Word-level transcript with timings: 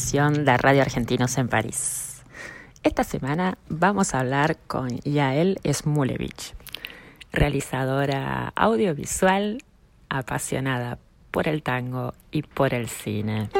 de 0.00 0.56
Radio 0.56 0.80
Argentinos 0.80 1.36
en 1.36 1.48
París. 1.48 2.22
Esta 2.82 3.04
semana 3.04 3.58
vamos 3.68 4.14
a 4.14 4.20
hablar 4.20 4.56
con 4.66 4.88
Yael 5.00 5.60
Smulevich, 5.70 6.54
realizadora 7.32 8.50
audiovisual 8.56 9.62
apasionada 10.08 10.98
por 11.30 11.48
el 11.48 11.62
tango 11.62 12.14
y 12.30 12.42
por 12.42 12.72
el 12.72 12.88
cine. 12.88 13.50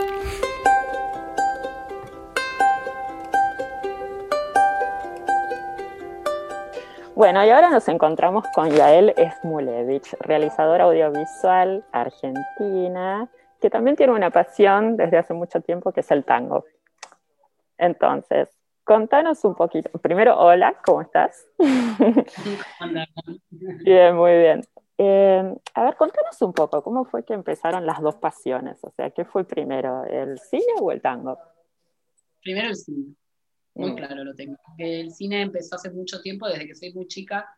Bueno, 7.14 7.44
y 7.44 7.50
ahora 7.50 7.68
nos 7.68 7.86
encontramos 7.88 8.46
con 8.54 8.70
Yael 8.70 9.14
Smulevich, 9.42 10.16
realizadora 10.20 10.84
audiovisual 10.84 11.84
argentina, 11.92 13.28
que 13.60 13.70
también 13.70 13.96
tiene 13.96 14.12
una 14.12 14.30
pasión 14.30 14.96
desde 14.96 15.18
hace 15.18 15.34
mucho 15.34 15.60
tiempo, 15.60 15.92
que 15.92 16.00
es 16.00 16.10
el 16.10 16.24
tango. 16.24 16.64
Entonces, 17.78 18.48
contanos 18.84 19.44
un 19.44 19.54
poquito. 19.54 19.90
Primero, 20.00 20.38
hola, 20.38 20.76
¿cómo 20.84 21.02
estás? 21.02 21.46
bien, 23.84 24.16
muy 24.16 24.32
bien. 24.32 24.62
Eh, 24.98 25.54
a 25.74 25.84
ver, 25.84 25.96
contanos 25.96 26.42
un 26.42 26.52
poco, 26.52 26.82
¿cómo 26.82 27.04
fue 27.06 27.24
que 27.24 27.32
empezaron 27.32 27.86
las 27.86 28.00
dos 28.02 28.16
pasiones? 28.16 28.78
O 28.84 28.90
sea, 28.90 29.10
¿qué 29.10 29.24
fue 29.24 29.44
primero, 29.44 30.04
el 30.04 30.38
cine 30.38 30.74
o 30.80 30.92
el 30.92 31.00
tango? 31.00 31.38
Primero 32.42 32.68
el 32.68 32.76
cine, 32.76 33.14
muy 33.74 33.92
Mm. 33.92 33.96
claro 33.96 34.24
lo 34.24 34.34
tengo. 34.34 34.56
El 34.76 35.10
cine 35.12 35.42
empezó 35.42 35.76
hace 35.76 35.90
mucho 35.90 36.20
tiempo, 36.20 36.46
desde 36.48 36.66
que 36.66 36.74
soy 36.74 36.92
muy 36.92 37.06
chica. 37.06 37.48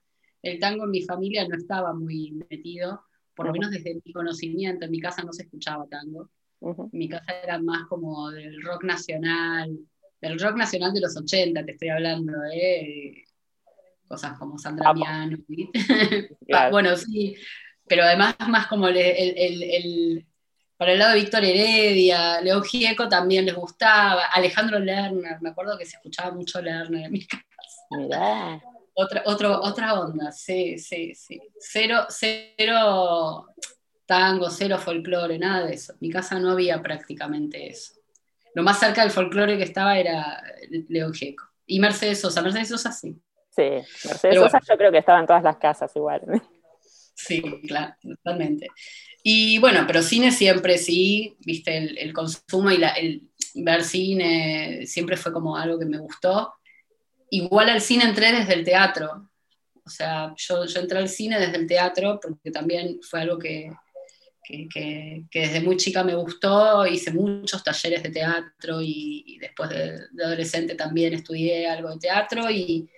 El 0.41 0.61
tango 0.61 0.85
en 0.85 0.91
mi 0.91 1.03
familia 1.03 1.47
no 1.49 1.57
estaba 1.57 1.93
muy 1.93 2.33
metido, 2.51 3.03
por 3.35 3.47
lo 3.47 3.53
menos 3.53 3.71
desde 3.71 3.95
mi 4.05 4.13
conocimiento. 4.13 4.85
En 4.85 4.91
mi 4.91 5.01
casa 5.01 5.23
no 5.23 5.33
se 5.33 5.43
escuchaba 5.45 5.87
tango. 5.89 6.31
En 6.61 6.89
mi 6.93 7.09
casa 7.09 7.33
era 7.43 7.59
más 7.61 7.87
como 7.89 8.31
del 8.31 8.63
rock 8.63 8.85
nacional, 8.85 9.77
del 10.21 10.39
rock 10.39 10.57
nacional 10.57 10.93
de 10.93 11.01
los 11.01 11.17
80, 11.17 11.65
te 11.65 11.73
estoy 11.73 11.89
hablando, 11.89 12.33
¿eh? 12.53 13.25
Cosas 14.07 14.39
como 14.39 14.59
Sandra. 14.59 14.93
Miano. 14.95 15.39
Claro. 16.47 16.71
Bueno, 16.71 16.97
sí, 16.97 17.35
pero 17.89 18.03
además 18.05 18.37
más 18.49 18.67
como 18.67 18.89
el, 18.89 18.97
el- 18.97 19.35
el- 19.39 19.63
el- 19.63 20.27
para 20.77 20.93
el 20.93 20.99
lado 20.99 21.15
de 21.15 21.21
Víctor 21.21 21.45
Heredia, 21.45 22.41
León 22.41 22.63
Gieco 22.65 23.09
también 23.09 23.47
les 23.47 23.55
gustaba, 23.55 24.25
Alejandro 24.27 24.79
Lerner, 24.81 25.41
me 25.41 25.51
acuerdo 25.51 25.79
que 25.79 25.87
se 25.87 25.97
escuchaba 25.97 26.33
mucho 26.35 26.61
Lerner 26.61 27.07
en 27.07 27.13
mi 27.13 27.27
casa. 27.27 27.45
Mirá, 27.91 28.61
Otra, 28.95 29.23
otro, 29.27 29.61
otra 29.63 30.01
onda, 30.01 30.31
sí, 30.33 30.79
sí, 30.79 31.15
sí. 31.15 31.41
Cero, 31.59 32.07
cero 32.11 33.47
tango, 34.07 34.51
cero 34.51 34.79
folclore, 34.79 35.39
nada 35.39 35.67
de 35.67 35.75
eso. 35.75 35.93
En 35.93 35.99
mi 36.01 36.11
casa 36.11 36.39
no 36.39 36.51
había 36.53 36.83
prácticamente 36.83 37.69
eso. 37.69 37.95
Lo 38.55 38.63
más 38.63 38.79
cerca 38.79 39.03
del 39.03 39.11
folclore 39.11 39.57
que 39.57 39.65
estaba 39.65 39.99
era 39.99 40.43
León 40.89 41.15
Gieco. 41.15 41.45
Y 41.67 41.81
Mercedes 41.81 42.21
Sosa, 42.21 42.43
Mercedes 42.43 42.69
Sosa 42.69 42.93
sí. 42.93 43.17
sí, 43.51 43.63
Mercedes 44.05 44.21
Pero 44.23 44.41
Sosa 44.41 44.59
bueno. 44.59 44.67
yo 44.69 44.77
creo 44.77 44.93
que 44.93 44.99
estaba 44.99 45.21
en 45.21 45.27
todas 45.27 45.43
las 45.43 45.57
casas 45.57 45.95
igual. 45.97 46.23
Sí, 47.15 47.41
claro, 47.69 47.95
totalmente. 48.03 48.67
Y 49.23 49.59
bueno, 49.59 49.85
pero 49.87 50.03
cine 50.03 50.33
siempre 50.33 50.79
sí, 50.79 51.37
viste, 51.41 51.77
el, 51.77 51.99
el 51.99 52.13
consumo 52.13 52.71
y 52.71 52.79
la- 52.79 52.91
el 52.91 53.31
ver 53.55 53.85
cine 53.85 54.87
siempre 54.87 55.17
fue 55.17 55.33
como 55.33 55.57
algo 55.57 55.79
que 55.79 55.85
me 55.87 55.99
gustó. 55.99 56.55
Igual 57.35 57.71
al 57.71 57.81
cine 57.81 58.05
entré 58.05 58.31
desde 58.33 58.55
el 58.55 58.65
teatro. 58.65 59.31
O 59.85 59.91
sea, 59.91 60.35
yo, 60.37 60.65
yo 60.67 60.81
entré 60.81 60.99
al 60.99 61.09
cine 61.09 61.41
desde 61.41 61.57
el 61.57 61.67
teatro 61.67 62.21
porque 62.23 62.51
también 62.51 62.99
fue 63.03 63.23
algo 63.23 63.39
que, 63.39 63.73
que, 64.45 64.69
que- 64.69 65.25
que 65.31 65.41
desde 65.41 65.61
muy 65.61 65.77
chica 65.77 66.05
me 66.05 66.15
gustó. 66.15 66.87
Hice 66.87 67.11
muchos 67.13 67.65
talleres 67.65 68.03
de 68.03 68.11
teatro 68.11 68.81
y, 68.83 69.25
y 69.27 69.39
después 69.39 69.71
de, 69.71 70.01
de 70.13 70.25
adolescente 70.25 70.75
también 70.75 71.15
estudié 71.15 71.67
algo 71.69 71.91
de 71.91 71.99
teatro 71.99 72.51
y 72.51 72.89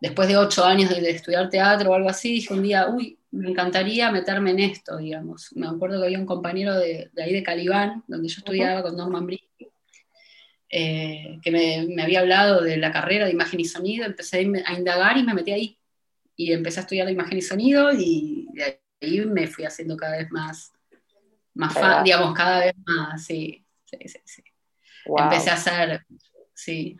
después 0.00 0.28
de 0.28 0.36
ocho 0.38 0.64
años 0.64 0.90
de, 0.90 1.00
de 1.00 1.10
estudiar 1.10 1.48
teatro 1.50 1.90
o 1.90 1.94
algo 1.94 2.08
así, 2.08 2.32
dije 2.32 2.54
un 2.54 2.62
día, 2.62 2.88
uy, 2.88 3.18
me 3.32 3.50
encantaría 3.50 4.10
meterme 4.10 4.50
en 4.52 4.60
esto, 4.60 4.96
digamos. 4.96 5.50
Me 5.54 5.66
acuerdo 5.68 6.00
que 6.00 6.06
había 6.06 6.18
un 6.18 6.26
compañero 6.26 6.74
de, 6.74 7.10
de 7.12 7.22
ahí 7.22 7.32
de 7.34 7.42
Calibán, 7.42 8.02
donde 8.06 8.28
yo 8.28 8.38
estudiaba 8.38 8.82
con 8.82 8.96
Norman 8.96 9.26
Brisky, 9.26 9.68
eh, 10.70 11.38
que 11.42 11.50
me, 11.50 11.86
me 11.88 12.02
había 12.02 12.20
hablado 12.20 12.62
de 12.62 12.76
la 12.76 12.92
carrera 12.92 13.26
de 13.26 13.32
imagen 13.32 13.60
y 13.60 13.64
sonido, 13.64 14.06
empecé 14.06 14.38
a 14.38 14.40
in- 14.42 14.62
a 14.66 14.74
indagar 14.74 15.16
y 15.16 15.22
me 15.24 15.34
metí 15.34 15.52
ahí. 15.52 15.78
Y 16.36 16.52
empecé 16.52 16.80
a 16.80 16.82
estudiar 16.82 17.06
la 17.06 17.12
imagen 17.12 17.38
y 17.38 17.42
sonido 17.42 17.90
y 17.92 18.48
de 18.54 18.80
ahí 19.02 19.20
me 19.26 19.46
fui 19.48 19.64
haciendo 19.64 19.96
cada 19.96 20.18
vez 20.18 20.30
más, 20.30 20.72
más 21.54 21.74
fan, 21.74 22.04
digamos, 22.04 22.34
cada 22.34 22.60
vez 22.60 22.74
más, 22.86 23.24
sí, 23.24 23.64
sí, 23.84 23.98
sí, 24.06 24.18
sí. 24.24 24.42
Wow. 25.06 25.18
Empecé 25.24 25.50
a 25.50 25.54
hacer, 25.54 26.06
sí, 26.54 26.96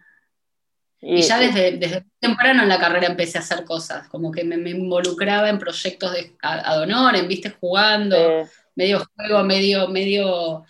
Y, 1.00 1.18
y 1.18 1.22
ya 1.22 1.38
desde, 1.38 1.76
desde 1.78 2.04
temprano 2.18 2.62
en 2.62 2.68
la 2.68 2.78
carrera 2.80 3.06
empecé 3.06 3.38
a 3.38 3.40
hacer 3.40 3.64
cosas, 3.64 4.08
como 4.08 4.32
que 4.32 4.42
me, 4.44 4.56
me 4.56 4.70
involucraba 4.70 5.48
en 5.48 5.58
proyectos 5.58 6.12
de 6.12 6.36
a- 6.42 6.72
ad 6.72 6.82
honorem, 6.82 7.28
viste, 7.28 7.50
jugando, 7.50 8.16
eh, 8.16 8.46
medio 8.74 9.04
juego, 9.14 9.44
medio, 9.44 9.88
medio 9.88 10.64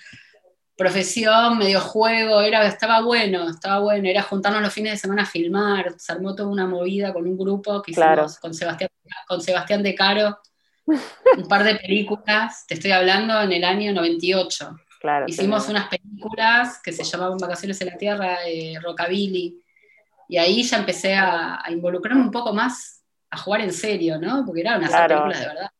profesión, 0.78 1.59
medio 1.59 1.81
juego, 1.81 2.41
era, 2.41 2.65
estaba 2.65 3.03
bueno, 3.03 3.50
estaba 3.50 3.81
bueno, 3.81 4.09
era 4.09 4.22
juntarnos 4.22 4.62
los 4.62 4.72
fines 4.72 4.93
de 4.93 4.97
semana 4.99 5.22
a 5.25 5.27
filmar, 5.27 5.93
se 5.99 6.12
armó 6.12 6.37
toda 6.37 6.49
una 6.49 6.66
movida 6.69 7.12
con 7.12 7.27
un 7.27 7.37
grupo 7.37 7.83
que 7.83 7.91
hicimos 7.91 8.06
Claro. 8.06 8.27
con, 8.41 8.55
Sebastián, 8.55 8.89
con 9.27 9.41
Sebastián 9.41 9.83
De 9.83 9.94
Caro, 9.97 10.39
un 10.87 11.49
par 11.49 11.65
de 11.65 11.75
películas, 11.75 12.65
te 12.69 12.75
estoy 12.75 12.93
hablando 12.93 13.41
en 13.43 13.50
el 13.53 13.65
año 13.65 13.93
98. 13.93 14.78
claro. 15.00 15.27
Hicimos 15.28 15.69
unas 15.69 15.89
películas 15.89 16.81
que 16.81 16.93
se 16.93 17.03
llamaban 17.03 17.39
Vacaciones 17.39 17.81
en 17.81 17.89
la 17.89 17.97
Tierra, 17.99 18.39
eh, 18.47 18.78
Rockabilly, 18.81 19.60
y 20.28 20.36
ahí 20.39 20.63
ya 20.63 20.77
empecé 20.78 21.15
a, 21.16 21.60
a 21.65 21.71
involucrarme 21.72 22.22
un 22.22 22.30
poco 22.30 22.53
más, 22.54 23.03
a 23.30 23.36
jugar 23.36 23.63
en 23.63 23.72
serio, 23.72 24.19
¿no? 24.19 24.45
Porque 24.47 24.60
eran 24.60 24.80
Claro. 24.84 25.09
películas 25.09 25.41
de 25.41 25.47
verdad. 25.48 25.71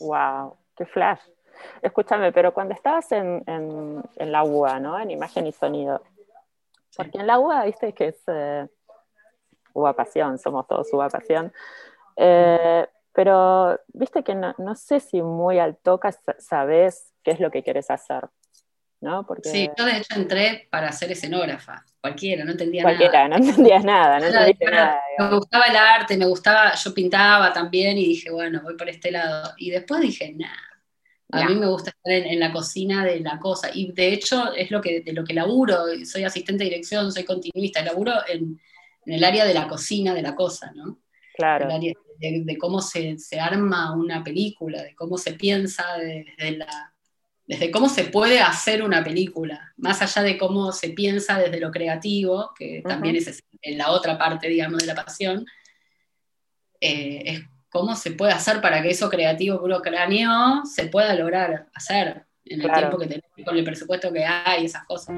Wow, 0.00 0.56
qué 0.76 0.84
flash. 0.86 1.20
Escúchame, 1.82 2.32
pero 2.32 2.52
cuando 2.54 2.74
estabas 2.74 3.10
en, 3.12 3.42
en, 3.46 4.02
en 4.16 4.32
la 4.32 4.44
UA, 4.44 4.80
¿no? 4.80 4.98
En 4.98 5.10
imagen 5.10 5.46
y 5.46 5.52
sonido. 5.52 6.02
Porque 6.96 7.18
en 7.18 7.26
la 7.26 7.38
UA, 7.38 7.64
viste 7.64 7.92
que 7.92 8.08
es 8.08 8.22
eh, 8.26 8.66
UA 9.74 9.94
Pasión, 9.94 10.38
somos 10.38 10.66
todos 10.66 10.92
UA 10.92 11.08
Pasión. 11.08 11.52
Eh, 12.16 12.86
pero 13.12 13.78
viste 13.88 14.22
que 14.22 14.34
no, 14.34 14.54
no 14.58 14.74
sé 14.74 15.00
si 15.00 15.22
muy 15.22 15.58
al 15.58 15.76
toca 15.76 16.12
sa- 16.12 16.36
sabes 16.38 17.12
qué 17.22 17.32
es 17.32 17.40
lo 17.40 17.50
que 17.50 17.62
quieres 17.62 17.90
hacer, 17.90 18.28
¿no? 19.00 19.26
Porque 19.26 19.48
Sí, 19.48 19.70
yo 19.76 19.84
de 19.84 19.98
hecho 19.98 20.14
entré 20.16 20.68
para 20.70 20.92
ser 20.92 21.12
escenógrafa, 21.12 21.84
cualquiera, 22.00 22.44
no 22.44 22.52
entendía 22.52 22.82
cualquiera, 22.82 23.28
nada. 23.28 23.28
no 23.28 23.36
entendías 23.36 23.84
nada, 23.84 24.18
no 24.18 24.26
Nada, 24.30 24.50
pero 24.58 24.70
nada. 24.72 25.00
Me 25.18 25.36
gustaba 25.36 25.64
el 25.66 25.76
arte, 25.76 26.16
me 26.16 26.26
gustaba, 26.26 26.74
yo 26.74 26.94
pintaba 26.94 27.52
también 27.52 27.98
y 27.98 28.04
dije, 28.06 28.30
bueno, 28.30 28.60
voy 28.62 28.76
por 28.76 28.88
este 28.88 29.10
lado. 29.10 29.52
Y 29.58 29.70
después 29.70 30.00
dije, 30.00 30.32
nah, 30.36 30.48
a 31.32 31.48
mí 31.48 31.54
me 31.54 31.66
gusta 31.66 31.90
estar 31.90 32.12
en, 32.12 32.24
en 32.26 32.40
la 32.40 32.52
cocina 32.52 33.04
de 33.04 33.20
la 33.20 33.38
cosa. 33.38 33.70
Y 33.72 33.90
de 33.92 34.12
hecho 34.12 34.52
es 34.52 34.70
lo 34.70 34.80
que, 34.80 35.00
de 35.00 35.12
lo 35.12 35.24
que 35.24 35.34
laburo, 35.34 35.78
soy 36.04 36.24
asistente 36.24 36.64
de 36.64 36.70
dirección, 36.70 37.10
soy 37.10 37.24
continuista, 37.24 37.82
laburo 37.82 38.12
en, 38.28 38.60
en 39.06 39.12
el 39.14 39.24
área 39.24 39.44
de 39.44 39.54
la 39.54 39.66
cocina 39.66 40.14
de 40.14 40.22
la 40.22 40.34
cosa, 40.34 40.72
¿no? 40.74 41.00
Claro, 41.34 41.64
El 41.64 41.72
área 41.72 41.92
de, 42.18 42.42
de 42.44 42.58
cómo 42.58 42.80
se, 42.82 43.18
se 43.18 43.40
arma 43.40 43.96
una 43.96 44.22
película, 44.22 44.82
de 44.82 44.94
cómo 44.94 45.16
se 45.16 45.32
piensa 45.32 45.84
desde 45.98 46.58
la, 46.58 46.92
desde 47.46 47.70
cómo 47.70 47.88
se 47.88 48.04
puede 48.04 48.40
hacer 48.40 48.82
una 48.82 49.02
película, 49.02 49.72
más 49.76 50.00
allá 50.02 50.22
de 50.22 50.38
cómo 50.38 50.72
se 50.72 50.90
piensa 50.90 51.38
desde 51.38 51.60
lo 51.60 51.70
creativo, 51.70 52.52
que 52.56 52.82
también 52.86 53.16
es 53.16 53.42
en 53.62 53.78
la 53.78 53.90
otra 53.90 54.16
parte, 54.18 54.48
digamos, 54.48 54.80
de 54.80 54.86
la 54.86 54.94
pasión, 54.94 55.46
eh, 56.80 57.22
es 57.24 57.40
cómo 57.72 57.96
se 57.96 58.12
puede 58.12 58.32
hacer 58.32 58.60
para 58.60 58.82
que 58.82 58.90
eso 58.90 59.08
creativo 59.08 59.58
que 59.58 59.64
uno 59.64 59.80
craneó 59.80 60.64
se 60.66 60.86
pueda 60.86 61.14
lograr 61.14 61.66
hacer 61.74 62.26
en 62.44 62.60
el 62.60 62.70
tiempo 62.70 62.98
que 62.98 63.06
tenemos, 63.06 63.30
con 63.44 63.56
el 63.56 63.64
presupuesto 63.64 64.12
que 64.12 64.24
hay, 64.24 64.66
esas 64.66 64.84
cosas. 64.84 65.16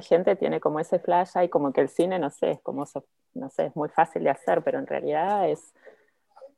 Gente 0.00 0.36
tiene 0.36 0.60
como 0.60 0.80
ese 0.80 0.98
flash 0.98 1.30
y 1.42 1.48
como 1.48 1.72
que 1.72 1.80
el 1.80 1.88
cine, 1.88 2.18
no 2.18 2.30
sé, 2.30 2.52
es 2.52 2.60
como, 2.60 2.84
no 3.34 3.50
sé, 3.50 3.66
es 3.66 3.76
muy 3.76 3.88
fácil 3.88 4.24
de 4.24 4.30
hacer, 4.30 4.62
pero 4.62 4.78
en 4.78 4.86
realidad 4.86 5.48
es 5.48 5.72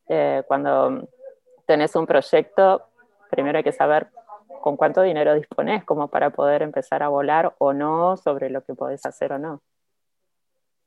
eh, 0.09 0.43
cuando 0.47 1.09
tenés 1.67 1.95
un 1.97 2.07
proyecto, 2.07 2.89
primero 3.31 3.59
hay 3.59 3.65
que 3.65 3.73
saber 3.73 4.09
con 4.63 4.77
cuánto 4.77 5.03
dinero 5.03 5.35
dispones 5.35 5.85
como 5.85 6.09
para 6.09 6.31
poder 6.31 6.63
empezar 6.63 7.03
a 7.03 7.09
volar 7.09 7.55
o 7.59 7.73
no 7.73 8.17
sobre 8.17 8.51
lo 8.51 8.65
que 8.65 8.75
podés 8.75 9.05
hacer 9.07 9.33
o 9.33 9.39
no. 9.39 9.63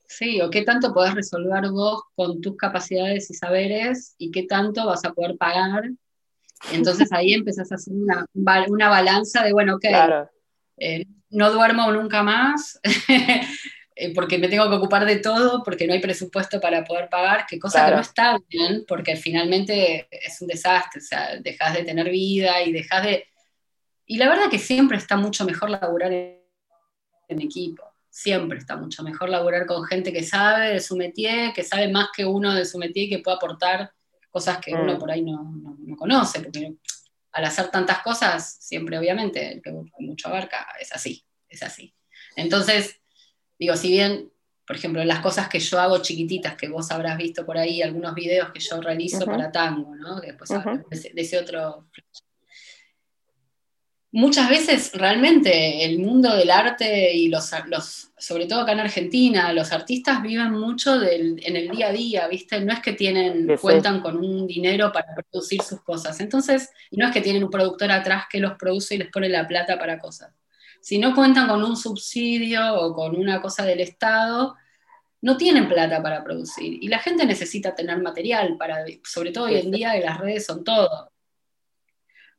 Sí, 0.05 0.41
o 0.41 0.49
qué 0.49 0.63
tanto 0.63 0.93
podés 0.93 1.13
resolver 1.13 1.69
vos 1.69 2.01
con 2.15 2.41
tus 2.41 2.57
capacidades 2.57 3.29
y 3.29 3.35
saberes 3.35 4.15
y 4.17 4.31
qué 4.31 4.43
tanto 4.43 4.85
vas 4.85 5.05
a 5.05 5.13
poder 5.13 5.37
pagar. 5.37 5.83
Entonces 6.73 7.11
ahí 7.13 7.33
empezás 7.33 7.71
a 7.71 7.75
hacer 7.75 7.93
una, 7.93 8.25
una 8.33 8.89
balanza 8.89 9.43
de, 9.43 9.53
bueno, 9.53 9.75
ok, 9.75 9.81
claro. 9.81 10.29
Eh, 10.77 11.05
no 11.29 11.51
duermo 11.51 11.91
nunca 11.91 12.23
más 12.23 12.79
eh, 13.95 14.13
porque 14.13 14.37
me 14.37 14.47
tengo 14.47 14.69
que 14.69 14.75
ocupar 14.77 15.05
de 15.05 15.17
todo, 15.17 15.61
porque 15.63 15.85
no 15.85 15.93
hay 15.93 15.99
presupuesto 15.99 16.59
para 16.61 16.83
poder 16.83 17.09
pagar, 17.09 17.45
que 17.45 17.59
cosa 17.59 17.85
que 17.85 17.95
no 17.95 18.01
está 18.01 18.37
bien, 18.47 18.85
porque 18.87 19.15
finalmente 19.15 20.07
es 20.09 20.41
un 20.41 20.47
desastre, 20.47 21.01
o 21.01 21.03
sea, 21.03 21.37
dejas 21.37 21.73
de 21.73 21.83
tener 21.83 22.09
vida 22.09 22.61
y 22.61 22.71
dejas 22.71 23.03
de... 23.03 23.27
Y 24.05 24.17
la 24.17 24.29
verdad 24.29 24.49
que 24.49 24.57
siempre 24.57 24.97
está 24.97 25.17
mucho 25.17 25.45
mejor 25.45 25.69
laburar 25.69 26.11
en 26.13 27.41
equipo, 27.41 27.83
siempre 28.09 28.57
está 28.57 28.77
mucho 28.77 29.03
mejor 29.03 29.29
laburar 29.29 29.65
con 29.65 29.83
gente 29.83 30.13
que 30.13 30.23
sabe 30.23 30.69
de 30.69 30.79
su 30.79 30.95
métier, 30.95 31.53
que 31.53 31.63
sabe 31.63 31.89
más 31.89 32.07
que 32.15 32.25
uno 32.25 32.55
de 32.55 32.65
su 32.65 32.77
métier 32.77 33.05
y 33.05 33.09
que 33.09 33.19
puede 33.19 33.35
aportar 33.35 33.91
cosas 34.31 34.59
que 34.59 34.73
uno 34.73 34.95
mm. 34.95 34.97
por 34.97 35.11
ahí 35.11 35.21
no, 35.23 35.43
no 35.77 35.95
conoce, 35.95 36.39
porque 36.39 36.73
al 37.31 37.45
hacer 37.45 37.69
tantas 37.69 37.99
cosas, 37.99 38.57
siempre 38.59 38.97
obviamente 38.97 39.53
el 39.53 39.61
que 39.61 39.71
mucho 39.99 40.27
abarca 40.27 40.67
es 40.79 40.91
así, 40.93 41.25
es 41.47 41.63
así. 41.63 41.93
Entonces, 42.35 42.99
digo, 43.57 43.75
si 43.75 43.89
bien, 43.89 44.31
por 44.65 44.75
ejemplo, 44.75 45.03
las 45.03 45.19
cosas 45.19 45.49
que 45.49 45.59
yo 45.59 45.79
hago 45.79 46.01
chiquititas, 46.01 46.55
que 46.55 46.69
vos 46.69 46.91
habrás 46.91 47.17
visto 47.17 47.45
por 47.45 47.57
ahí, 47.57 47.81
algunos 47.81 48.13
videos 48.13 48.51
que 48.51 48.59
yo 48.59 48.81
realizo 48.81 49.25
para 49.25 49.51
tango, 49.51 49.95
¿no? 49.95 50.19
Después 50.19 50.49
de, 50.49 51.13
ese 51.15 51.37
otro 51.37 51.87
muchas 54.11 54.49
veces 54.49 54.91
realmente 54.93 55.85
el 55.85 55.99
mundo 55.99 56.35
del 56.35 56.49
arte 56.49 57.13
y 57.13 57.29
los, 57.29 57.51
los, 57.67 58.11
sobre 58.17 58.47
todo 58.47 58.61
acá 58.61 58.71
en 58.71 58.79
Argentina, 58.79 59.53
los 59.53 59.71
artistas 59.71 60.21
viven 60.21 60.51
mucho 60.51 61.01
en 61.01 61.55
el 61.55 61.69
día 61.69 61.89
a 61.89 61.93
día, 61.93 62.27
¿viste? 62.27 62.59
No 62.61 62.73
es 62.73 62.79
que 62.79 62.93
tienen, 62.93 63.57
cuentan 63.61 64.01
con 64.01 64.17
un 64.17 64.47
dinero 64.47 64.91
para 64.91 65.13
producir 65.13 65.61
sus 65.61 65.81
cosas. 65.81 66.19
Entonces, 66.19 66.69
no 66.91 67.07
es 67.07 67.13
que 67.13 67.21
tienen 67.21 67.43
un 67.43 67.51
productor 67.51 67.91
atrás 67.91 68.25
que 68.29 68.39
los 68.39 68.53
produce 68.53 68.95
y 68.95 68.99
les 68.99 69.09
pone 69.09 69.29
la 69.29 69.47
plata 69.47 69.77
para 69.77 69.99
cosas. 69.99 70.33
Si 70.81 70.97
no 70.97 71.13
cuentan 71.13 71.47
con 71.47 71.63
un 71.63 71.75
subsidio 71.75 72.73
o 72.75 72.93
con 72.93 73.15
una 73.15 73.41
cosa 73.41 73.65
del 73.65 73.81
Estado, 73.81 74.55
no 75.21 75.35
tienen 75.35 75.67
plata 75.67 76.01
para 76.01 76.23
producir 76.23 76.81
y 76.81 76.87
la 76.87 76.99
gente 76.99 77.25
necesita 77.25 77.75
tener 77.75 78.01
material 78.01 78.55
para, 78.57 78.85
sobre 79.03 79.31
todo 79.31 79.45
hoy 79.45 79.57
en 79.57 79.69
día 79.69 79.91
que 79.91 80.05
las 80.05 80.17
redes 80.17 80.45
son 80.45 80.63
todo. 80.63 81.08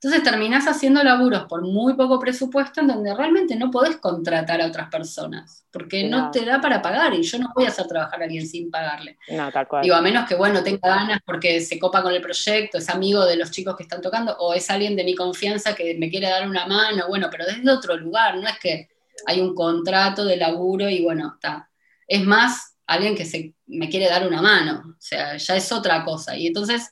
Entonces 0.02 0.22
terminás 0.22 0.66
haciendo 0.66 1.04
laburos 1.04 1.44
por 1.44 1.60
muy 1.60 1.92
poco 1.92 2.18
presupuesto 2.18 2.80
en 2.80 2.86
donde 2.86 3.14
realmente 3.14 3.54
no 3.54 3.70
podés 3.70 3.98
contratar 3.98 4.62
a 4.62 4.66
otras 4.66 4.88
personas, 4.88 5.66
porque 5.70 6.08
no, 6.08 6.30
te 6.30 6.42
da 6.46 6.58
para 6.58 6.80
pagar 6.80 7.12
y 7.12 7.22
yo 7.22 7.38
no 7.38 7.52
voy 7.54 7.66
a 7.66 7.68
hacer 7.68 7.86
trabajar 7.86 8.22
a 8.22 8.24
alguien 8.24 8.46
sin 8.46 8.70
pagarle. 8.70 9.18
No, 9.28 9.52
tal 9.52 9.68
cual. 9.68 9.82
Digo, 9.82 9.94
a 9.94 10.00
menos 10.00 10.26
que, 10.26 10.36
bueno, 10.36 10.62
tenga 10.62 10.88
ganas 10.88 11.20
porque 11.26 11.60
se 11.60 11.78
copa 11.78 12.02
con 12.02 12.14
el 12.14 12.22
proyecto, 12.22 12.78
es 12.78 12.88
amigo 12.88 13.26
de 13.26 13.36
los 13.36 13.50
chicos 13.50 13.76
que 13.76 13.82
están 13.82 14.00
tocando, 14.00 14.34
o 14.38 14.54
es 14.54 14.70
alguien 14.70 14.96
de 14.96 15.04
mi 15.04 15.14
confianza 15.14 15.74
que 15.74 15.94
me 15.98 16.08
quiere 16.08 16.30
dar 16.30 16.48
una 16.48 16.64
mano, 16.64 17.06
bueno, 17.06 17.28
pero 17.30 17.44
desde 17.44 17.70
otro 17.70 17.94
lugar, 17.98 18.36
no 18.36 18.48
es 18.48 18.58
que 18.58 18.88
hay 19.26 19.42
un 19.42 19.54
contrato 19.54 20.24
de 20.24 20.38
laburo 20.38 20.88
y 20.88 21.04
bueno, 21.04 21.32
está. 21.34 21.68
Es 22.08 22.24
más 22.24 22.74
alguien 22.86 23.14
que 23.14 23.26
se, 23.26 23.52
me 23.66 23.90
quiere 23.90 24.08
dar 24.08 24.26
una 24.26 24.40
mano, 24.40 24.82
o 24.96 24.96
sea, 24.98 25.36
ya 25.36 25.56
es 25.56 25.70
otra 25.70 26.02
cosa. 26.06 26.34
Y 26.38 26.46
entonces... 26.46 26.90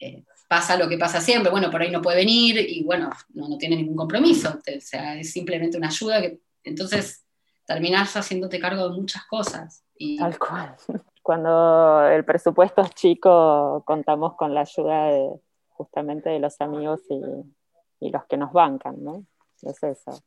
Eh, 0.00 0.24
pasa 0.48 0.78
lo 0.78 0.88
que 0.88 0.98
pasa 0.98 1.20
siempre, 1.20 1.50
bueno, 1.50 1.70
por 1.70 1.82
ahí 1.82 1.90
no 1.90 2.02
puede 2.02 2.16
venir 2.16 2.58
y 2.58 2.82
bueno, 2.82 3.10
no, 3.34 3.58
tiene 3.58 3.76
ningún 3.76 3.96
compromiso, 3.96 4.58
o 4.58 4.80
sea, 4.80 5.18
es 5.18 5.30
simplemente 5.30 5.76
una 5.76 5.88
ayuda 5.88 6.22
que 6.22 6.40
entonces 6.64 7.24
terminás 7.66 8.16
haciéndote 8.16 8.58
cargo 8.58 8.88
de 8.88 8.96
muchas 8.96 9.24
cosas. 9.26 9.84
Y... 9.96 10.16
Tal 10.16 10.38
cual. 10.38 10.74
Cuando 11.22 12.08
el 12.08 12.24
presupuesto 12.24 12.80
es 12.80 12.90
chico, 12.94 13.82
contamos 13.86 14.34
con 14.36 14.54
la 14.54 14.62
ayuda 14.62 15.08
de, 15.08 15.28
justamente 15.68 16.30
de 16.30 16.38
los 16.38 16.58
amigos 16.62 17.02
y, 17.10 18.06
y 18.06 18.10
los 18.10 18.24
que 18.24 18.38
nos 18.38 18.50
bancan, 18.52 19.04
¿no? 19.04 19.26
Es 19.62 19.82
eso. 19.82 20.22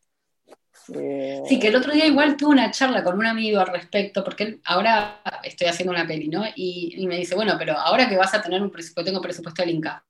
Eh, 0.93 1.41
sí, 1.47 1.59
que 1.59 1.67
el 1.67 1.75
otro 1.75 1.93
día 1.93 2.05
igual 2.05 2.37
tuve 2.37 2.51
una 2.51 2.71
charla 2.71 3.03
con 3.03 3.17
un 3.17 3.25
amigo 3.25 3.59
al 3.59 3.67
respecto, 3.67 4.23
porque 4.23 4.59
ahora 4.65 5.21
estoy 5.43 5.67
haciendo 5.67 5.93
una 5.93 6.07
peli, 6.07 6.27
¿no? 6.27 6.43
Y, 6.55 7.05
me 7.07 7.17
dice, 7.17 7.35
bueno, 7.35 7.55
pero 7.57 7.77
ahora 7.77 8.09
que 8.09 8.17
vas 8.17 8.33
a 8.33 8.41
tener 8.41 8.61
un 8.61 8.71
presupuesto, 8.71 9.09
tengo 9.09 9.21
presupuesto 9.21 9.61
del 9.61 9.75
Inca. 9.75 10.03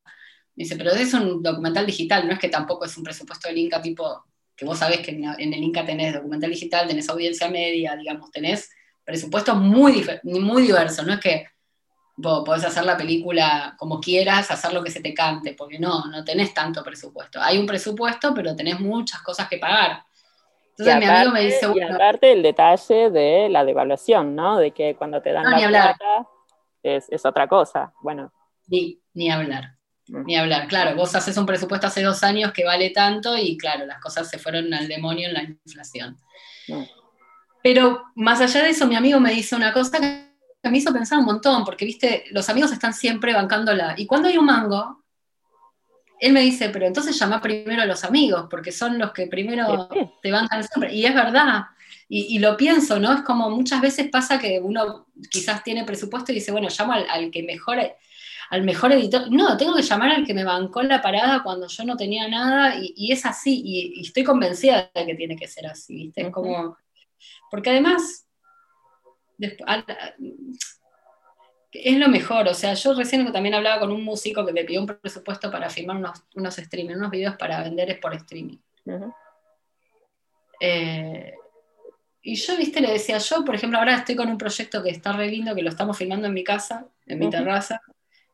Me 0.55 0.63
dice, 0.63 0.75
pero 0.75 0.91
es 0.91 1.13
un 1.13 1.41
documental 1.41 1.85
digital, 1.85 2.27
no 2.27 2.33
es 2.33 2.39
que 2.39 2.49
tampoco 2.49 2.85
es 2.85 2.97
un 2.97 3.03
presupuesto 3.03 3.47
del 3.47 3.57
Inca 3.57 3.81
tipo, 3.81 4.25
que 4.55 4.65
vos 4.65 4.77
sabés 4.77 4.99
que 4.99 5.11
en, 5.11 5.53
el 5.53 5.63
Inca 5.63 5.85
tenés 5.85 6.13
documental 6.13 6.49
digital, 6.49 6.87
tenés 6.87 7.09
audiencia 7.09 7.49
media, 7.49 7.95
digamos, 7.95 8.31
tenés 8.31 8.69
presupuestos 9.03 9.57
muy, 9.57 10.05
muy 10.23 10.63
diversos, 10.63 11.05
no 11.05 11.13
es 11.13 11.19
que 11.19 11.47
vos 12.17 12.43
podés 12.45 12.65
hacer 12.65 12.85
la 12.85 12.97
película 12.97 13.75
como 13.77 13.99
quieras, 13.99 14.51
hacer 14.51 14.73
lo 14.73 14.83
que 14.83 14.91
se 14.91 15.01
te 15.01 15.13
cante, 15.13 15.53
porque 15.53 15.79
no, 15.79 16.05
no 16.05 16.23
tenés 16.23 16.53
tanto 16.53 16.83
presupuesto. 16.83 17.41
Hay 17.41 17.57
un 17.57 17.65
presupuesto, 17.65 18.33
pero 18.33 18.55
tenés 18.55 18.79
muchas 18.79 19.21
cosas 19.21 19.47
que 19.47 19.57
pagar. 19.57 20.03
Entonces 20.77 20.97
mi 20.97 21.05
amigo 21.05 21.31
me 21.31 21.41
dice, 21.41 21.67
bueno, 21.67 21.87
y 21.89 21.93
aparte 21.93 22.31
el 22.31 22.43
detalle 22.43 23.09
de 23.09 23.49
la 23.49 23.65
devaluación, 23.65 24.35
¿no? 24.35 24.57
De 24.57 24.71
que 24.71 24.95
cuando 24.95 25.21
te 25.21 25.31
dan 25.31 25.49
la 25.49 25.67
plata 25.67 26.27
es, 26.81 27.07
es, 27.09 27.25
otra 27.25 27.47
cosa. 27.47 27.93
Bueno. 28.01 28.31
Ni, 28.67 28.99
ni 29.13 29.29
hablar. 29.29 29.75
Ni 30.11 30.35
hablar, 30.35 30.67
claro, 30.67 30.95
vos 30.95 31.15
haces 31.15 31.37
un 31.37 31.45
presupuesto 31.45 31.87
hace 31.87 32.03
dos 32.03 32.21
años 32.23 32.51
que 32.51 32.65
vale 32.65 32.89
tanto 32.89 33.37
y 33.37 33.57
claro, 33.57 33.85
las 33.85 34.01
cosas 34.01 34.29
se 34.29 34.37
fueron 34.37 34.73
al 34.73 34.87
demonio 34.87 35.29
en 35.29 35.33
la 35.33 35.43
inflación. 35.43 36.17
Pero 37.63 38.03
más 38.15 38.41
allá 38.41 38.63
de 38.63 38.71
eso, 38.71 38.87
mi 38.87 38.95
amigo 38.95 39.19
me 39.19 39.31
dice 39.31 39.55
una 39.55 39.71
cosa 39.71 39.99
que 39.99 40.69
me 40.69 40.77
hizo 40.77 40.91
pensar 40.91 41.19
un 41.19 41.25
montón, 41.25 41.63
porque 41.63 41.85
viste, 41.85 42.25
los 42.31 42.49
amigos 42.49 42.71
están 42.71 42.93
siempre 42.93 43.33
bancándola. 43.33 43.95
Y 43.97 44.05
cuando 44.05 44.27
hay 44.27 44.37
un 44.37 44.45
mango, 44.45 45.03
él 46.19 46.33
me 46.33 46.41
dice, 46.41 46.69
pero 46.69 46.85
entonces 46.85 47.17
llama 47.17 47.41
primero 47.41 47.81
a 47.81 47.85
los 47.85 48.03
amigos, 48.03 48.47
porque 48.49 48.71
son 48.71 48.99
los 48.99 49.11
que 49.11 49.27
primero 49.27 49.89
te 50.21 50.31
bancan 50.31 50.63
siempre. 50.63 50.93
Y 50.93 51.05
es 51.05 51.15
verdad. 51.15 51.63
Y, 52.13 52.39
lo 52.39 52.57
pienso, 52.57 52.99
¿no? 52.99 53.13
Es 53.13 53.21
como 53.21 53.49
muchas 53.49 53.79
veces 53.79 54.09
pasa 54.11 54.37
que 54.37 54.59
uno 54.59 55.07
quizás 55.29 55.63
tiene 55.63 55.85
presupuesto 55.85 56.31
y 56.31 56.35
dice, 56.35 56.51
bueno, 56.51 56.67
llamo 56.67 56.91
al, 56.91 57.31
que 57.31 57.41
mejore 57.41 57.95
al 58.51 58.63
mejor 58.63 58.91
editor. 58.91 59.31
No, 59.31 59.55
tengo 59.55 59.73
que 59.73 59.81
llamar 59.81 60.11
al 60.11 60.25
que 60.25 60.33
me 60.33 60.43
bancó 60.43 60.83
la 60.83 61.01
parada 61.01 61.41
cuando 61.41 61.67
yo 61.67 61.85
no 61.85 61.95
tenía 61.95 62.27
nada 62.27 62.75
y, 62.77 63.09
es 63.11 63.25
así, 63.25 63.61
y, 63.63 64.01
estoy 64.01 64.25
convencida 64.25 64.91
de 64.93 65.05
que 65.05 65.15
tiene 65.15 65.37
que 65.37 65.47
ser 65.47 65.67
así, 65.67 65.95
¿viste? 65.95 66.21
Es 66.23 66.29
como, 66.31 66.77
porque 67.49 67.69
además, 67.69 68.27
es 71.71 71.97
lo 71.97 72.09
mejor, 72.09 72.49
o 72.49 72.53
sea, 72.53 72.73
yo 72.73 72.93
recién 72.93 73.31
también 73.31 73.55
hablaba 73.55 73.79
con 73.79 73.91
un 73.93 74.03
músico 74.03 74.45
que 74.45 74.51
me 74.51 74.65
pidió 74.65 74.81
un 74.81 74.87
presupuesto 74.87 75.49
para 75.49 75.69
filmar 75.69 75.95
unos, 75.95 76.21
unos 76.35 76.59
streaming, 76.59 76.95
unos 76.95 77.09
videos 77.09 77.37
para 77.37 77.63
vender 77.63 77.97
por 78.01 78.13
streaming. 78.15 78.57
Eh, 80.59 81.33
y 82.21 82.35
yo, 82.35 82.57
viste, 82.57 82.81
le 82.81 82.91
decía, 82.91 83.17
yo, 83.17 83.45
por 83.45 83.55
ejemplo, 83.55 83.79
ahora 83.79 83.95
estoy 83.95 84.17
con 84.17 84.27
un 84.27 84.37
proyecto 84.37 84.83
que 84.83 84.89
está 84.89 85.13
re 85.13 85.31
lindo, 85.31 85.55
que 85.55 85.63
lo 85.63 85.69
estamos 85.69 85.97
filmando 85.97 86.27
en 86.27 86.33
mi 86.33 86.43
casa, 86.43 86.85
en 87.05 87.17
mi 87.17 87.29
terraza, 87.29 87.81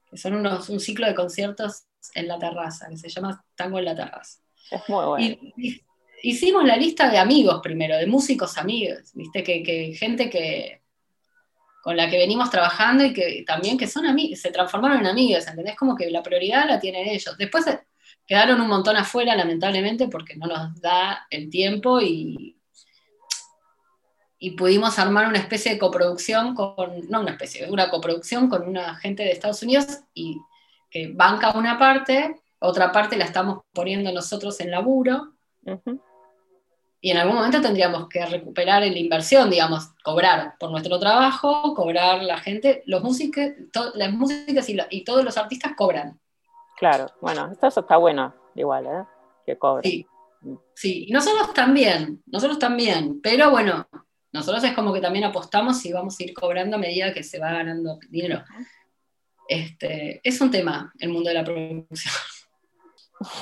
que 0.10 0.18
son 0.18 0.36
unos, 0.36 0.70
un 0.70 0.80
ciclo 0.80 1.08
de 1.08 1.16
conciertos 1.16 1.84
en 2.14 2.28
la 2.28 2.40
terraza, 2.40 2.88
que 2.90 2.98
se 2.98 3.10
llama 3.10 3.44
Tango 3.56 3.80
en 3.80 3.86
la 3.86 3.96
terraza. 3.96 4.40
Es 4.72 4.82
muy 4.88 5.06
bueno. 5.06 5.38
Y, 5.58 5.84
hicimos 6.24 6.66
la 6.66 6.78
lista 6.78 7.10
de 7.10 7.18
amigos 7.18 7.60
primero, 7.62 7.98
de 7.98 8.08
músicos 8.08 8.58
amigos, 8.58 9.12
viste, 9.14 9.44
que, 9.44 9.94
gente 9.98 10.30
que 10.30 10.82
con 11.82 11.96
la 11.96 12.10
que 12.10 12.18
venimos 12.18 12.50
trabajando 12.50 13.06
y 13.06 13.14
que 13.14 13.46
también 13.48 13.78
que 13.78 13.88
son 13.88 14.06
amigos, 14.06 14.40
se 14.40 14.52
transformaron 14.52 15.00
en 15.00 15.08
amigos, 15.08 15.48
¿entendés? 15.48 15.78
Como 15.78 15.96
que 15.96 16.12
la 16.12 16.22
prioridad 16.22 16.68
la 16.68 16.82
tienen 16.82 17.08
ellos. 17.08 17.38
Después 17.38 17.66
quedaron 18.26 18.60
un 18.60 18.68
montón 18.68 18.98
afuera, 18.98 19.36
lamentablemente, 19.36 20.10
porque 20.10 20.36
no 20.36 20.48
nos 20.48 20.82
da 20.82 21.26
el 21.30 21.50
tiempo 21.50 22.02
y, 22.02 22.57
y 24.40 24.52
pudimos 24.52 25.00
armar 25.00 25.28
una 25.28 25.40
especie 25.40 25.74
de 25.74 25.80
coproducción 25.80 26.54
con, 26.54 27.10
no 27.10 27.22
una 27.22 27.32
especie, 27.32 27.70
una 27.70 27.90
coproducción 27.90 28.50
con 28.50 28.68
una 28.68 28.96
gente 28.96 29.24
de 29.24 29.32
Estados 29.32 29.64
Unidos 29.64 30.02
y 30.14 30.40
que 30.90 31.12
banca 31.14 31.58
una 31.58 31.80
parte, 31.80 32.40
otra 32.60 32.92
parte 32.92 33.18
la 33.18 33.26
estamos 33.26 33.64
poniendo 33.74 34.12
nosotros 34.12 34.60
en 34.60 34.72
laburo. 34.72 35.34
Y 37.02 37.12
en 37.12 37.18
algún 37.18 37.36
momento 37.36 37.62
tendríamos 37.62 38.08
que 38.10 38.26
recuperar 38.26 38.82
la 38.82 38.98
inversión, 38.98 39.50
digamos, 39.50 39.90
cobrar 40.04 40.56
por 40.60 40.72
nuestro 40.72 41.00
trabajo, 41.00 41.74
cobrar 41.76 42.24
la 42.24 42.38
gente, 42.38 42.84
los 42.86 43.04
músicos, 43.04 43.44
las 43.96 44.12
músicas 44.12 44.68
y, 44.70 45.04
todos 45.04 45.24
los 45.24 45.38
artistas 45.38 45.74
cobran. 45.76 46.20
Claro, 46.78 47.08
bueno, 47.22 47.52
esto 47.52 47.68
está 47.68 47.98
bueno, 47.98 48.34
igual, 48.56 48.86
¿eh? 48.86 49.04
Que 49.46 49.58
cobren. 49.58 49.84
Sí, 49.84 50.08
sí, 50.74 51.06
y 51.08 51.12
nosotros 51.12 51.54
también, 51.54 52.22
nosotros 52.26 52.60
también, 52.60 53.20
pero 53.22 53.52
bueno, 53.52 53.88
nosotros 54.32 54.64
es 54.64 54.74
como 54.74 54.94
que 54.94 55.02
también 55.02 55.26
apostamos 55.26 55.84
y 55.86 55.94
vamos 55.94 56.20
a 56.20 56.24
ir 56.24 56.34
cobrando 56.34 56.76
a 56.76 56.80
medida 56.80 57.14
que 57.14 57.24
se 57.24 57.40
va 57.40 57.52
ganando 57.52 58.00
dinero. 58.10 58.44
Este, 59.48 60.20
es 60.24 60.42
un 60.42 60.52
tema 60.52 60.94
el 61.00 61.10
mundo 61.10 61.30
de 61.30 61.36
la 61.36 61.44
producción. 61.44 62.14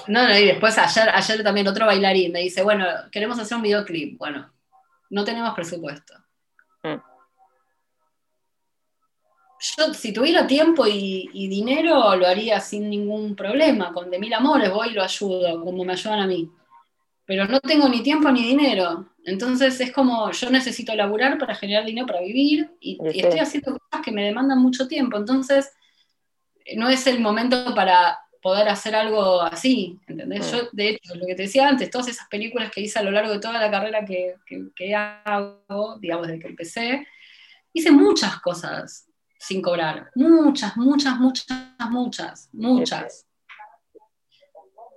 No, 0.08 0.26
no, 0.26 0.40
y 0.40 0.46
después 0.46 0.78
ayer, 0.78 1.10
ayer 1.14 1.44
también 1.44 1.68
otro 1.68 1.86
bailarín 1.86 2.32
me 2.32 2.40
dice, 2.40 2.64
bueno, 2.64 2.86
queremos 3.12 3.38
hacer 3.38 3.58
un 3.58 3.64
videoclip. 3.64 4.18
Bueno, 4.18 4.50
no 5.10 5.26
tenemos 5.26 5.54
presupuesto. 5.54 6.14
Mm. 6.82 6.96
Yo, 9.60 9.94
si 9.94 10.14
tuviera 10.14 10.48
tiempo 10.48 10.88
y, 10.88 11.30
y, 11.34 11.50
dinero, 11.50 12.16
lo 12.16 12.26
haría 12.26 12.62
sin 12.62 12.90
ningún 12.90 13.36
problema. 13.36 13.92
Con 13.92 14.10
de 14.10 14.18
mil 14.18 14.34
amores 14.34 14.72
voy 14.72 14.92
y 14.92 14.94
lo 14.94 15.04
ayudo, 15.04 15.62
como 15.62 15.84
me 15.84 15.92
ayudan 15.92 16.22
a 16.22 16.28
mí. 16.28 16.50
Pero 17.26 17.46
no 17.46 17.60
tengo 17.60 17.90
ni 17.90 18.02
tiempo 18.02 18.32
ni 18.32 18.44
dinero. 18.44 19.10
Entonces 19.26 19.82
es 19.82 19.92
como, 19.92 20.32
yo 20.32 20.50
necesito 20.52 20.96
laburar 20.96 21.40
para 21.40 21.56
generar 21.56 21.84
dinero 21.84 22.06
para 22.06 22.22
vivir 22.22 22.70
y, 22.80 23.00
estoy 23.04 23.40
haciendo 23.40 23.80
cosas 23.80 24.06
que 24.06 24.12
me 24.12 24.24
demandan 24.24 24.60
mucho 24.60 24.88
tiempo. 24.88 25.18
Entonces, 25.18 25.72
no 26.76 26.90
es 26.90 27.08
el 27.08 27.20
momento 27.20 27.74
para 27.74 28.20
poder 28.40 28.70
hacer 28.70 28.96
algo 28.96 29.42
así, 29.42 30.00
¿entendés? 30.06 30.52
Yo, 30.52 30.70
de 30.72 30.90
hecho, 30.90 31.16
lo 31.16 31.26
que 31.26 31.34
te 31.34 31.44
decía 31.44 31.68
antes, 31.68 31.90
todas 31.90 32.08
esas 32.08 32.28
películas 32.28 32.70
que 32.70 32.82
hice 32.82 33.00
a 33.00 33.04
lo 33.04 33.10
largo 33.10 33.34
de 33.34 33.40
toda 33.40 33.60
la 33.60 33.72
carrera 33.72 34.06
que, 34.06 34.36
que, 34.76 34.94
hago, 34.94 35.98
digamos, 36.00 36.28
desde 36.28 36.40
que 36.40 36.48
empecé, 36.48 37.08
hice 37.74 37.90
muchas 37.90 38.40
cosas 38.42 39.10
sin 39.40 39.60
cobrar. 39.64 40.12
Muchas, 40.14 40.78
muchas, 40.78 41.20
muchas, 41.20 41.90
muchas, 41.90 42.50
muchas. 42.54 43.26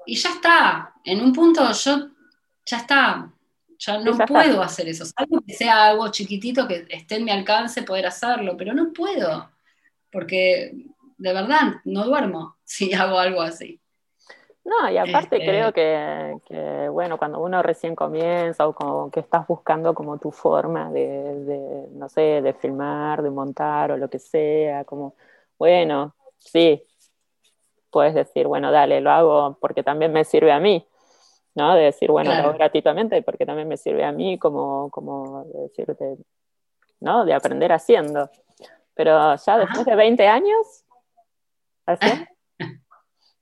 Y 0.05 0.17
ya 0.17 0.31
está. 0.31 0.95
En 1.03 1.23
un 1.23 1.33
punto 1.33 1.73
yo, 1.73 2.11
ya 2.67 2.77
está 2.77 3.33
ya 3.79 3.99
no 3.99 4.17
puedo 4.27 4.63
hacer 4.63 4.89
eso. 4.89 5.05
Salvo 5.05 5.41
que 5.47 5.55
sea 5.55 5.87
algo 5.87 6.09
chiquitito 6.09 6.67
que 6.67 6.87
esté 6.89 7.17
en 7.17 7.25
mi 7.25 7.31
alcance 7.31 7.83
poder 7.83 8.07
hacerlo, 8.07 8.57
pero 8.57 8.75
no 8.75 8.93
puedo, 8.93 9.51
porque 10.11 10.73
de 11.17 11.33
verdad 11.33 11.77
no 11.85 12.05
duermo 12.05 12.57
si 12.65 12.93
hago 12.93 13.19
algo 13.19 13.41
así. 13.43 13.81
No, 14.65 14.91
y 14.91 14.99
aparte 14.99 15.37
este, 15.37 15.47
creo 15.47 15.73
que, 15.73 16.89
bueno, 16.91 17.17
cuando 17.17 17.41
uno 17.41 17.63
recién 17.63 17.97
comienza 17.97 18.69
o 18.69 18.75
como 18.75 19.11
que 19.11 19.21
estás 19.21 19.47
buscando 19.47 19.95
como 19.95 20.19
tu 20.19 20.31
forma 20.31 20.91
de, 20.91 21.87
no 21.93 22.07
sé, 22.11 22.43
de 22.43 22.53
filmar, 22.53 23.23
de 23.23 23.31
montar 23.31 23.93
o 23.93 23.97
lo 23.97 24.11
que 24.11 24.19
sea, 24.19 24.85
como, 24.85 25.15
bueno, 25.59 26.15
sí, 26.37 26.83
puedes 27.91 28.13
decir, 28.13 28.47
bueno, 28.47 28.71
dale, 28.71 29.01
lo 29.01 29.11
hago 29.11 29.57
porque 29.59 29.83
también 29.83 30.13
me 30.13 30.25
sirve 30.25 30.53
a 30.53 30.61
mí, 30.61 30.87
¿no? 31.59 31.75
De 31.75 31.83
decir, 31.83 32.11
bueno, 32.11 32.33
lo 32.33 32.39
hago 32.39 32.53
gratuitamente 32.53 33.21
porque 33.23 33.45
también 33.45 33.67
me 33.67 33.77
sirve 33.77 34.05
a 34.05 34.13
mí 34.13 34.39
como, 34.39 34.91
como 34.91 35.45
decirte, 35.63 36.17
¿no? 37.01 37.25
De 37.25 37.35
aprender 37.35 37.73
haciendo. 37.73 38.31
Pero 38.95 39.35
ya 39.35 39.59
después 39.59 39.85
de 39.85 39.97
20 39.97 40.29
años, 40.29 40.85
¿así? 41.85 42.25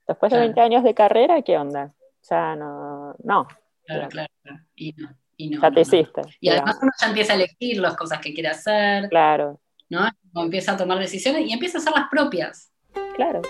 Después 0.07 0.31
de 0.31 0.39
20 0.39 0.59
años 0.61 0.83
de 0.83 0.95
carrera, 0.95 1.41
¿qué 1.43 1.57
onda? 1.57 1.93
Ya 2.29 2.55
no, 2.55 3.15
no. 3.23 3.47
Claro, 3.85 4.09
claro, 4.09 4.29
Y 4.75 4.93
no, 4.93 5.09
y 5.37 5.49
no, 5.51 5.61
ya 5.61 5.71
te 5.71 5.81
hiciste. 5.81 6.21
Y 6.41 6.49
además 6.49 6.79
uno 6.81 6.91
ya 6.99 7.07
empieza 7.07 7.33
a 7.33 7.35
elegir 7.35 7.79
las 7.79 7.95
cosas 7.95 8.19
que 8.19 8.33
quiere 8.33 8.49
hacer. 8.49 9.09
Claro. 9.09 9.59
¿no? 9.89 10.09
empieza 10.35 10.73
a 10.73 10.77
tomar 10.77 10.99
decisiones 10.99 11.47
y 11.47 11.53
empieza 11.53 11.77
a 11.77 11.81
hacer 11.81 11.93
las 11.93 12.09
propias. 12.09 12.71
Claro. 13.15 13.41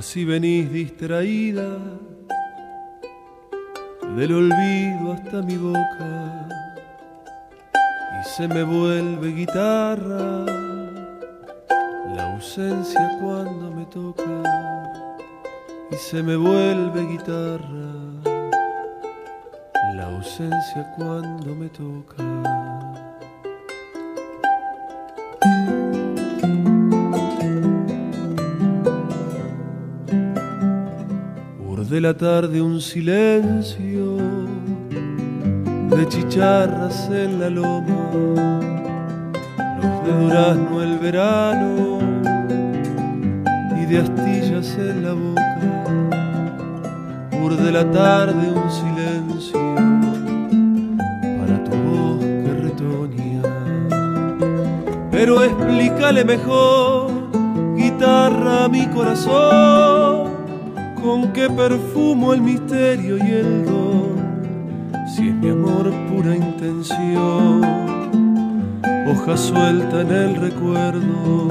Vas 0.00 0.16
y 0.16 0.24
venís 0.24 0.72
distraída 0.72 1.76
del 4.16 4.32
olvido 4.32 5.12
hasta 5.12 5.42
mi 5.42 5.58
boca 5.58 6.48
y 8.18 8.24
se 8.26 8.48
me 8.48 8.62
vuelve 8.62 9.28
guitarra 9.32 10.46
la 12.16 12.32
ausencia 12.32 13.18
cuando 13.20 13.70
me 13.72 13.84
toca 13.84 14.42
y 15.90 15.96
se 15.96 16.22
me 16.22 16.34
vuelve 16.34 17.02
guitarra 17.02 17.90
la 19.96 20.06
ausencia 20.16 20.94
cuando 20.96 21.54
me 21.54 21.68
toca. 21.68 22.79
De 31.90 32.00
la 32.00 32.14
tarde 32.14 32.62
un 32.62 32.80
silencio 32.80 34.16
de 35.90 36.08
chicharras 36.08 37.10
en 37.10 37.40
la 37.40 37.50
loma, 37.50 38.60
los 39.82 40.04
de 40.04 40.12
durazno 40.22 40.82
el 40.82 40.98
verano 41.00 41.98
y 43.76 43.86
de 43.86 43.98
astillas 43.98 44.78
en 44.78 45.02
la 45.02 45.14
boca. 45.14 45.40
de 47.64 47.72
la 47.72 47.90
tarde 47.90 48.52
un 48.52 48.70
silencio 48.70 49.60
para 51.40 51.64
tu 51.64 51.72
voz 51.72 52.20
que 52.20 52.52
retoña. 52.66 53.42
Pero 55.10 55.42
explícale 55.42 56.24
mejor, 56.24 57.10
guitarra, 57.76 58.68
mi 58.68 58.86
corazón 58.86 60.29
con 61.02 61.32
qué 61.32 61.48
perfumo 61.48 62.32
el 62.32 62.40
misterio 62.42 63.16
y 63.16 63.30
el 63.30 63.64
don, 63.64 64.42
si 65.14 65.28
es 65.28 65.34
mi 65.34 65.50
amor 65.50 65.90
pura 66.10 66.36
intención, 66.36 67.62
hoja 69.08 69.36
suelta 69.36 70.02
en 70.02 70.10
el 70.10 70.36
recuerdo 70.36 71.48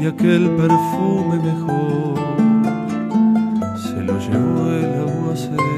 y 0.00 0.06
aquel 0.06 0.50
perfume 0.50 1.36
mejor 1.36 2.14
se 3.76 4.02
lo 4.02 4.18
llevó 4.18 4.70
el 4.72 5.08
aguacero. 5.08 5.71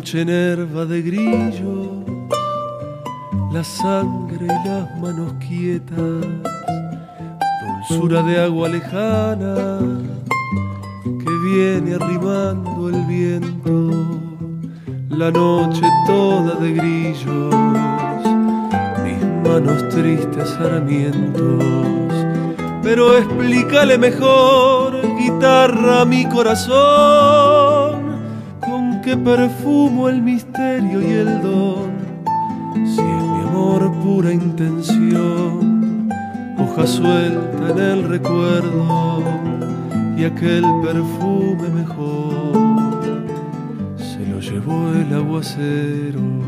Noche 0.00 0.24
nerva 0.24 0.86
de 0.86 1.02
grillo, 1.02 2.02
la 3.52 3.62
sangre 3.62 4.46
y 4.46 4.66
las 4.66 4.98
manos 4.98 5.34
quietas, 5.46 6.24
dulzura 7.86 8.22
de 8.22 8.40
agua 8.40 8.70
lejana 8.70 9.78
que 11.04 11.32
viene 11.44 11.96
arrimando 11.96 12.88
el 12.88 13.04
viento, 13.04 13.90
la 15.10 15.30
noche 15.30 15.82
toda 16.06 16.54
de 16.54 16.72
grillos, 16.72 17.54
mis 19.04 19.22
manos 19.46 19.86
tristes 19.90 20.48
sarmientos. 20.48 21.62
Pero 22.82 23.18
explícale 23.18 23.98
mejor, 23.98 24.98
guitarra, 25.18 26.06
mi 26.06 26.24
corazón 26.24 27.49
que 29.02 29.16
perfumo 29.16 30.08
el 30.08 30.20
misterio 30.22 31.00
y 31.00 31.12
el 31.12 31.42
don. 31.42 31.90
Si 32.74 33.00
es 33.00 33.22
mi 33.34 33.40
amor 33.48 33.92
pura 34.02 34.32
intención, 34.32 36.08
hoja 36.58 36.86
suelta 36.86 37.70
en 37.70 37.78
el 37.78 38.08
recuerdo 38.08 39.22
y 40.16 40.24
aquel 40.24 40.64
perfume 40.82 41.68
mejor 41.74 42.52
se 43.96 44.26
lo 44.26 44.40
llevó 44.40 44.92
el 44.92 45.14
aguacero. 45.14 46.39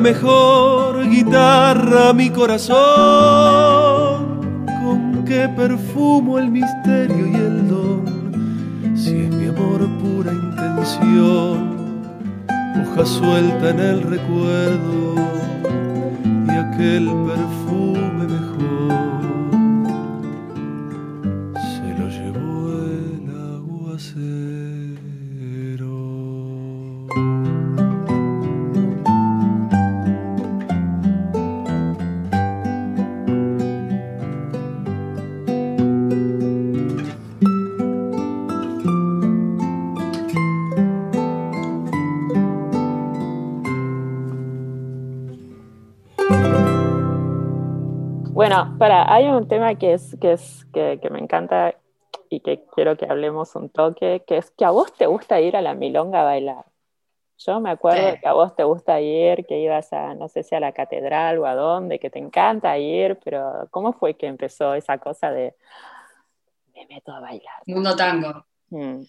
Mejor, 0.00 1.08
guitarra, 1.08 2.12
mi 2.12 2.28
corazón, 2.30 2.76
con 4.82 5.24
qué 5.24 5.48
perfumo 5.48 6.38
el 6.38 6.50
misterio 6.50 7.26
y 7.26 7.34
el 7.34 7.68
don, 7.68 8.04
si 8.94 9.16
es 9.16 9.30
mi 9.34 9.46
amor 9.46 9.88
pura 9.98 10.32
intención, 10.32 12.02
hoja 12.80 13.06
suelta 13.06 13.70
en 13.70 13.80
el 13.80 14.02
recuerdo. 14.02 15.14
Y 16.46 16.50
aquel 16.50 17.06
perfume 17.26 17.47
un 49.48 49.50
tema 49.50 49.74
que, 49.76 49.94
es, 49.94 50.14
que, 50.20 50.32
es, 50.32 50.66
que, 50.74 51.08
me 51.10 51.18
encanta 51.18 51.74
y 52.28 52.40
que 52.40 52.66
quiero 52.74 52.98
que 52.98 53.06
hablemos 53.06 53.56
un 53.56 53.70
toque, 53.70 54.22
que 54.26 54.36
es 54.36 54.50
que 54.50 54.66
a 54.66 54.70
vos 54.70 54.92
te 54.92 55.06
gusta 55.06 55.40
ir 55.40 55.56
a 55.56 55.62
la 55.62 55.72
milonga 55.72 56.20
a 56.20 56.24
bailar. 56.24 56.66
Yo 57.38 57.58
me 57.58 57.70
acuerdo 57.70 58.18
que 58.20 58.28
a 58.28 58.34
vos 58.34 58.54
te 58.54 58.64
gusta 58.64 59.00
ir, 59.00 59.46
que 59.46 59.58
ibas 59.58 59.90
a, 59.94 60.14
no 60.14 60.28
sé 60.28 60.42
si 60.42 60.54
a 60.54 60.60
la 60.60 60.72
catedral 60.72 61.38
o 61.38 61.46
a 61.46 61.54
dónde, 61.54 61.98
que 61.98 62.10
te 62.10 62.18
encanta 62.18 62.76
ir, 62.76 63.18
pero 63.24 63.68
¿cómo 63.70 63.94
fue 63.94 64.14
que 64.14 64.26
empezó 64.26 64.74
esa 64.74 64.98
cosa 64.98 65.30
de 65.30 65.54
me 66.74 66.86
meto 66.86 67.12
a 67.12 67.20
bailar? 67.20 67.62
Mundo 67.66 67.96
tango. 67.96 68.44
Mm. 68.68 69.02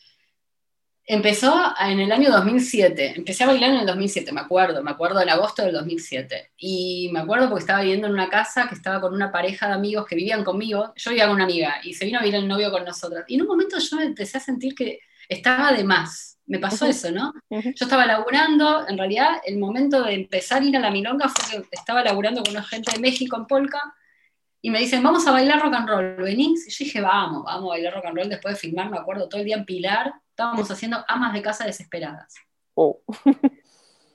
Empezó 1.11 1.73
en 1.79 1.99
el 1.99 2.11
año 2.11 2.29
2007, 2.29 3.13
empecé 3.15 3.43
a 3.43 3.47
bailar 3.47 3.71
en 3.71 3.77
el 3.77 3.87
2007, 3.87 4.31
me 4.31 4.41
acuerdo, 4.41 4.83
me 4.83 4.91
acuerdo 4.91 5.19
en 5.19 5.29
agosto 5.29 5.63
del 5.63 5.73
2007. 5.73 6.51
Y 6.55 7.09
me 7.11 7.21
acuerdo 7.21 7.49
porque 7.49 7.61
estaba 7.61 7.81
viviendo 7.81 8.05
en 8.05 8.13
una 8.13 8.29
casa 8.29 8.67
que 8.67 8.75
estaba 8.75 9.01
con 9.01 9.15
una 9.15 9.31
pareja 9.31 9.67
de 9.67 9.73
amigos 9.73 10.05
que 10.05 10.15
vivían 10.15 10.43
conmigo, 10.43 10.93
yo 10.95 11.09
vivía 11.09 11.25
con 11.25 11.37
una 11.37 11.45
amiga 11.45 11.77
y 11.81 11.95
se 11.95 12.05
vino 12.05 12.19
a 12.19 12.21
vivir 12.21 12.35
el 12.35 12.47
novio 12.47 12.69
con 12.69 12.85
nosotros. 12.85 13.23
Y 13.27 13.33
en 13.33 13.41
un 13.41 13.47
momento 13.47 13.79
yo 13.79 13.99
empecé 13.99 14.37
a 14.37 14.41
sentir 14.41 14.75
que 14.75 14.99
estaba 15.27 15.71
de 15.71 15.83
más, 15.83 16.37
me 16.45 16.59
pasó 16.59 16.85
eso, 16.85 17.09
¿no? 17.09 17.33
Yo 17.49 17.85
estaba 17.85 18.05
laburando, 18.05 18.87
en 18.87 18.95
realidad 18.95 19.41
el 19.47 19.57
momento 19.57 20.03
de 20.03 20.13
empezar 20.13 20.61
a 20.61 20.65
ir 20.65 20.77
a 20.77 20.79
la 20.79 20.91
milonga 20.91 21.27
fue 21.27 21.63
que 21.63 21.67
estaba 21.71 22.03
laburando 22.03 22.43
con 22.43 22.51
una 22.51 22.63
gente 22.63 22.91
de 22.91 22.99
México 22.99 23.35
en 23.35 23.47
Polka 23.47 23.81
y 24.61 24.69
me 24.69 24.77
dicen, 24.77 25.01
vamos 25.01 25.25
a 25.25 25.31
bailar 25.31 25.59
rock 25.59 25.73
and 25.73 25.89
roll, 25.89 26.15
¿venís? 26.17 26.67
Y 26.67 26.71
yo 26.71 26.85
dije, 26.85 27.01
vamos, 27.01 27.45
vamos 27.45 27.63
a 27.63 27.69
bailar 27.69 27.95
rock 27.95 28.05
and 28.05 28.15
roll 28.15 28.29
después 28.29 28.53
de 28.53 28.59
filmar, 28.59 28.91
me 28.91 28.97
acuerdo, 28.99 29.27
todo 29.27 29.41
el 29.41 29.47
día 29.47 29.55
en 29.55 29.65
Pilar, 29.65 30.13
estábamos 30.39 30.71
haciendo 30.71 31.03
amas 31.09 31.33
de 31.33 31.41
casa 31.41 31.65
desesperadas. 31.65 32.33
Oh. 32.73 33.01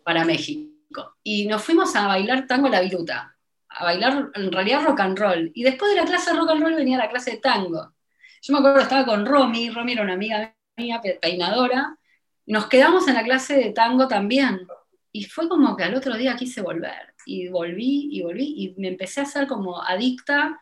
para 0.04 0.24
México. 0.24 1.16
Y 1.22 1.46
nos 1.46 1.62
fuimos 1.62 1.94
a 1.96 2.06
bailar 2.06 2.46
tango 2.46 2.68
la 2.70 2.80
viruta, 2.80 3.36
a 3.68 3.84
bailar 3.84 4.30
en 4.34 4.50
realidad 4.50 4.84
rock 4.84 5.00
and 5.00 5.18
roll. 5.18 5.50
Y 5.54 5.64
después 5.64 5.92
de 5.92 6.00
la 6.00 6.06
clase 6.06 6.30
de 6.30 6.38
rock 6.38 6.50
and 6.50 6.62
roll 6.62 6.74
venía 6.74 6.96
la 6.96 7.10
clase 7.10 7.32
de 7.32 7.36
tango. 7.38 7.92
Yo 8.40 8.52
me 8.52 8.58
acuerdo, 8.58 8.80
estaba 8.80 9.04
con 9.04 9.26
Romy, 9.26 9.68
Romy 9.68 9.92
era 9.92 10.02
una 10.02 10.14
amiga 10.14 10.54
mía, 10.76 11.00
peinadora, 11.20 11.98
nos 12.46 12.66
quedamos 12.68 13.06
en 13.06 13.14
la 13.14 13.22
clase 13.22 13.56
de 13.56 13.72
tango 13.72 14.08
también. 14.08 14.66
Y 15.12 15.24
fue 15.24 15.46
como 15.46 15.76
que 15.76 15.84
al 15.84 15.94
otro 15.94 16.16
día 16.16 16.36
quise 16.36 16.62
volver. 16.62 17.14
Y 17.26 17.48
volví 17.48 18.08
y 18.12 18.22
volví 18.22 18.54
y 18.56 18.80
me 18.80 18.88
empecé 18.88 19.20
a 19.20 19.24
hacer 19.24 19.46
como 19.46 19.82
adicta. 19.82 20.58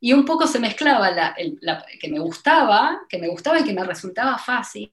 Y 0.00 0.14
un 0.14 0.24
poco 0.24 0.46
se 0.46 0.58
mezclaba 0.58 1.10
la, 1.10 1.36
que 2.00 2.08
me 2.08 2.18
gustaba, 2.18 3.02
que 3.08 3.18
me 3.18 3.28
gustaba 3.28 3.60
y 3.60 3.64
que 3.64 3.74
me 3.74 3.84
resultaba 3.84 4.38
fácil. 4.38 4.92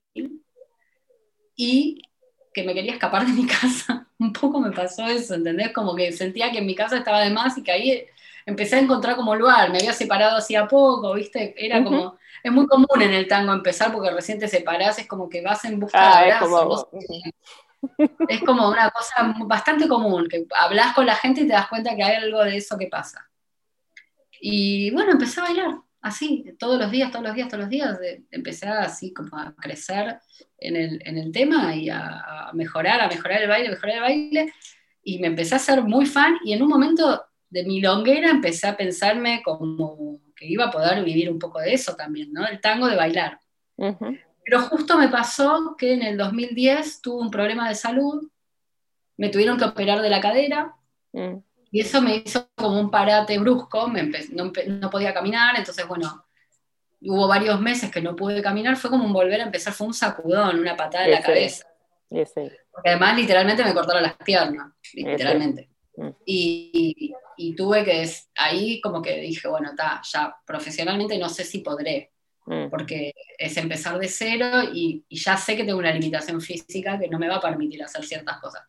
Y 1.56 2.02
que 2.54 2.64
me 2.64 2.74
quería 2.74 2.94
escapar 2.94 3.26
de 3.26 3.34
mi 3.34 3.48
casa. 3.48 4.08
Un 4.20 4.34
poco 4.34 4.60
me 4.60 4.72
pasó 4.72 5.06
eso, 5.08 5.36
¿entendés? 5.36 5.72
Como 5.72 5.96
que 5.96 6.12
sentía 6.12 6.52
que 6.52 6.58
en 6.58 6.66
mi 6.66 6.76
casa 6.76 6.98
estaba 6.98 7.22
de 7.22 7.30
más 7.30 7.58
y 7.58 7.64
que 7.64 7.72
ahí 7.72 8.06
empecé 8.46 8.76
a 8.76 8.80
encontrar 8.80 9.16
como 9.16 9.36
lugar. 9.36 9.72
Me 9.72 9.78
había 9.78 9.94
separado 9.94 10.38
hacía 10.38 10.68
poco, 10.68 11.14
¿viste? 11.14 11.54
Era 11.58 11.84
como. 11.84 12.18
Es 12.44 12.52
muy 12.52 12.68
común 12.68 13.02
en 13.02 13.14
el 13.14 13.28
tango 13.28 13.54
empezar 13.54 13.92
porque 13.92 14.12
recién 14.12 14.40
te 14.40 14.48
separás, 14.48 15.00
es 15.00 15.08
como 15.08 15.28
que 15.28 15.42
vas 15.42 15.66
en 15.66 15.80
busca 15.80 16.00
de 16.00 16.32
ah, 16.32 16.40
abrazos. 16.40 16.88
Es 18.28 18.42
como... 18.42 18.70
una 18.70 18.90
cosa 18.92 19.36
bastante 19.46 19.88
común, 19.88 20.28
que 20.30 20.46
hablas 20.56 20.94
con 20.94 21.06
la 21.06 21.16
gente 21.16 21.42
y 21.42 21.48
te 21.48 21.54
das 21.54 21.68
cuenta 21.68 21.96
que 21.96 22.04
hay 22.04 22.16
algo 22.16 22.44
de 22.44 22.58
eso 22.58 22.78
que 22.78 22.88
pasa. 22.88 23.28
Y 24.42 24.92
bueno, 24.92 25.12
empecé 25.12 25.40
a 25.40 25.44
bailar 25.44 25.82
así, 26.02 26.46
todos 26.58 26.80
los 26.80 26.92
días, 26.92 27.12
todos 27.12 27.26
los 27.26 27.36
días, 27.36 27.48
todos 27.48 27.62
los 27.62 27.70
días, 27.70 27.98
empecé 28.32 28.68
así 28.68 29.14
como 29.14 29.38
a 29.38 29.54
crecer 29.56 30.20
en 30.58 30.76
el, 31.18 31.32
tema 31.32 31.76
y 31.76 31.90
a, 31.90 32.52
mejorar, 32.54 33.02
a 33.02 33.08
mejorar 33.08 33.42
el 33.42 33.50
baile, 33.50 33.70
mejorar 33.70 33.96
el 33.96 34.02
baile, 34.02 34.54
y 35.04 35.20
me 35.20 35.28
empecé 35.28 35.56
a 35.56 35.60
ser 35.60 35.84
muy 35.84 36.06
fan 36.06 36.38
y 36.44 36.54
en 36.54 36.62
un 36.62 36.70
momento 36.70 37.24
de 37.50 37.64
mi 37.64 37.80
longuera 37.80 38.30
empecé 38.30 38.68
a 38.68 38.76
pensarme 38.76 39.42
como 39.44 40.20
que 40.36 40.46
iba 40.46 40.66
a 40.66 40.72
poder 40.72 41.04
vivir 41.04 41.32
un 41.32 41.40
poco 41.40 41.60
de 41.60 41.74
eso 41.74 41.96
también, 41.96 42.32
¿no? 42.34 42.46
El 42.46 42.60
tango 42.60 42.88
de 42.88 42.96
bailar. 42.96 43.40
Pero 43.78 44.62
justo 44.62 44.98
me 44.98 45.08
pasó 45.10 45.76
que 45.78 45.94
en 45.94 46.04
el 46.04 46.18
2010 46.18 47.02
tuve 47.02 47.22
un 47.22 47.32
problema 47.32 47.70
de 47.70 47.76
salud, 47.76 48.30
me 49.18 49.30
tuvieron 49.30 49.58
que 49.58 49.66
operar 49.66 50.02
de 50.02 50.10
la 50.10 50.22
cadera, 50.22 50.76
mm. 51.14 51.38
Y 51.72 51.82
eso 51.82 52.02
me 52.02 52.18
hizo 52.18 52.50
como 52.56 52.80
un 52.80 52.90
parate 52.90 53.38
brusco, 53.40 53.92
no, 54.32 54.90
podía 54.90 55.14
caminar, 55.14 55.56
entonces 55.58 55.86
bueno, 55.88 56.26
hubo 57.02 57.28
varios 57.28 57.60
meses 57.60 57.92
que 57.92 58.02
no 58.02 58.16
pude 58.16 58.42
caminar, 58.42 58.78
fue 58.78 58.90
como 58.90 59.06
un 59.06 59.14
volver 59.14 59.42
a 59.42 59.46
empezar, 59.46 59.74
fue 59.74 59.88
un 59.88 59.94
sacudón, 59.94 60.60
una 60.60 60.76
patada 60.76 61.06
en 61.06 61.12
la 61.12 61.22
cabeza. 61.22 61.68
Porque 62.10 62.90
además 62.90 63.18
literalmente 63.18 63.64
me 63.64 63.74
cortaron 63.74 64.04
las 64.04 64.16
piernas, 64.16 64.72
literalmente. 64.94 65.70
Mm. 65.98 66.10
Y, 66.26 67.14
tuve 67.56 67.84
que, 67.84 68.10
ahí 68.36 68.80
como 68.82 69.02
que 69.02 69.20
dije, 69.20 69.48
bueno, 69.48 69.70
está, 69.72 70.02
ya 70.12 70.36
profesionalmente 70.46 71.18
no 71.18 71.30
sé 71.30 71.44
si 71.44 71.60
podré, 71.60 72.12
mm. 72.46 72.70
porque 72.70 73.14
es 73.38 73.58
empezar 73.58 74.00
de 74.00 74.08
cero 74.08 74.70
y, 74.74 75.04
y, 75.10 75.18
ya 75.18 75.36
sé 75.38 75.56
que 75.58 75.64
tengo 75.64 75.80
una 75.80 75.92
limitación 75.92 76.40
física 76.40 76.98
que 76.98 77.10
no 77.10 77.20
me 77.20 77.28
va 77.28 77.36
a 77.36 77.42
permitir 77.42 77.84
hacer 77.84 78.06
ciertas 78.06 78.40
cosas. 78.40 78.64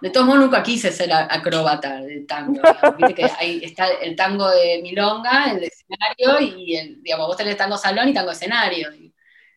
De 0.00 0.10
todos 0.10 0.26
modos, 0.26 0.40
nunca 0.40 0.62
quise 0.62 0.92
ser 0.92 1.12
acróbata 1.12 2.00
del 2.00 2.26
tango. 2.26 2.60
Viste 2.96 3.14
que 3.14 3.24
ahí 3.38 3.60
está 3.62 3.88
el 3.88 4.14
tango 4.14 4.48
de 4.50 4.80
milonga, 4.82 5.50
el 5.50 5.60
de 5.60 5.66
escenario, 5.66 6.40
y 6.40 6.76
el, 6.76 7.02
digamos, 7.02 7.26
vos 7.26 7.36
tenés 7.36 7.56
tango 7.56 7.76
salón 7.76 8.08
y 8.08 8.14
tango 8.14 8.30
escenario. 8.30 8.88
o 8.90 9.12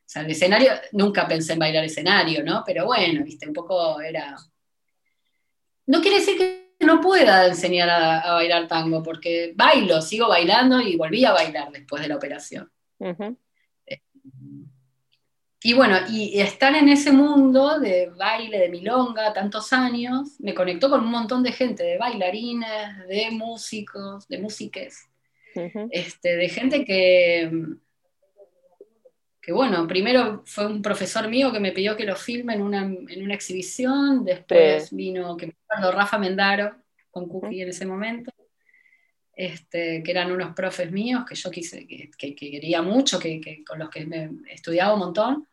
sea, 0.06 0.24
el 0.24 0.32
escenario, 0.32 0.72
nunca 0.94 1.28
pensé 1.28 1.54
en 1.54 1.60
bailar 1.60 1.84
escenario, 1.84 2.44
¿no? 2.44 2.64
Pero 2.66 2.86
bueno, 2.86 3.24
viste, 3.24 3.48
un 3.48 3.54
poco 3.54 4.02
era. 4.02 4.36
No 5.86 6.02
quiere 6.02 6.20
decir 6.20 6.38
que 6.38 6.86
no 6.86 7.00
pueda 7.02 7.48
enseñar 7.48 7.90
a, 7.90 8.34
bailar 8.34 8.68
tango, 8.68 9.04
porque 9.04 9.54
bailo, 9.56 10.02
sigo 10.02 10.28
bailando 10.28 10.82
y 10.82 10.98
volví 10.98 11.24
a 11.26 11.34
bailar 11.34 11.72
después 11.72 12.02
de 12.02 12.08
la 12.08 12.16
operación. 12.16 12.72
Y 15.64 15.74
bueno, 15.74 15.96
y 16.10 16.40
estar 16.40 16.74
en 16.76 16.90
ese 16.90 17.12
mundo 17.12 17.80
de 17.80 18.10
baile, 18.18 18.58
de 18.58 18.70
milonga, 18.70 19.32
tantos 19.32 19.72
años, 19.74 20.40
me 20.40 20.56
conectó 20.56 20.90
con 20.90 21.02
un 21.02 21.12
montón 21.12 21.44
de 21.44 21.52
gente, 21.52 21.84
de 21.84 22.00
bailarines, 22.00 23.08
de 23.08 23.30
músicos, 23.30 24.28
de 24.28 24.40
músiques, 24.40 25.08
este, 25.92 26.36
de 26.36 26.50
gente 26.50 26.84
que, 26.84 27.52
que, 29.40 29.52
bueno, 29.52 29.86
primero 29.86 30.42
fue 30.48 30.66
un 30.66 30.82
profesor 30.82 31.30
mío 31.30 31.52
que 31.52 31.60
me 31.60 31.74
pidió 31.74 31.96
que 31.96 32.06
lo 32.06 32.16
filme 32.16 32.56
en 32.56 32.64
una, 32.64 32.82
en 32.82 33.24
una 33.24 33.36
exhibición, 33.36 34.26
después 34.26 34.90
vino, 34.92 35.38
que 35.38 35.46
me 35.46 35.54
acuerdo, 35.68 35.92
Rafa 35.92 36.18
Mendaro, 36.18 36.76
con 37.12 37.28
Cookie 37.28 37.62
en 37.62 37.70
ese 37.70 37.86
momento, 37.86 38.32
este, 39.36 40.02
que 40.02 40.10
eran 40.10 40.32
unos 40.32 40.56
profes 40.56 40.92
míos 40.92 41.24
que 41.30 41.36
yo 41.36 41.52
quise, 41.52 41.86
que, 41.86 42.10
que 42.18 42.34
quería 42.34 42.82
mucho, 42.82 43.20
que, 43.20 43.64
con 43.64 43.78
los 43.78 43.92
que 43.92 44.08
me 44.08 44.32
estudiaba 44.50 44.96
un 44.96 45.00
montón 45.02 45.48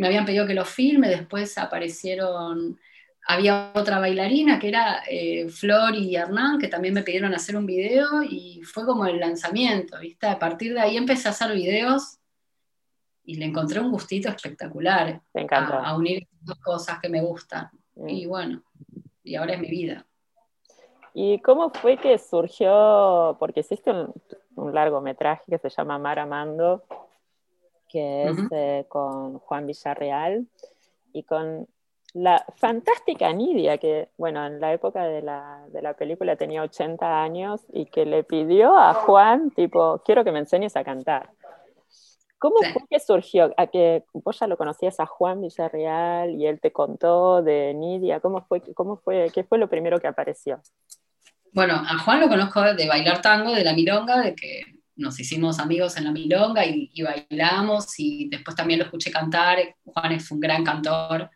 me 0.00 0.06
habían 0.06 0.24
pedido 0.24 0.46
que 0.46 0.54
lo 0.54 0.64
filme, 0.64 1.08
después 1.08 1.58
aparecieron, 1.58 2.80
había 3.26 3.70
otra 3.74 3.98
bailarina 3.98 4.58
que 4.58 4.68
era 4.68 5.02
eh, 5.06 5.46
Flor 5.50 5.94
y 5.94 6.16
Hernán, 6.16 6.58
que 6.58 6.68
también 6.68 6.94
me 6.94 7.02
pidieron 7.02 7.34
hacer 7.34 7.54
un 7.54 7.66
video 7.66 8.22
y 8.22 8.62
fue 8.62 8.86
como 8.86 9.04
el 9.04 9.20
lanzamiento, 9.20 9.98
¿viste? 10.00 10.26
A 10.26 10.38
partir 10.38 10.72
de 10.72 10.80
ahí 10.80 10.96
empecé 10.96 11.28
a 11.28 11.32
hacer 11.32 11.52
videos 11.52 12.18
y 13.24 13.34
le 13.34 13.44
encontré 13.44 13.78
un 13.78 13.90
gustito 13.90 14.30
espectacular 14.30 15.20
a, 15.34 15.94
unir 15.94 16.26
dos 16.40 16.58
cosas 16.60 16.98
que 16.98 17.10
me 17.10 17.20
gustan. 17.20 17.68
Mm. 17.96 18.08
Y 18.08 18.24
bueno, 18.24 18.62
y 19.22 19.34
ahora 19.34 19.52
es 19.52 19.60
mi 19.60 19.68
vida. 19.68 20.06
¿Y 21.12 21.40
cómo 21.40 21.68
fue 21.68 21.98
que 21.98 22.16
surgió? 22.16 23.36
Porque 23.38 23.60
existe 23.60 23.90
un, 23.90 24.14
un 24.54 24.74
largometraje 24.74 25.42
que 25.46 25.58
se 25.58 25.68
llama 25.68 25.98
Mar 25.98 26.18
Amando, 26.18 26.84
que 27.90 28.28
es 28.28 28.38
eh, 28.50 28.84
con 28.88 29.38
Juan 29.38 29.66
Villarreal 29.66 30.46
y 31.12 31.24
con 31.24 31.66
la 32.14 32.44
fantástica 32.56 33.32
Nidia, 33.32 33.78
que, 33.78 34.08
bueno, 34.16 34.44
en 34.46 34.60
la 34.60 34.72
época 34.72 35.04
de 35.04 35.22
la, 35.22 35.64
de 35.72 35.82
la, 35.82 35.94
película 35.94 36.36
tenía 36.36 36.62
80 36.62 37.22
años 37.22 37.62
y 37.72 37.86
que 37.86 38.04
le 38.04 38.24
pidió 38.24 38.76
a 38.76 38.94
Juan, 38.94 39.50
tipo, 39.50 40.02
quiero 40.04 40.24
que 40.24 40.32
me 40.32 40.40
enseñes 40.40 40.76
a 40.76 40.84
cantar. 40.84 41.30
¿Cómo 42.38 42.56
fue 42.72 42.82
que 42.88 42.98
surgió? 42.98 43.52
¿A 43.58 43.66
que 43.66 44.04
vos 44.14 44.38
ya 44.40 44.46
lo 44.46 44.56
conocías 44.56 44.98
a 44.98 45.06
Juan 45.06 45.42
Villarreal 45.42 46.30
y 46.30 46.46
él 46.46 46.58
te 46.58 46.72
contó 46.72 47.42
de 47.42 47.74
Nidia? 47.74 48.20
¿Cómo 48.20 48.40
fue, 48.46 48.62
cómo 48.74 48.96
fue, 48.96 49.30
¿Qué 49.32 49.44
fue 49.44 49.58
lo 49.58 49.68
primero 49.68 50.00
que 50.00 50.06
apareció? 50.06 50.60
Bueno, 51.52 51.74
a 51.74 51.98
Juan 51.98 52.20
lo 52.20 52.28
conozco 52.28 52.62
de 52.62 52.88
bailar 52.88 53.20
tango, 53.20 53.52
de 53.52 53.62
la 53.62 53.74
milonga, 53.74 54.20
de 54.20 54.34
que 54.34 54.79
nos 55.00 55.18
hicimos 55.18 55.58
amigos 55.58 55.96
en 55.96 56.04
la 56.04 56.12
milonga 56.12 56.64
y, 56.64 56.90
bailamos 57.02 57.98
y 57.98 58.28
después 58.28 58.54
también 58.54 58.78
lo 58.78 58.84
escuché 58.84 59.10
cantar. 59.10 59.58
Juan 59.82 60.12
es 60.12 60.30
un 60.30 60.38
gran 60.38 60.62
cantor 60.62 61.30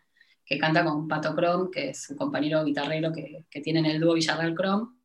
que 0.45 0.59
canta 0.59 0.85
con 0.85 1.07
Pato 1.07 1.35
Crom, 1.35 1.71
que 1.71 1.89
es 1.89 2.09
un 2.09 2.17
compañero 2.17 2.63
guitarrero 2.63 3.11
que, 3.11 3.45
que 3.49 3.61
tiene 3.61 3.79
en 3.79 3.85
el 3.87 3.99
dúo 3.99 4.13
Villarreal 4.13 4.53
Crom. 4.53 4.95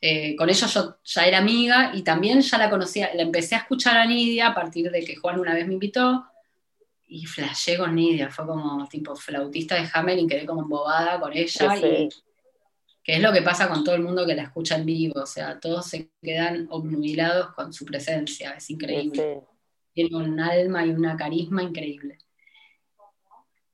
Eh, 0.00 0.34
con 0.36 0.50
ellos 0.50 0.72
yo 0.72 0.98
ya 1.04 1.26
era 1.26 1.38
amiga 1.38 1.92
y 1.94 2.02
también 2.02 2.40
ya 2.40 2.58
la 2.58 2.68
conocía, 2.68 3.14
la 3.14 3.22
empecé 3.22 3.54
a 3.54 3.58
escuchar 3.58 3.96
a 3.96 4.04
Nidia 4.04 4.48
a 4.48 4.54
partir 4.54 4.90
de 4.90 5.02
que 5.04 5.16
Juan 5.16 5.38
una 5.38 5.54
vez 5.54 5.66
me 5.66 5.74
invitó 5.74 6.26
y 7.06 7.24
flashé 7.26 7.78
con 7.78 7.94
Nidia, 7.94 8.30
fue 8.30 8.46
como 8.46 8.86
tipo 8.88 9.14
flautista 9.16 9.76
de 9.76 9.88
Hamelin, 9.92 10.28
quedé 10.28 10.44
como 10.44 10.62
embobada 10.62 11.20
con 11.20 11.32
ella 11.32 11.76
y 11.76 12.08
que 13.04 13.16
es 13.16 13.20
lo 13.20 13.32
que 13.32 13.42
pasa 13.42 13.68
con 13.68 13.84
todo 13.84 13.94
el 13.94 14.02
mundo 14.02 14.26
que 14.26 14.34
la 14.34 14.44
escucha 14.44 14.76
en 14.76 14.86
vivo, 14.86 15.20
o 15.20 15.26
sea, 15.26 15.60
todos 15.60 15.86
se 15.86 16.10
quedan 16.22 16.66
obnubilados 16.70 17.54
con 17.54 17.70
su 17.74 17.84
presencia, 17.84 18.52
es 18.52 18.70
increíble. 18.70 19.42
Tiene 19.92 20.16
un 20.16 20.40
alma 20.40 20.86
y 20.86 20.90
una 20.90 21.14
carisma 21.14 21.62
increíble. 21.62 22.18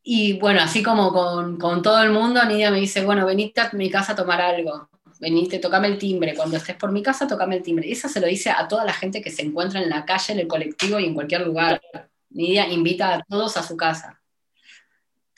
Y 0.03 0.39
bueno, 0.41 0.61
así 0.61 0.83
como 0.83 1.13
con, 1.13 1.83
todo 1.83 2.03
el 2.03 2.11
mundo, 2.11 2.45
Nidia 2.45 2.73
me 2.73 2.81
dice, 2.81 3.05
bueno, 3.05 3.25
venite 3.25 3.61
a 3.61 3.71
mi 3.73 3.89
casa 3.89 4.13
a 4.13 4.17
tomar 4.17 4.41
algo, 4.41 4.91
venite, 5.21 5.61
tocame 5.61 5.87
el 5.87 5.99
timbre, 5.99 6.35
cuando 6.35 6.57
estés 6.57 6.75
por 6.75 6.91
mi 6.91 7.01
casa, 7.01 7.29
tocame 7.29 7.57
el 7.59 7.63
timbre. 7.63 7.87
Y 7.87 7.93
eso 7.93 8.09
se 8.09 8.21
lo 8.21 8.27
dice 8.27 8.51
a 8.51 8.67
toda 8.67 8.85
la 8.85 8.93
gente 8.93 9.23
que 9.23 9.31
se 9.31 9.43
encuentra 9.43 9.81
en 9.81 9.91
la 9.91 10.05
calle, 10.05 10.33
en 10.33 10.41
el 10.41 10.49
colectivo 10.49 10.99
y 10.99 11.05
en 11.05 11.15
cualquier 11.15 11.47
lugar. 11.47 11.81
Nidia 12.31 12.67
invita 12.69 13.15
a 13.15 13.23
todos 13.23 13.57
a 13.57 13.63
su 13.63 13.77
casa. 13.77 14.20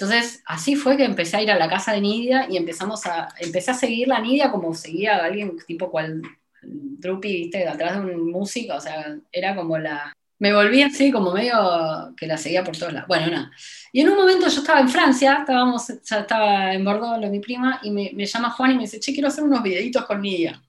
Entonces, 0.03 0.43
así 0.47 0.75
fue 0.75 0.97
que 0.97 1.05
empecé 1.05 1.37
a 1.37 1.43
ir 1.43 1.51
a 1.53 1.57
la 1.57 1.69
casa 1.69 1.93
de 1.93 2.01
Nidia 2.01 2.49
y 2.51 2.57
empezamos 2.57 3.07
a, 3.07 3.29
empecé 3.39 3.71
a 3.71 3.75
seguir 3.75 4.09
la 4.09 4.19
Nidia 4.19 4.51
como 4.51 4.75
seguía 4.75 5.15
a 5.15 5.27
alguien 5.27 5.57
tipo 5.65 5.93
cual 5.93 6.23
Drupi, 6.61 7.33
viste, 7.33 7.69
atrás 7.69 7.95
de 7.95 8.13
un 8.13 8.33
músico, 8.33 8.75
o 8.75 8.81
sea, 8.81 9.17
era 9.31 9.55
como 9.55 9.79
la... 9.79 10.13
Me 10.41 10.53
volví 10.53 10.83
así 10.83 11.13
como 11.13 11.31
medio 11.31 12.13
que 12.17 12.27
la 12.27 12.37
seguía 12.37 12.65
por 12.65 12.77
todos 12.77 12.93
lados. 12.93 13.07
Bueno, 13.07 13.29
nada. 13.29 13.53
Y 13.93 14.01
en 14.01 14.09
un 14.09 14.17
momento 14.17 14.49
yo 14.49 14.61
estaba 14.61 14.81
en 14.81 14.89
Francia, 14.89 15.37
estábamos, 15.39 15.87
ya 15.87 16.19
estaba 16.19 16.75
en 16.75 16.85
Bordeaux, 16.85 17.21
lo 17.21 17.31
mi 17.31 17.39
prima, 17.39 17.79
y 17.85 17.93
me, 17.93 18.27
llama 18.27 18.51
Juan 18.51 18.73
y 18.73 18.75
me 18.75 18.83
dice, 18.83 18.99
che, 18.99 19.13
quiero 19.13 19.29
hacer 19.29 19.45
unos 19.45 19.63
videitos 19.63 20.05
con 20.05 20.21
Nidia. 20.21 20.61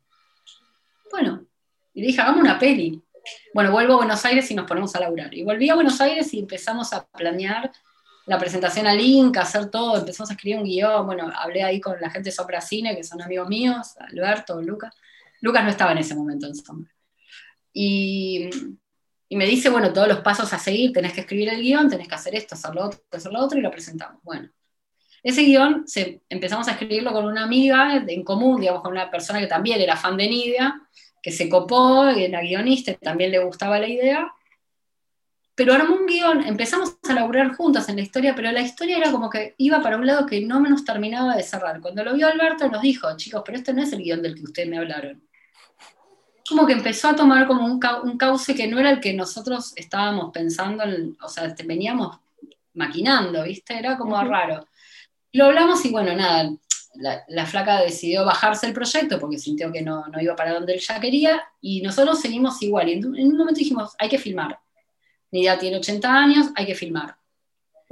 Bueno, 1.10 1.44
y 1.96 2.02
le 2.02 2.08
dije, 2.08 2.22
hagamos 2.22 2.42
una 2.42 2.60
peli. 2.60 3.02
Bueno, 3.52 3.72
vuelvo 3.72 3.94
a 3.94 3.98
Buenos 3.98 4.24
Aires 4.26 4.52
y 4.52 4.54
nos 4.54 4.68
ponemos 4.68 4.96
a 4.96 5.00
laburar. 5.00 5.34
Y 5.34 5.42
volví 5.42 5.70
a 5.70 5.76
Buenos 5.76 6.00
Aires 6.02 6.32
y 6.36 6.40
empezamos 6.40 6.94
a 6.94 7.04
planear 7.08 7.72
la 8.26 8.38
presentación 8.38 8.88
al 8.88 9.00
Inca, 9.02 9.42
hacer 9.42 9.70
todo, 9.70 9.98
empezamos 9.98 10.30
a 10.30 10.34
escribir 10.34 10.58
un 10.58 10.64
guion, 10.64 11.06
bueno, 11.06 11.32
hablé 11.36 11.64
ahí 11.64 11.82
con 11.82 12.00
la 12.00 12.10
gente 12.10 12.30
de 12.30 12.36
Sopra 12.36 12.62
Cine, 12.62 12.96
que 12.96 13.04
son 13.04 13.22
amigos 13.22 13.50
míos, 13.50 13.96
Alberto, 14.00 14.62
Lucas. 14.62 14.94
Lucas 15.42 15.64
no 15.64 15.70
estaba 15.70 15.92
en 15.92 15.98
ese 15.98 16.16
momento 16.16 16.48
en 16.48 16.56
Sombra. 16.56 16.92
Y, 17.74 18.50
y, 19.28 19.36
me 19.36 19.46
dice, 19.46 19.70
bueno, 19.70 19.92
todos 19.92 20.08
los 20.08 20.20
pasos 20.20 20.54
a 20.54 20.60
seguir, 20.60 20.94
tenés 20.94 21.14
que 21.14 21.22
escribir 21.22 21.50
el 21.50 21.62
guion, 21.62 21.90
tenés 21.90 22.08
que 22.08 22.16
hacer 22.16 22.36
esto, 22.36 22.56
hacer 22.56 22.74
lo 22.74 22.86
otro, 22.86 23.02
hacer 23.12 23.32
lo 23.34 23.40
otro, 23.40 23.60
y 23.60 23.62
lo 23.62 23.72
presentamos. 23.72 24.22
Bueno, 24.24 24.50
ese 25.24 25.44
guion 25.44 25.86
empezamos 26.30 26.68
a 26.68 26.72
escribirlo 26.72 27.12
con 27.12 27.26
una 27.26 27.44
amiga 27.44 28.04
en 28.08 28.24
común, 28.24 28.62
digamos, 28.62 28.84
con 28.84 28.92
una 28.92 29.10
persona 29.10 29.40
que 29.40 29.48
también 29.48 29.82
era 29.82 29.98
fan 29.98 30.16
de 30.16 30.28
Nidia, 30.28 30.82
que 31.22 31.32
se 31.32 31.50
copó, 31.50 32.10
y 32.12 32.26
era 32.26 32.42
guionista, 32.42 32.94
también 32.96 33.32
le 33.32 33.40
gustaba 33.40 33.80
la 33.80 33.88
idea, 33.88 34.32
pero 35.56 35.74
armó 35.74 35.96
un 35.96 36.08
guion, 36.08 36.44
empezamos 36.46 36.98
a 37.08 37.14
laburar 37.14 37.56
juntas 37.56 37.88
en 37.88 37.98
la 37.98 38.02
historia, 38.02 38.34
pero 38.36 38.52
la 38.52 38.62
historia 38.62 38.98
era 38.98 39.12
como 39.12 39.30
que 39.30 39.54
iba 39.58 39.82
para 39.82 39.98
un 39.98 40.08
lado 40.08 40.26
que 40.26 40.42
no 40.42 40.60
nos 40.60 40.84
terminaba 40.84 41.36
de 41.36 41.44
cerrar. 41.44 41.80
Cuando 41.80 42.04
lo 42.04 42.14
vio 42.14 42.28
Alberto 42.28 42.68
nos 42.70 42.82
dijo, 42.82 43.16
chicos, 43.18 43.44
pero 43.46 43.58
este 43.60 43.74
no 43.74 43.84
es 43.84 43.94
el 43.94 44.02
guion 44.02 44.22
del 44.24 44.36
que 44.36 44.44
ustedes 44.44 44.70
me 44.70 44.80
hablaron. 44.80 45.22
Como 46.48 46.66
que 46.66 46.74
empezó 46.74 47.10
a 47.10 47.16
tomar 47.16 47.48
como 47.48 47.66
un, 47.66 47.80
cauce 48.18 48.56
que 48.56 48.68
no 48.68 48.80
era 48.80 48.90
el 48.90 49.00
que 49.00 49.14
nosotros 49.14 49.74
estábamos 49.76 50.32
pensando, 50.34 50.84
o 51.22 51.30
sea, 51.30 51.46
este, 51.46 51.64
veníamos 51.64 52.18
maquinando, 52.74 53.44
¿viste? 53.44 53.78
Era 53.78 53.98
como 53.98 54.22
raro. 54.24 54.68
Lo 55.34 55.46
hablamos 55.46 55.86
y 55.86 55.92
bueno, 55.92 56.16
nada, 56.16 56.52
la, 56.96 57.46
flaca 57.46 57.82
decidió 57.82 58.26
bajarse 58.26 58.68
el 58.68 58.74
proyecto 58.74 59.20
porque 59.20 59.38
sintió 59.38 59.72
que 59.72 59.82
no, 59.84 60.08
no, 60.08 60.20
iba 60.22 60.36
para 60.36 60.54
donde 60.54 60.74
él 60.74 60.80
ya 60.80 61.00
quería 61.00 61.44
y 61.62 61.82
nosotros 61.82 62.20
seguimos 62.20 62.62
igual. 62.62 62.90
Y 62.90 62.94
en 62.94 63.06
un 63.06 63.38
momento 63.38 63.60
dijimos, 63.60 63.96
hay 64.00 64.10
que 64.10 64.18
filmar 64.18 64.63
Nidia 65.34 65.58
tiene 65.58 65.78
80 65.78 66.16
años, 66.16 66.52
hay 66.56 66.66
que 66.66 66.76
filmar. 66.76 67.16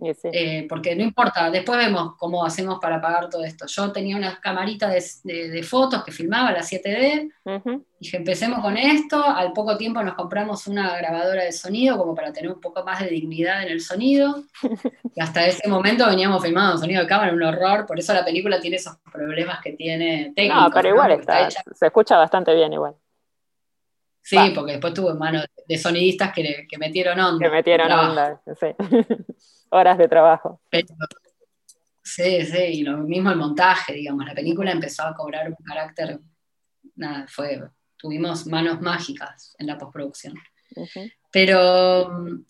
Eh, 0.03 0.65
porque 0.67 0.95
no 0.95 1.03
importa, 1.03 1.51
después 1.51 1.77
vemos 1.77 2.15
cómo 2.17 2.43
hacemos 2.43 2.79
para 2.79 2.99
pagar 2.99 3.29
todo 3.29 3.43
esto. 3.43 3.67
Yo 3.67 3.91
tenía 3.91 4.17
una 4.17 4.39
camarita 4.39 4.89
de, 4.89 5.63
fotos 5.63 6.03
que 6.03 6.11
filmaba, 6.11 6.51
la 6.51 6.61
7D, 6.61 7.31
dije, 7.99 8.17
empecemos 8.17 8.61
con 8.61 8.77
esto, 8.77 9.23
al 9.23 9.53
poco 9.53 9.77
tiempo 9.77 10.01
nos 10.01 10.15
compramos 10.15 10.65
una 10.65 10.97
grabadora 10.97 11.43
de 11.43 11.51
sonido 11.51 11.97
como 11.99 12.15
para 12.15 12.33
tener 12.33 12.51
un 12.51 12.59
poco 12.59 12.83
más 12.83 12.99
de 13.01 13.09
dignidad 13.09 13.61
en 13.61 13.69
el 13.69 13.81
sonido, 13.81 14.43
y 15.15 15.21
hasta 15.21 15.45
ese 15.45 15.67
momento 15.67 16.07
veníamos 16.07 16.41
filmando 16.41 16.79
sonido 16.79 17.03
de 17.03 17.07
cámara, 17.07 17.31
un 17.31 17.43
horror, 17.43 17.85
por 17.85 17.99
eso 17.99 18.11
la 18.13 18.25
película 18.25 18.59
tiene 18.59 18.77
esos 18.77 18.97
problemas 19.11 19.61
que 19.61 19.73
tiene 19.73 20.33
técnicos. 20.35 20.63
No, 20.63 20.71
pero 20.71 20.89
igual 20.89 21.11
está, 21.11 21.49
se 21.51 21.85
escucha 21.85 22.17
bastante 22.17 22.55
bien 22.55 22.73
igual. 22.73 22.95
Sí, 24.23 24.37
porque 24.53 24.73
después 24.73 24.93
tuvo 24.93 25.11
en 25.11 25.17
manos 25.17 25.45
de 25.67 25.77
sonidistas 25.77 26.31
que, 26.33 26.65
que 26.69 26.77
metieron 26.77 27.19
onda. 27.19 27.45
Que 27.45 27.51
metieron 27.51 27.91
onda, 27.91 28.41
sí. 28.59 28.67
Horas 29.69 29.97
de 29.97 30.07
trabajo. 30.07 30.61
sí, 32.03 32.45
sí, 32.45 32.57
y 32.57 32.83
lo 32.83 32.97
mismo 32.97 33.31
el 33.31 33.37
montaje, 33.37 33.93
digamos. 33.93 34.25
La 34.25 34.33
película 34.33 34.71
empezó 34.71 35.03
a 35.03 35.15
cobrar 35.15 35.49
un 35.49 35.55
carácter, 35.65 36.19
nada, 36.95 37.25
fue, 37.27 37.61
tuvimos 37.97 38.45
manos 38.47 38.81
mágicas 38.81 39.55
en 39.57 39.67
la 39.67 39.77
postproducción. 39.77 40.35
Pero 41.31 42.43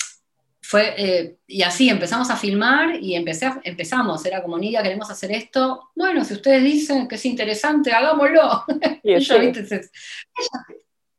fue, 0.62 0.94
eh, 0.98 1.38
y 1.48 1.64
así 1.64 1.90
empezamos 1.90 2.30
a 2.30 2.38
filmar 2.38 2.96
y 2.96 3.16
empecé 3.16 3.52
empezamos, 3.64 4.26
era 4.26 4.42
como, 4.42 4.58
Nidia, 4.58 4.82
queremos 4.84 5.10
hacer 5.10 5.32
esto. 5.32 5.90
Bueno, 5.96 6.24
si 6.24 6.34
ustedes 6.34 6.64
dicen 6.64 7.08
que 7.08 7.16
es 7.16 7.26
interesante, 7.26 7.92
hagámoslo. 7.92 8.64
Y 9.04 9.14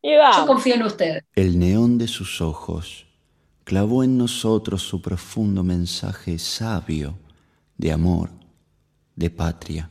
yo 0.03 0.47
confío 0.47 0.75
en 0.75 0.83
usted. 0.83 1.25
El 1.35 1.59
neón 1.59 1.99
de 1.99 2.09
sus 2.09 2.41
ojos 2.41 3.07
clavó 3.65 4.03
en 4.03 4.19
nosotros 4.19 4.83
su 4.83 5.01
profundo 5.01 5.63
mensaje 5.63 6.39
sabio 6.39 7.19
de 7.79 7.93
amor, 7.93 8.31
de 9.15 9.31
patria. 9.31 9.91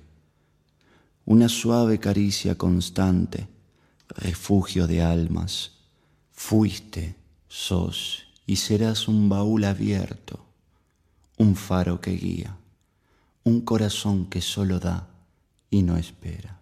Una 1.26 1.47
suave 1.47 2.00
caricia 2.00 2.58
constante, 2.58 3.47
refugio 4.10 4.88
de 4.88 5.02
almas. 5.02 5.71
Fuiste, 6.32 7.15
sos 7.47 8.28
y 8.45 8.58
serás 8.58 9.08
un 9.08 9.30
baúl 9.30 9.63
abierto, 9.63 10.45
un 11.38 11.56
faro 11.56 12.02
que 12.02 12.12
guía, 12.12 12.58
un 13.43 13.62
corazón 13.62 14.26
que 14.26 14.41
solo 14.41 14.80
da 14.80 15.08
y 15.69 15.84
no 15.84 15.97
espera. 15.97 16.62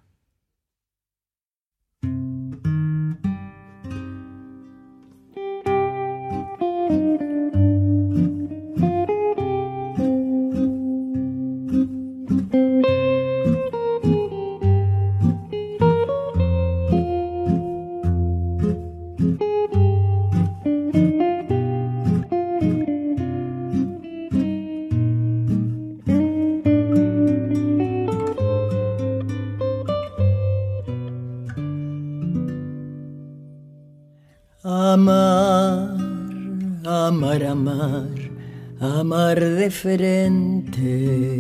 Frente. 39.70 41.38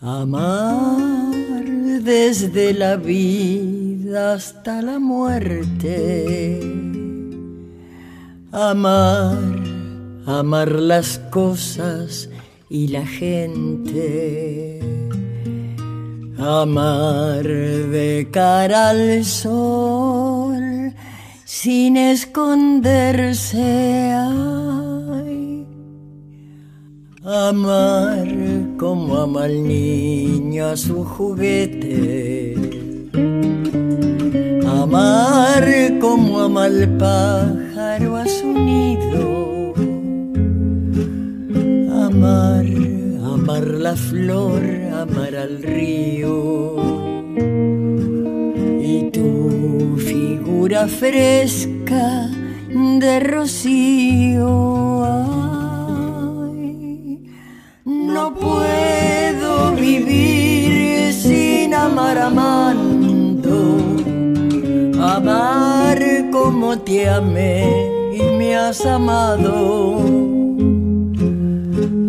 Amar 0.00 1.34
desde 2.04 2.72
la 2.74 2.94
vida 2.94 4.34
hasta 4.34 4.80
la 4.80 5.00
muerte. 5.00 6.60
Amar, 8.52 9.36
amar 10.26 10.70
las 10.70 11.18
cosas 11.30 12.30
y 12.70 12.86
la 12.86 13.04
gente. 13.04 14.78
Amar 16.38 17.42
de 17.42 18.28
cara 18.30 18.90
al 18.90 19.24
sol 19.24 20.37
sin 21.48 21.96
esconderse. 21.96 23.64
Amar 27.24 28.28
como 28.76 29.16
ama 29.16 29.46
el 29.46 29.66
niño 29.66 30.66
a 30.66 30.76
su 30.76 31.02
juguete. 31.04 32.54
Amar 34.66 35.64
como 36.02 36.40
ama 36.40 36.66
el 36.66 36.86
pájaro 36.98 38.16
a 38.16 38.26
su 38.26 38.52
nido. 38.52 39.72
Amar, 42.06 42.66
amar 43.24 43.66
la 43.66 43.96
flor, 43.96 44.62
amar 44.92 45.34
al 45.34 45.62
río. 45.62 46.97
Fresca 50.86 52.28
de 52.68 53.20
rocío 53.20 54.48
no 57.84 58.34
puedo 58.34 59.74
vivir 59.76 61.12
sin 61.12 61.72
amar 61.72 62.18
amando, 62.18 63.78
amar 65.00 65.98
como 66.30 66.78
te 66.78 67.08
amé 67.08 67.88
y 68.12 68.22
me 68.36 68.56
has 68.56 68.84
amado. 68.84 70.00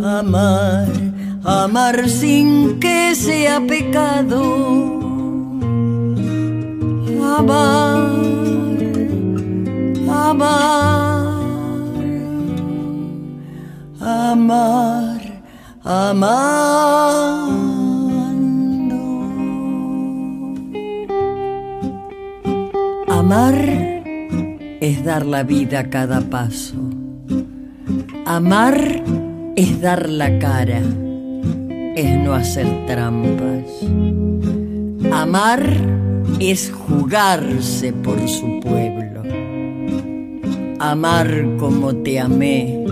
Amar, 0.03 0.87
amar 1.43 2.09
sin 2.09 2.79
que 2.79 3.13
sea 3.15 3.61
pecado. 3.61 4.41
Amar, 7.37 8.38
amar, 10.29 11.33
amar 13.99 15.21
amando. 15.83 16.99
Amar 23.07 23.55
es 24.81 25.03
dar 25.03 25.25
la 25.25 25.43
vida 25.43 25.79
a 25.79 25.89
cada 25.89 26.21
paso. 26.21 26.77
Amar 28.25 29.03
es 29.55 29.81
dar 29.81 30.09
la 30.09 30.37
cara, 30.39 30.81
es 31.95 32.17
no 32.23 32.33
hacer 32.33 32.67
trampas. 32.85 33.65
Amar 35.11 35.63
es 36.39 36.71
jugarse 36.71 37.91
por 37.93 38.19
su 38.27 38.59
pueblo, 38.59 38.88
amar 40.79 41.27
como 41.59 41.93
te 41.95 42.19
amé 42.19 42.83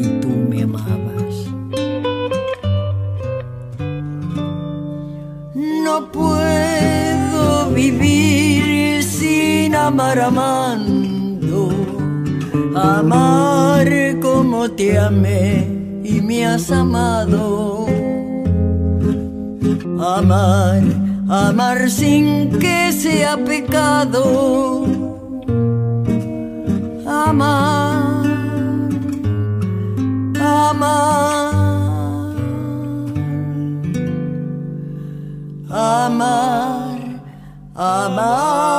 y 0.00 0.20
tú 0.20 0.28
me 0.28 0.62
amabas. 0.62 1.34
No 5.54 6.10
puedo 6.10 7.70
vivir 7.70 9.02
sin 9.02 9.74
amar 9.74 10.18
amando, 10.20 11.70
amar 12.74 13.88
como 14.20 14.70
te 14.70 14.98
amé 14.98 15.66
y 16.04 16.20
me 16.20 16.46
has 16.46 16.70
amado. 16.70 17.86
Amar 19.98 20.82
amar 21.28 21.90
sin 21.90 22.50
que 22.58 22.92
sea 22.92 23.36
pecado, 23.36 24.85
amar, 27.28 28.24
amar, 30.38 31.56
amar, 35.68 36.98
amando. 37.74 38.76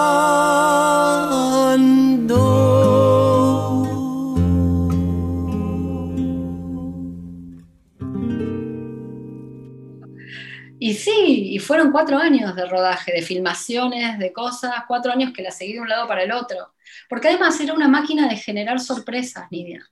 Y 10.80 10.94
sí, 10.94 11.52
y 11.54 11.60
fueron 11.60 11.92
cuatro 11.92 12.18
años 12.18 12.56
de 12.56 12.66
rodaje, 12.66 13.12
de 13.12 13.22
filmaciones, 13.22 14.18
de 14.20 14.32
cosas, 14.32 14.72
cuatro 14.88 15.12
años 15.12 15.34
que 15.34 15.42
la 15.42 15.52
seguí 15.52 15.74
de 15.74 15.82
un 15.82 15.90
lado 15.90 16.08
para 16.08 16.24
el 16.24 16.32
otro. 16.32 16.77
Porque 17.10 17.30
además 17.30 17.60
era 17.60 17.74
una 17.74 17.88
máquina 17.88 18.28
de 18.28 18.36
generar 18.36 18.80
sorpresas, 18.80 19.48
Nidia. 19.52 19.86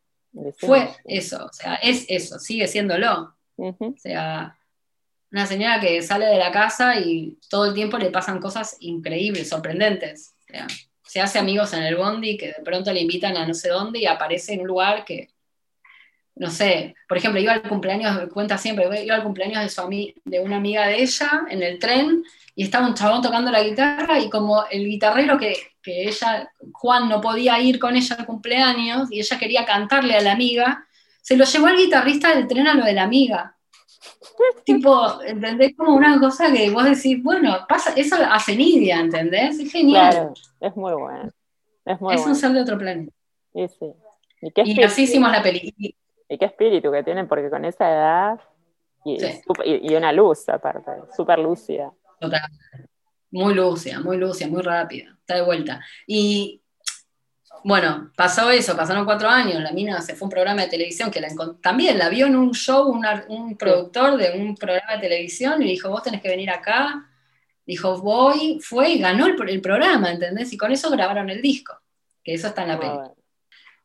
Fue 0.58 0.90
eso, 1.06 1.46
o 1.46 1.54
sea, 1.54 1.76
es 1.76 2.06
eso, 2.10 2.40
sigue 2.40 2.68
siéndolo. 2.68 3.36
Ujú. 3.56 3.86
O 3.96 3.98
sea, 3.98 4.58
una 5.32 5.46
señora 5.46 5.80
que 5.80 6.02
sale 6.02 6.26
de 6.26 6.38
la 6.38 6.52
casa 6.52 7.00
y 7.00 7.38
todo 7.50 7.66
el 7.66 7.74
tiempo 7.74 7.98
le 7.98 8.12
pasan 8.12 8.40
cosas 8.40 8.78
increíbles, 8.82 9.50
sorprendentes. 9.50 10.36
O 10.42 10.52
sea, 10.52 10.68
se 11.04 11.22
hace 11.22 11.40
amigos 11.40 11.74
en 11.74 11.84
el 11.84 11.96
bondi 11.96 12.38
que 12.38 12.48
de 12.48 12.64
pronto 12.64 12.92
le 12.92 13.02
invitan 13.02 13.38
a 13.38 13.48
no 13.48 13.54
sé 13.54 13.70
dónde 13.70 14.00
y 14.00 14.06
aparece 14.06 14.54
en 14.54 14.62
un 14.62 14.68
lugar 14.68 15.06
que, 15.06 15.30
no 16.36 16.50
sé, 16.50 16.96
por 17.08 17.18
ejemplo, 17.18 17.40
iba 17.40 17.54
al 17.54 17.62
cumpleaños, 17.62 18.28
cuenta 18.34 18.58
siempre, 18.58 19.04
iba 19.04 19.16
al 19.16 19.24
cumpleaños 19.24 19.62
de, 19.62 19.70
su 19.70 20.14
de 20.26 20.40
una 20.40 20.58
amiga 20.58 20.88
de 20.88 21.02
ella 21.02 21.46
en 21.50 21.64
el 21.64 21.80
tren 21.80 22.24
y 22.56 22.64
estaba 22.64 22.88
un 22.88 22.96
chabón 22.96 23.22
tocando 23.22 23.52
la 23.52 23.64
guitarra 23.64 24.20
y 24.20 24.30
como 24.30 24.66
el 24.70 24.86
guitarrero 24.86 25.38
que, 25.38 25.56
que 25.86 26.08
ella, 26.08 26.52
Juan, 26.74 27.08
no 27.08 27.22
podía 27.22 27.60
ir 27.60 27.78
con 27.80 27.96
ella 27.96 28.16
al 28.18 28.26
cumpleaños 28.26 29.12
y 29.12 29.20
ella 29.20 29.38
quería 29.38 29.66
cantarle 29.66 30.16
a 30.16 30.22
la 30.22 30.32
amiga, 30.32 30.86
se 31.22 31.38
lo 31.38 31.46
llevó 31.46 31.68
al 31.68 31.78
guitarrista 31.78 32.34
del 32.36 32.48
tren 32.48 32.68
a 32.68 32.74
lo 32.74 32.84
de 32.84 32.94
la 32.94 33.04
amiga. 33.04 33.56
tipo, 34.66 35.22
¿entendés? 35.24 35.76
Como 35.78 35.96
una 35.96 36.20
cosa 36.20 36.52
que 36.52 36.70
vos 36.72 36.84
decís, 36.86 37.22
bueno, 37.24 37.66
pasa, 37.70 37.94
eso 37.96 38.16
hace 38.30 38.56
Nidia, 38.56 39.00
¿entendés? 39.00 39.60
Es 39.60 39.72
genial. 39.72 40.12
Claro, 40.12 40.34
es 40.60 40.76
muy 40.76 40.94
bueno. 40.94 41.30
Es 41.86 42.02
muy 42.02 42.16
es 42.16 42.22
bueno. 42.22 42.34
un 42.34 42.36
ser 42.36 42.52
de 42.52 42.62
otro 42.62 42.78
planeta. 42.78 43.14
Y 43.54 43.68
sí. 43.68 43.94
¿Y 44.42 44.52
qué, 44.52 44.64
Y 44.66 44.84
así 44.84 45.04
hicimos 45.04 45.32
la 45.32 45.42
peli. 45.42 45.74
Y- 45.78 45.96
qué 46.38 46.46
espíritu 46.46 46.92
que 46.92 47.04
tienen, 47.04 47.28
porque 47.28 47.50
con 47.50 47.64
esa 47.64 47.90
edad. 47.90 48.40
Sí. 49.04 49.18
y- 49.66 49.92
y 49.92 49.96
una 49.96 50.12
luz, 50.12 50.50
aparte, 50.50 50.92
súper 51.16 51.38
lúcida. 51.38 51.94
Total. 52.20 52.42
Muy 53.32 53.54
lúcida, 53.54 54.00
muy 54.00 54.18
lúcida, 54.18 54.48
muy 54.48 54.62
rápida. 54.62 55.16
Está 55.20 55.36
de 55.36 55.42
vuelta. 55.42 55.82
Y 56.08 56.62
bueno, 57.64 58.12
pasó 58.16 58.52
eso, 58.52 58.76
pasaron 58.78 59.06
cuatro 59.06 59.28
años. 59.28 59.62
La 59.62 59.72
mina 59.72 60.00
se 60.02 60.14
fue 60.16 60.26
a 60.26 60.28
un 60.28 60.32
programa 60.32 60.62
de 60.62 60.68
televisión 60.70 61.10
que 61.10 61.20
la 61.20 61.30
también 61.62 61.98
la 61.98 62.10
vio 62.10 62.28
en 62.28 62.36
un 62.36 62.54
show, 62.54 62.88
una- 62.90 63.26
un 63.28 63.58
productor 63.58 64.18
de 64.18 64.38
un 64.40 64.56
programa 64.56 64.94
de 64.94 65.00
televisión 65.00 65.62
y 65.64 65.66
dijo: 65.68 65.90
Vos 65.90 66.04
tenés 66.04 66.22
que 66.22 66.30
venir 66.30 66.50
acá. 66.52 67.10
Dijo: 67.66 68.00
Voy, 68.02 68.60
fue 68.62 68.90
y 68.92 69.00
ganó 69.00 69.26
el, 69.26 69.36
pro- 69.36 69.48
el 69.50 69.62
programa, 69.62 70.12
¿entendés? 70.12 70.54
Y 70.54 70.58
con 70.58 70.72
eso 70.72 70.90
grabaron 70.92 71.30
el 71.30 71.42
disco. 71.42 71.76
Que 72.24 72.36
eso 72.36 72.48
está 72.48 72.62
en 72.62 72.68
la 72.70 72.80
peli. 72.80 72.92
bueno. 72.94 73.16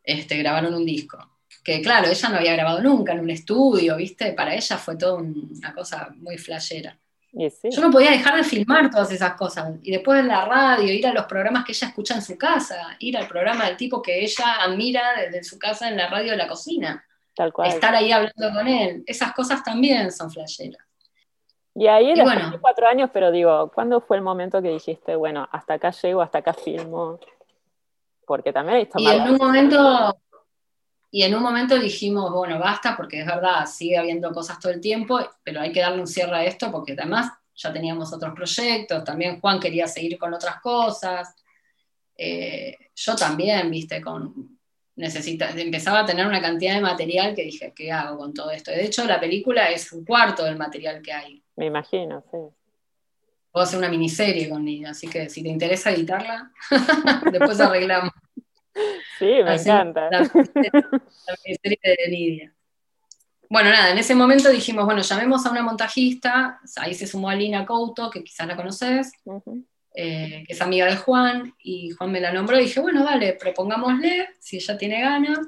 Este, 0.02 0.36
grabaron 0.36 0.74
un 0.74 0.84
disco. 0.84 1.38
Que 1.64 1.80
claro, 1.80 2.08
ella 2.08 2.28
no 2.28 2.36
había 2.36 2.52
grabado 2.54 2.82
nunca 2.82 3.12
en 3.12 3.20
un 3.20 3.30
estudio, 3.30 3.96
¿viste? 3.96 4.32
Para 4.32 4.54
ella 4.54 4.76
fue 4.78 4.96
todo 4.96 5.16
un- 5.16 5.52
una 5.56 5.72
cosa 5.74 6.10
muy 6.16 6.36
flashera. 6.38 6.98
Sí. 7.32 7.70
Yo 7.70 7.80
no 7.80 7.90
podía 7.90 8.10
dejar 8.10 8.36
de 8.36 8.42
filmar 8.42 8.90
todas 8.90 9.12
esas 9.12 9.34
cosas. 9.34 9.74
Y 9.82 9.92
después 9.92 10.18
en 10.18 10.28
la 10.28 10.44
radio, 10.44 10.92
ir 10.92 11.06
a 11.06 11.12
los 11.12 11.26
programas 11.26 11.64
que 11.64 11.72
ella 11.72 11.88
escucha 11.88 12.14
en 12.14 12.22
su 12.22 12.36
casa, 12.36 12.96
ir 12.98 13.16
al 13.16 13.28
programa 13.28 13.66
del 13.66 13.76
tipo 13.76 14.02
que 14.02 14.22
ella 14.22 14.56
admira 14.60 15.02
desde 15.16 15.44
su 15.44 15.58
casa 15.58 15.88
en 15.88 15.96
la 15.96 16.08
radio 16.08 16.32
de 16.32 16.36
la 16.36 16.48
cocina, 16.48 17.04
Tal 17.34 17.52
cual. 17.52 17.68
estar 17.68 17.94
ahí 17.94 18.10
hablando 18.10 18.52
con 18.52 18.66
él. 18.66 19.04
Esas 19.06 19.32
cosas 19.32 19.62
también 19.62 20.10
son 20.10 20.30
flasheras. 20.30 20.84
Y 21.74 21.86
ahí 21.86 22.14
después 22.14 22.34
bueno. 22.34 22.58
cuatro 22.60 22.88
años, 22.88 23.10
pero 23.12 23.30
digo, 23.30 23.70
¿cuándo 23.72 24.00
fue 24.00 24.16
el 24.16 24.22
momento 24.22 24.60
que 24.60 24.70
dijiste, 24.70 25.14
bueno, 25.14 25.48
hasta 25.52 25.74
acá 25.74 25.92
llego, 25.92 26.20
hasta 26.20 26.38
acá 26.38 26.52
filmo? 26.52 27.20
Porque 28.26 28.52
también 28.52 28.78
hay 28.78 28.88
Y 28.96 29.08
en 29.08 29.22
un 29.22 29.36
momento, 29.36 30.16
y 31.10 31.22
en 31.24 31.34
un 31.34 31.42
momento 31.42 31.78
dijimos, 31.78 32.32
bueno, 32.32 32.58
basta, 32.58 32.96
porque 32.96 33.20
es 33.20 33.26
verdad, 33.26 33.66
sigue 33.66 33.98
habiendo 33.98 34.32
cosas 34.32 34.60
todo 34.60 34.72
el 34.72 34.80
tiempo, 34.80 35.18
pero 35.42 35.60
hay 35.60 35.72
que 35.72 35.80
darle 35.80 36.00
un 36.00 36.06
cierre 36.06 36.36
a 36.36 36.44
esto, 36.44 36.70
porque 36.70 36.92
además 36.92 37.32
ya 37.54 37.72
teníamos 37.72 38.12
otros 38.12 38.32
proyectos, 38.34 39.04
también 39.04 39.40
Juan 39.40 39.58
quería 39.58 39.86
seguir 39.86 40.18
con 40.18 40.32
otras 40.32 40.60
cosas. 40.60 41.34
Eh, 42.16 42.76
yo 42.94 43.16
también, 43.16 43.70
viste, 43.70 44.00
con 44.00 44.60
necesita, 45.00 45.50
empezaba 45.50 46.00
a 46.00 46.06
tener 46.06 46.26
una 46.26 46.40
cantidad 46.40 46.74
de 46.74 46.80
material 46.80 47.34
que 47.34 47.44
dije, 47.44 47.72
¿qué 47.74 47.90
hago 47.90 48.18
con 48.18 48.32
todo 48.32 48.50
esto? 48.50 48.70
De 48.70 48.84
hecho, 48.84 49.04
la 49.06 49.18
película 49.18 49.70
es 49.70 49.90
un 49.92 50.04
cuarto 50.04 50.44
del 50.44 50.56
material 50.56 51.02
que 51.02 51.12
hay. 51.12 51.42
Me 51.56 51.66
imagino, 51.66 52.22
sí. 52.30 52.38
Puedo 53.50 53.64
hacer 53.64 53.78
una 53.78 53.88
miniserie 53.88 54.48
con 54.48 54.64
Nidia, 54.64 54.90
así 54.90 55.08
que 55.08 55.28
si 55.28 55.42
te 55.42 55.48
interesa 55.48 55.90
editarla, 55.90 56.52
después 57.32 57.58
arreglamos. 57.58 58.12
Sí, 59.18 59.26
me 59.26 59.50
Así, 59.50 59.68
encanta. 59.68 60.10
La, 60.10 60.20
la 60.20 61.36
miniserie 61.44 61.78
de 61.82 62.08
Nidia. 62.08 62.54
Bueno, 63.48 63.70
nada, 63.70 63.90
en 63.90 63.98
ese 63.98 64.14
momento 64.14 64.48
dijimos, 64.48 64.84
bueno, 64.84 65.02
llamemos 65.02 65.44
a 65.44 65.50
una 65.50 65.62
montajista, 65.62 66.60
ahí 66.76 66.94
se 66.94 67.08
sumó 67.08 67.30
Alina 67.30 67.66
Couto, 67.66 68.08
que 68.08 68.22
quizás 68.22 68.46
la 68.46 68.54
conoces, 68.54 69.10
eh, 69.92 70.44
que 70.46 70.52
es 70.52 70.62
amiga 70.62 70.86
de 70.86 70.96
Juan, 70.96 71.52
y 71.58 71.90
Juan 71.90 72.12
me 72.12 72.20
la 72.20 72.32
nombró 72.32 72.56
y 72.58 72.62
dije, 72.62 72.78
bueno, 72.78 73.02
dale, 73.04 73.32
propongámosle, 73.32 74.28
si 74.38 74.58
ella 74.58 74.78
tiene 74.78 75.00
ganas. 75.00 75.38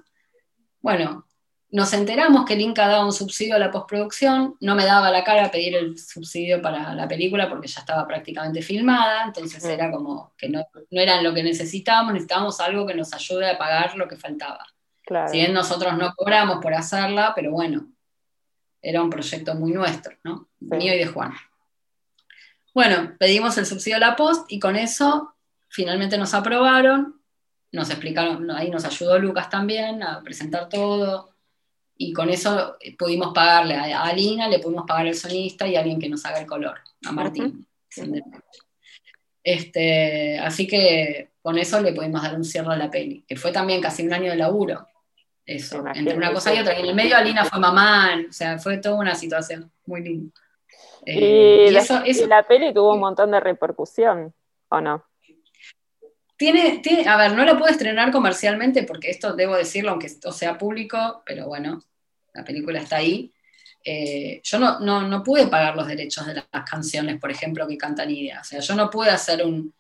Bueno, 0.80 1.28
nos 1.72 1.94
enteramos 1.94 2.44
que 2.44 2.52
el 2.52 2.60
Inca 2.60 2.86
daba 2.86 3.04
un 3.04 3.14
subsidio 3.14 3.56
a 3.56 3.58
la 3.58 3.70
postproducción, 3.70 4.56
no 4.60 4.74
me 4.74 4.84
daba 4.84 5.10
la 5.10 5.24
cara 5.24 5.46
a 5.46 5.50
pedir 5.50 5.74
el 5.74 5.98
subsidio 5.98 6.60
para 6.60 6.92
la 6.94 7.08
película 7.08 7.48
porque 7.48 7.66
ya 7.66 7.80
estaba 7.80 8.06
prácticamente 8.06 8.60
filmada, 8.60 9.24
entonces 9.24 9.64
era 9.64 9.90
como 9.90 10.34
que 10.36 10.50
no, 10.50 10.66
no 10.90 11.00
eran 11.00 11.24
lo 11.24 11.32
que 11.32 11.42
necesitábamos, 11.42 12.12
necesitábamos 12.12 12.60
algo 12.60 12.86
que 12.86 12.94
nos 12.94 13.14
ayude 13.14 13.50
a 13.50 13.56
pagar 13.56 13.96
lo 13.96 14.06
que 14.06 14.16
faltaba. 14.16 14.66
Claro. 15.02 15.28
Si 15.28 15.38
bien 15.38 15.54
nosotros 15.54 15.96
no 15.96 16.12
cobramos 16.14 16.58
por 16.58 16.74
hacerla, 16.74 17.32
pero 17.34 17.50
bueno, 17.50 17.88
era 18.82 19.02
un 19.02 19.08
proyecto 19.08 19.54
muy 19.54 19.72
nuestro, 19.72 20.14
¿no? 20.24 20.48
Sí. 20.60 20.76
Mío 20.76 20.94
y 20.94 20.98
de 20.98 21.06
Juan. 21.06 21.32
Bueno, 22.74 23.14
pedimos 23.18 23.56
el 23.56 23.64
subsidio 23.64 23.96
a 23.96 24.00
la 24.00 24.14
post 24.14 24.44
y 24.52 24.58
con 24.58 24.76
eso 24.76 25.34
finalmente 25.68 26.18
nos 26.18 26.34
aprobaron, 26.34 27.18
nos 27.70 27.88
explicaron, 27.88 28.50
ahí 28.50 28.68
nos 28.68 28.84
ayudó 28.84 29.18
Lucas 29.18 29.48
también 29.48 30.02
a 30.02 30.22
presentar 30.22 30.68
todo 30.68 31.31
y 31.96 32.12
con 32.12 32.30
eso 32.30 32.76
pudimos 32.98 33.32
pagarle 33.32 33.74
a 33.74 34.02
Alina, 34.02 34.48
le 34.48 34.58
pudimos 34.58 34.84
pagar 34.86 35.06
el 35.06 35.14
sonista 35.14 35.66
y 35.66 35.76
a 35.76 35.80
alguien 35.80 36.00
que 36.00 36.08
nos 36.08 36.24
haga 36.24 36.40
el 36.40 36.46
color, 36.46 36.78
a 37.06 37.12
Martín. 37.12 37.66
Este, 39.44 40.38
así 40.38 40.66
que 40.66 41.30
con 41.42 41.58
eso 41.58 41.80
le 41.80 41.92
pudimos 41.92 42.22
dar 42.22 42.34
un 42.34 42.44
cierre 42.44 42.72
a 42.72 42.76
la 42.76 42.90
peli, 42.90 43.24
que 43.26 43.36
fue 43.36 43.52
también 43.52 43.80
casi 43.80 44.06
un 44.06 44.12
año 44.12 44.30
de 44.30 44.36
laburo. 44.36 44.86
Eso, 45.44 45.84
entre 45.92 46.16
una 46.16 46.32
cosa 46.32 46.54
y 46.54 46.60
otra. 46.60 46.78
Y 46.78 46.82
en 46.82 46.88
el 46.88 46.94
medio 46.94 47.16
Alina 47.16 47.44
fue 47.44 47.58
mamá, 47.58 48.16
o 48.28 48.32
sea, 48.32 48.58
fue 48.58 48.78
toda 48.78 48.94
una 48.94 49.14
situación 49.14 49.70
muy 49.86 50.02
linda. 50.02 50.32
Y, 51.04 51.10
Eh, 51.18 51.68
y 51.72 51.76
eso, 51.76 52.00
eso 52.04 52.24
y 52.24 52.28
la 52.28 52.44
peli 52.44 52.72
tuvo 52.72 52.94
un 52.94 53.00
montón 53.00 53.32
de 53.32 53.40
repercusión, 53.40 54.32
¿o 54.68 54.80
no? 54.80 55.04
Tiene, 56.42 56.78
tiene, 56.78 57.08
a 57.08 57.16
ver, 57.16 57.34
no 57.34 57.44
la 57.44 57.56
puedo 57.56 57.70
estrenar 57.70 58.10
comercialmente 58.10 58.82
porque 58.82 59.10
esto 59.10 59.34
debo 59.34 59.54
decirlo, 59.54 59.92
aunque 59.92 60.08
esto 60.08 60.32
sea 60.32 60.58
público, 60.58 61.22
pero 61.24 61.46
bueno, 61.46 61.80
la 62.34 62.42
película 62.42 62.80
está 62.80 62.96
ahí. 62.96 63.32
Eh, 63.84 64.40
yo 64.42 64.58
no, 64.58 64.80
no, 64.80 65.06
no 65.06 65.22
pude 65.22 65.46
pagar 65.46 65.76
los 65.76 65.86
derechos 65.86 66.26
de 66.26 66.34
las 66.34 66.68
canciones, 66.68 67.20
por 67.20 67.30
ejemplo, 67.30 67.68
que 67.68 67.78
canta 67.78 68.04
Nidia. 68.04 68.40
O 68.40 68.44
sea, 68.44 68.58
yo 68.58 68.74
no 68.74 68.90
pude 68.90 69.10
hacer 69.10 69.46
un, 69.46 69.72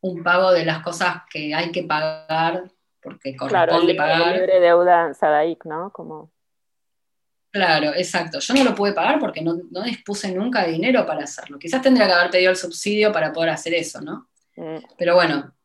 un 0.00 0.24
pago 0.24 0.50
de 0.50 0.64
las 0.64 0.82
cosas 0.82 1.18
que 1.30 1.54
hay 1.54 1.70
que 1.70 1.84
pagar 1.84 2.64
porque 3.00 3.36
Claro, 3.36 3.70
corresponde 3.70 3.92
el 3.92 3.96
pagar. 3.96 4.32
libre 4.32 4.58
deuda 4.58 5.14
Sadaik, 5.14 5.64
¿no? 5.66 5.92
Como, 5.92 6.32
Claro, 7.52 7.94
exacto. 7.94 8.40
Yo 8.40 8.54
no 8.54 8.64
lo 8.64 8.74
pude 8.74 8.92
pagar 8.92 9.20
porque 9.20 9.40
no, 9.40 9.54
dispuse 9.84 10.34
nunca 10.34 10.64
de 10.64 10.72
dinero 10.72 11.06
para 11.06 11.22
hacerlo. 11.22 11.60
Quizás 11.60 11.80
tendría 11.80 12.06
que 12.08 12.12
haber 12.12 12.30
pedido 12.30 12.50
el 12.50 12.56
subsidio 12.56 13.12
para 13.12 13.32
poder 13.32 13.50
hacer 13.50 13.72
eso, 13.74 14.00
¿no? 14.00 14.28
Mm. 14.56 14.78
Pero 14.98 15.14
bueno, 15.14 15.55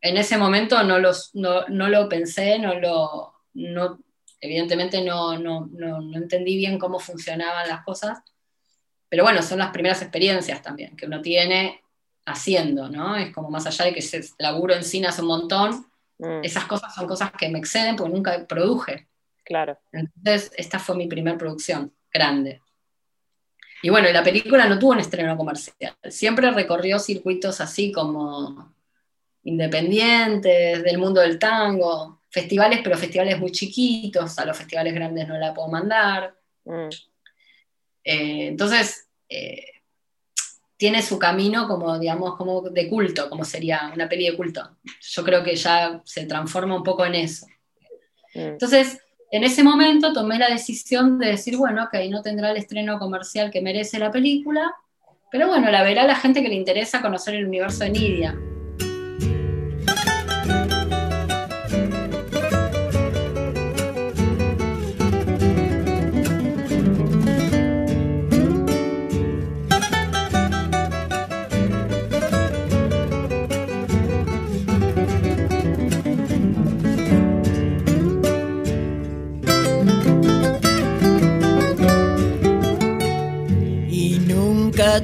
en 0.00 0.16
ese 0.16 0.36
momento 0.38 0.82
no, 0.82 0.98
los, 0.98 1.34
no, 1.34 1.66
lo 1.68 2.08
pensé, 2.08 2.58
no 2.58 2.74
lo, 2.74 3.34
no, 3.54 3.98
evidentemente 4.40 5.02
no, 5.02 5.38
no, 5.38 5.68
entendí 6.14 6.56
bien 6.56 6.78
cómo 6.78 6.98
funcionaban 6.98 7.68
las 7.68 7.84
cosas. 7.84 8.18
Pero 9.08 9.24
bueno, 9.24 9.42
son 9.42 9.58
las 9.58 9.70
primeras 9.70 10.00
experiencias 10.02 10.62
también 10.62 10.96
que 10.96 11.06
uno 11.06 11.20
tiene 11.20 11.82
haciendo, 12.26 12.88
¿no? 12.88 13.16
Es 13.16 13.34
como 13.34 13.50
más 13.50 13.66
allá 13.66 13.86
de 13.86 13.92
que 13.92 13.98
ese 13.98 14.22
laburo 14.38 14.74
en 14.74 14.84
cine 14.84 15.08
hace 15.08 15.22
un 15.22 15.28
montón, 15.28 15.86
mm. 16.18 16.44
esas 16.44 16.64
cosas 16.66 16.94
son 16.94 17.08
cosas 17.08 17.32
que 17.32 17.48
me 17.48 17.58
exceden 17.58 17.96
porque 17.96 18.12
nunca 18.12 18.46
produje. 18.46 19.08
Claro. 19.44 19.78
Entonces, 19.90 20.52
esta 20.56 20.78
fue 20.78 20.96
mi 20.96 21.08
primera 21.08 21.36
producción 21.36 21.92
grande. 22.12 22.62
Y 23.82 23.88
bueno, 23.88 24.10
la 24.12 24.22
película 24.22 24.66
no 24.66 24.78
tuvo 24.78 24.92
un 24.92 25.00
estreno 25.00 25.36
comercial. 25.36 25.96
Siempre 26.08 26.50
recorrió 26.50 26.98
circuitos 26.98 27.60
así 27.60 27.90
como 27.90 28.74
independientes, 29.44 30.82
del 30.82 30.98
mundo 30.98 31.20
del 31.20 31.38
tango, 31.38 32.20
festivales, 32.30 32.80
pero 32.82 32.96
festivales 32.96 33.38
muy 33.38 33.50
chiquitos. 33.50 34.38
A 34.38 34.44
los 34.44 34.56
festivales 34.56 34.94
grandes 34.94 35.26
no 35.28 35.38
la 35.38 35.54
puedo 35.54 35.68
mandar. 35.68 36.34
Mm. 36.64 36.88
Eh, 38.04 38.46
entonces, 38.48 39.08
eh, 39.28 39.64
tiene 40.76 41.02
su 41.02 41.18
camino 41.18 41.68
como, 41.68 41.98
digamos, 41.98 42.36
como 42.36 42.62
de 42.62 42.88
culto, 42.88 43.28
como 43.28 43.44
sería 43.44 43.90
una 43.94 44.08
peli 44.08 44.30
de 44.30 44.36
culto. 44.36 44.78
Yo 45.00 45.24
creo 45.24 45.44
que 45.44 45.56
ya 45.56 46.00
se 46.04 46.26
transforma 46.26 46.76
un 46.76 46.82
poco 46.82 47.04
en 47.04 47.16
eso. 47.16 47.46
Mm. 48.34 48.56
Entonces, 48.56 49.00
en 49.30 49.44
ese 49.44 49.62
momento 49.62 50.12
tomé 50.12 50.38
la 50.38 50.48
decisión 50.48 51.18
de 51.18 51.28
decir, 51.28 51.56
bueno, 51.56 51.84
ok, 51.84 51.94
no 52.08 52.22
tendrá 52.22 52.50
el 52.50 52.56
estreno 52.56 52.98
comercial 52.98 53.50
que 53.50 53.60
merece 53.60 53.98
la 53.98 54.10
película, 54.10 54.74
pero 55.30 55.46
bueno, 55.46 55.70
la 55.70 55.84
verá 55.84 56.04
la 56.04 56.16
gente 56.16 56.42
que 56.42 56.48
le 56.48 56.56
interesa 56.56 57.00
conocer 57.00 57.34
el 57.36 57.46
universo 57.46 57.84
de 57.84 57.90
Nidia. 57.90 58.36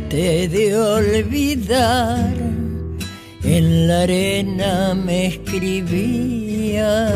Te 0.08 0.48
de 0.48 0.76
olvidar, 0.76 2.32
en 3.42 3.88
la 3.88 4.02
arena 4.02 4.94
me 4.94 5.26
escribías, 5.26 7.12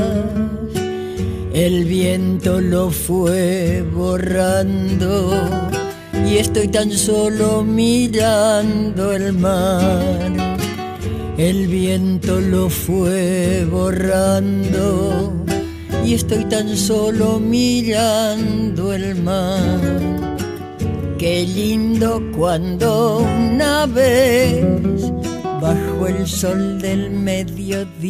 el 1.53 1.85
viento 1.85 2.61
lo 2.61 2.91
fue 2.91 3.85
borrando 3.95 5.33
y 6.27 6.39
estoy 6.39 6.69
tan 6.69 6.91
solo 6.93 7.63
mirando 7.63 9.13
el 9.13 9.33
mar. 9.33 10.59
El 11.37 11.69
viento 11.69 12.41
lo 12.41 12.69
fue 12.69 13.67
borrando 13.71 15.33
y 16.05 16.15
estoy 16.15 16.45
tan 16.45 16.77
solo 16.77 17.41
mirando 17.41 18.93
el 18.93 19.15
mar 19.23 20.30
Qué 21.21 21.45
lindo 21.47 22.23
cuando 22.35 23.19
una 23.19 23.85
vez, 23.85 24.65
bajo 25.61 26.07
el 26.07 26.27
sol 26.27 26.81
del 26.81 27.11
mediodía, 27.11 28.09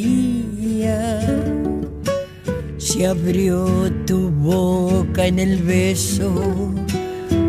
se 2.78 3.06
abrió 3.08 3.66
tu 4.06 4.30
boca 4.30 5.26
en 5.26 5.40
el 5.40 5.60
beso 5.60 6.32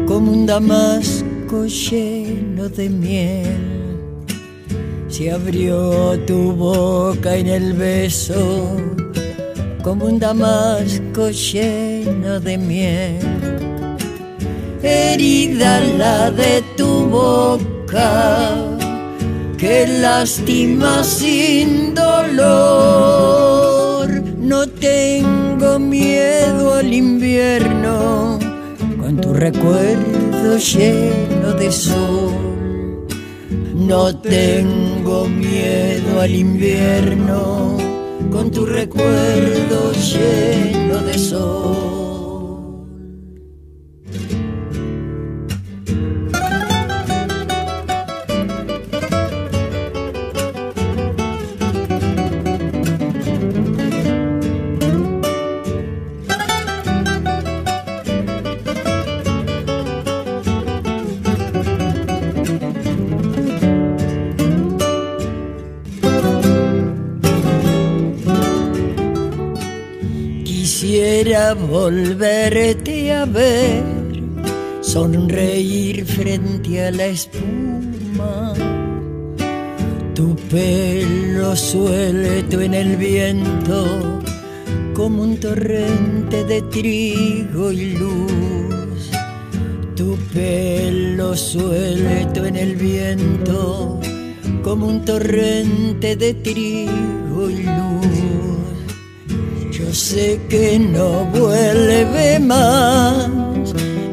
como 0.07 0.31
un 0.31 0.47
damasco 0.47 1.67
lleno 1.67 2.67
de 2.67 2.89
miel. 2.89 3.85
Se 5.09 5.29
abrió 5.29 6.19
tu 6.25 6.53
boca 6.53 7.35
en 7.35 7.45
el 7.45 7.73
beso 7.73 8.77
como 9.83 10.05
un 10.05 10.17
damasco 10.17 11.29
lleno 11.29 12.39
de 12.39 12.57
miel 12.57 13.30
herida 14.83 15.79
la 15.97 16.31
de 16.31 16.63
tu 16.75 17.05
boca, 17.07 18.49
que 19.57 19.87
lastima 19.87 21.03
sin 21.03 21.93
dolor. 21.93 23.41
No 24.37 24.67
tengo 24.67 25.79
miedo 25.79 26.73
al 26.73 26.93
invierno, 26.93 28.39
con 28.99 29.17
tu 29.21 29.33
recuerdo 29.33 30.57
lleno 30.57 31.53
de 31.53 31.71
sol. 31.71 32.51
No 33.75 34.15
tengo 34.17 35.27
miedo 35.27 36.21
al 36.21 36.35
invierno, 36.35 37.77
con 38.31 38.51
tu 38.51 38.65
recuerdo 38.65 39.91
lleno 39.93 40.99
de 41.01 41.17
sol. 41.17 42.10
Volverte 71.53 73.11
a 73.13 73.25
ver, 73.25 73.83
sonreír 74.81 76.05
frente 76.05 76.85
a 76.85 76.91
la 76.91 77.05
espuma, 77.07 78.53
tu 80.13 80.35
pelo 80.49 81.55
suelto 81.55 82.61
en 82.61 82.73
el 82.73 82.95
viento 82.97 84.19
como 84.93 85.23
un 85.23 85.37
torrente 85.37 86.43
de 86.45 86.61
trigo 86.63 87.71
y 87.71 87.93
luz, 87.93 89.11
tu 89.95 90.17
pelo 90.33 91.35
suelto 91.35 92.45
en 92.45 92.55
el 92.55 92.75
viento 92.75 93.99
como 94.63 94.87
un 94.87 95.03
torrente 95.03 96.15
de 96.15 96.33
trigo 96.33 97.20
sé 100.11 100.41
que 100.49 100.77
no 100.77 101.23
vuelve 101.27 102.37
más 102.37 103.29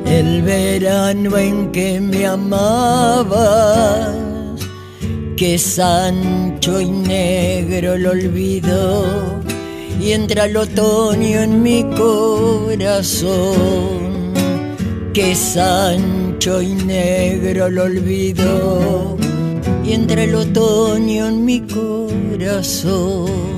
el 0.07 0.43
verano 0.43 1.37
en 1.37 1.73
que 1.73 2.01
me 2.01 2.25
amabas, 2.25 4.15
que 5.37 5.57
es 5.57 5.79
ancho 5.81 6.81
y 6.81 6.89
negro 6.89 7.95
el 7.95 8.07
olvido 8.07 9.05
y 10.01 10.13
entra 10.13 10.45
el 10.45 10.57
otoño 10.57 11.41
en 11.41 11.65
mi 11.65 11.83
corazón, 11.97 13.27
que 15.13 15.33
es 15.33 15.57
ancho 15.57 16.63
y 16.63 16.75
negro 16.75 17.67
el 17.67 17.77
olvido 17.77 19.17
y 19.85 19.95
entra 19.95 20.23
el 20.23 20.37
otoño 20.37 21.27
en 21.27 21.45
mi 21.45 21.61
corazón 21.63 23.58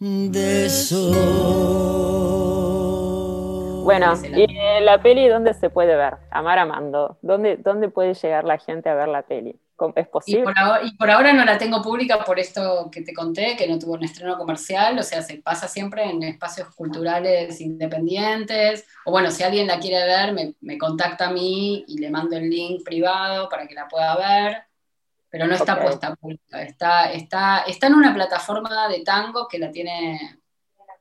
de 0.00 0.70
sol. 0.70 1.12
Bueno, 3.84 4.14
¿y 4.24 4.46
la 4.82 5.02
peli 5.02 5.28
dónde 5.28 5.52
se 5.52 5.68
puede 5.68 5.94
ver? 5.94 6.16
Amar 6.30 6.58
Amando. 6.58 7.18
¿Dónde, 7.20 7.58
¿Dónde 7.58 7.90
puede 7.90 8.14
llegar 8.14 8.44
la 8.44 8.56
gente 8.58 8.88
a 8.88 8.94
ver 8.94 9.08
la 9.08 9.22
peli? 9.22 9.60
¿Es 9.96 10.08
posible? 10.08 10.44
Y 10.84 10.96
por, 10.96 11.10
ahora, 11.10 11.32
no 11.32 11.44
la 11.44 11.56
tengo 11.56 11.82
pública 11.82 12.22
por 12.24 12.38
esto 12.38 12.90
que 12.92 13.00
te 13.02 13.14
conté, 13.14 13.56
que 13.56 13.66
no 13.66 13.78
tuvo 13.78 13.94
un 13.94 14.04
estreno 14.04 14.36
comercial, 14.36 14.98
o 14.98 15.02
sea, 15.02 15.22
se 15.22 15.38
pasa 15.38 15.68
siempre 15.68 16.04
en 16.04 16.22
espacios 16.22 16.68
culturales 16.74 17.60
independientes, 17.62 18.86
o 19.06 19.10
bueno, 19.10 19.30
si 19.30 19.42
alguien 19.42 19.66
la 19.66 19.80
quiere 19.80 20.04
ver, 20.04 20.32
me, 20.34 20.54
me 20.60 20.76
contacta 20.76 21.28
a 21.28 21.32
mí 21.32 21.84
y 21.88 21.98
le 21.98 22.10
mando 22.10 22.36
el 22.36 22.50
link 22.50 22.84
privado 22.84 23.48
para 23.48 23.66
que 23.66 23.74
la 23.74 23.88
pueda 23.88 24.16
ver, 24.16 24.64
pero 25.30 25.46
no 25.46 25.54
está 25.54 25.80
puesta 25.80 26.14
pública, 26.16 26.62
está, 26.62 27.12
está, 27.12 27.60
está 27.60 27.86
en 27.86 27.94
una 27.94 28.12
plataforma 28.12 28.88
de 28.88 29.00
tango 29.02 29.46
que 29.48 29.58
la 29.58 29.70
tiene 29.70 30.40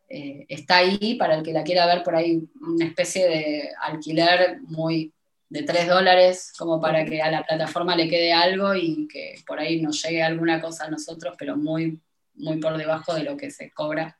eh, 0.07 0.45
está 0.49 0.77
ahí 0.77 1.15
para 1.15 1.35
el 1.35 1.43
que 1.43 1.53
la 1.53 1.63
quiera 1.63 1.85
ver 1.85 2.01
por 2.03 2.15
ahí, 2.15 2.49
una 2.61 2.85
especie 2.85 3.27
de 3.27 3.69
alquiler 3.79 4.59
muy 4.61 5.13
de 5.49 5.63
3 5.63 5.87
dólares, 5.87 6.51
como 6.57 6.81
para 6.81 7.05
que 7.05 7.21
a 7.21 7.29
la 7.29 7.43
plataforma 7.43 7.95
le 7.95 8.07
quede 8.07 8.33
algo 8.33 8.73
y 8.73 9.07
que 9.07 9.35
por 9.45 9.59
ahí 9.59 9.81
nos 9.81 10.01
llegue 10.03 10.23
alguna 10.23 10.61
cosa 10.61 10.85
a 10.85 10.89
nosotros, 10.89 11.35
pero 11.37 11.57
muy, 11.57 12.01
muy 12.35 12.57
por 12.57 12.77
debajo 12.77 13.13
de 13.13 13.23
lo 13.23 13.37
que 13.37 13.51
se 13.51 13.71
cobra. 13.71 14.17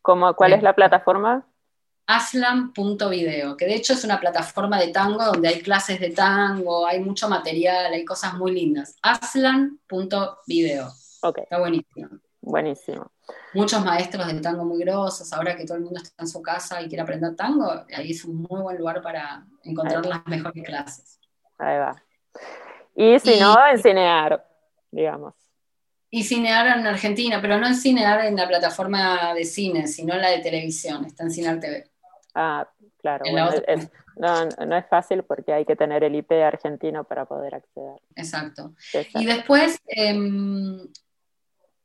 ¿Cómo, 0.00 0.34
¿Cuál 0.34 0.52
es 0.52 0.62
la 0.62 0.74
plataforma? 0.74 1.44
Aslan.video, 2.06 3.56
que 3.56 3.66
de 3.66 3.74
hecho 3.74 3.92
es 3.94 4.04
una 4.04 4.20
plataforma 4.20 4.78
de 4.78 4.88
tango 4.88 5.24
donde 5.24 5.48
hay 5.48 5.60
clases 5.60 5.98
de 5.98 6.10
tango, 6.10 6.86
hay 6.86 7.00
mucho 7.00 7.28
material, 7.28 7.92
hay 7.92 8.04
cosas 8.04 8.34
muy 8.34 8.52
lindas. 8.52 8.96
Aslan.video. 9.02 10.92
Okay. 11.22 11.44
Está 11.44 11.58
buenísimo. 11.58 12.08
Buenísimo. 12.40 13.10
Muchos 13.54 13.84
maestros 13.84 14.28
de 14.28 14.40
tango 14.40 14.64
muy 14.64 14.78
grosos, 14.78 15.32
ahora 15.32 15.56
que 15.56 15.64
todo 15.64 15.78
el 15.78 15.82
mundo 15.82 16.00
está 16.00 16.22
en 16.22 16.28
su 16.28 16.40
casa 16.40 16.80
y 16.80 16.86
quiere 16.86 17.02
aprender 17.02 17.34
tango, 17.34 17.72
ahí 17.92 18.12
es 18.12 18.24
un 18.24 18.36
muy 18.36 18.62
buen 18.62 18.78
lugar 18.78 19.02
para 19.02 19.44
encontrar 19.64 20.06
las 20.06 20.24
mejores 20.26 20.62
clases. 20.62 21.18
Ahí 21.58 21.76
va. 21.78 22.00
Y 22.94 23.18
si 23.18 23.40
no, 23.40 23.54
en 23.68 23.78
Cinear, 23.78 24.46
digamos. 24.92 25.34
Y 26.08 26.22
Cinear 26.22 26.78
en 26.78 26.86
Argentina, 26.86 27.40
pero 27.40 27.58
no 27.58 27.66
en 27.66 27.74
Cinear 27.74 28.24
en 28.26 28.36
la 28.36 28.46
plataforma 28.46 29.34
de 29.34 29.44
cine, 29.44 29.88
sino 29.88 30.14
en 30.14 30.22
la 30.22 30.30
de 30.30 30.38
televisión, 30.38 31.04
está 31.04 31.24
en 31.24 31.30
Cinear 31.32 31.58
TV. 31.58 31.90
Ah, 32.38 32.68
claro. 32.98 33.24
no, 34.16 34.76
es 34.76 34.86
fácil 34.88 35.22
porque 35.22 35.54
hay 35.54 35.64
que 35.64 35.74
tener 35.74 36.04
el 36.04 36.14
IP 36.14 36.32
argentino 36.32 37.04
para 37.04 37.24
poder 37.24 37.54
acceder. 37.54 37.98
Exacto. 38.14 38.74
Y 39.14 39.24
después, 39.24 39.80
em, 39.86 40.86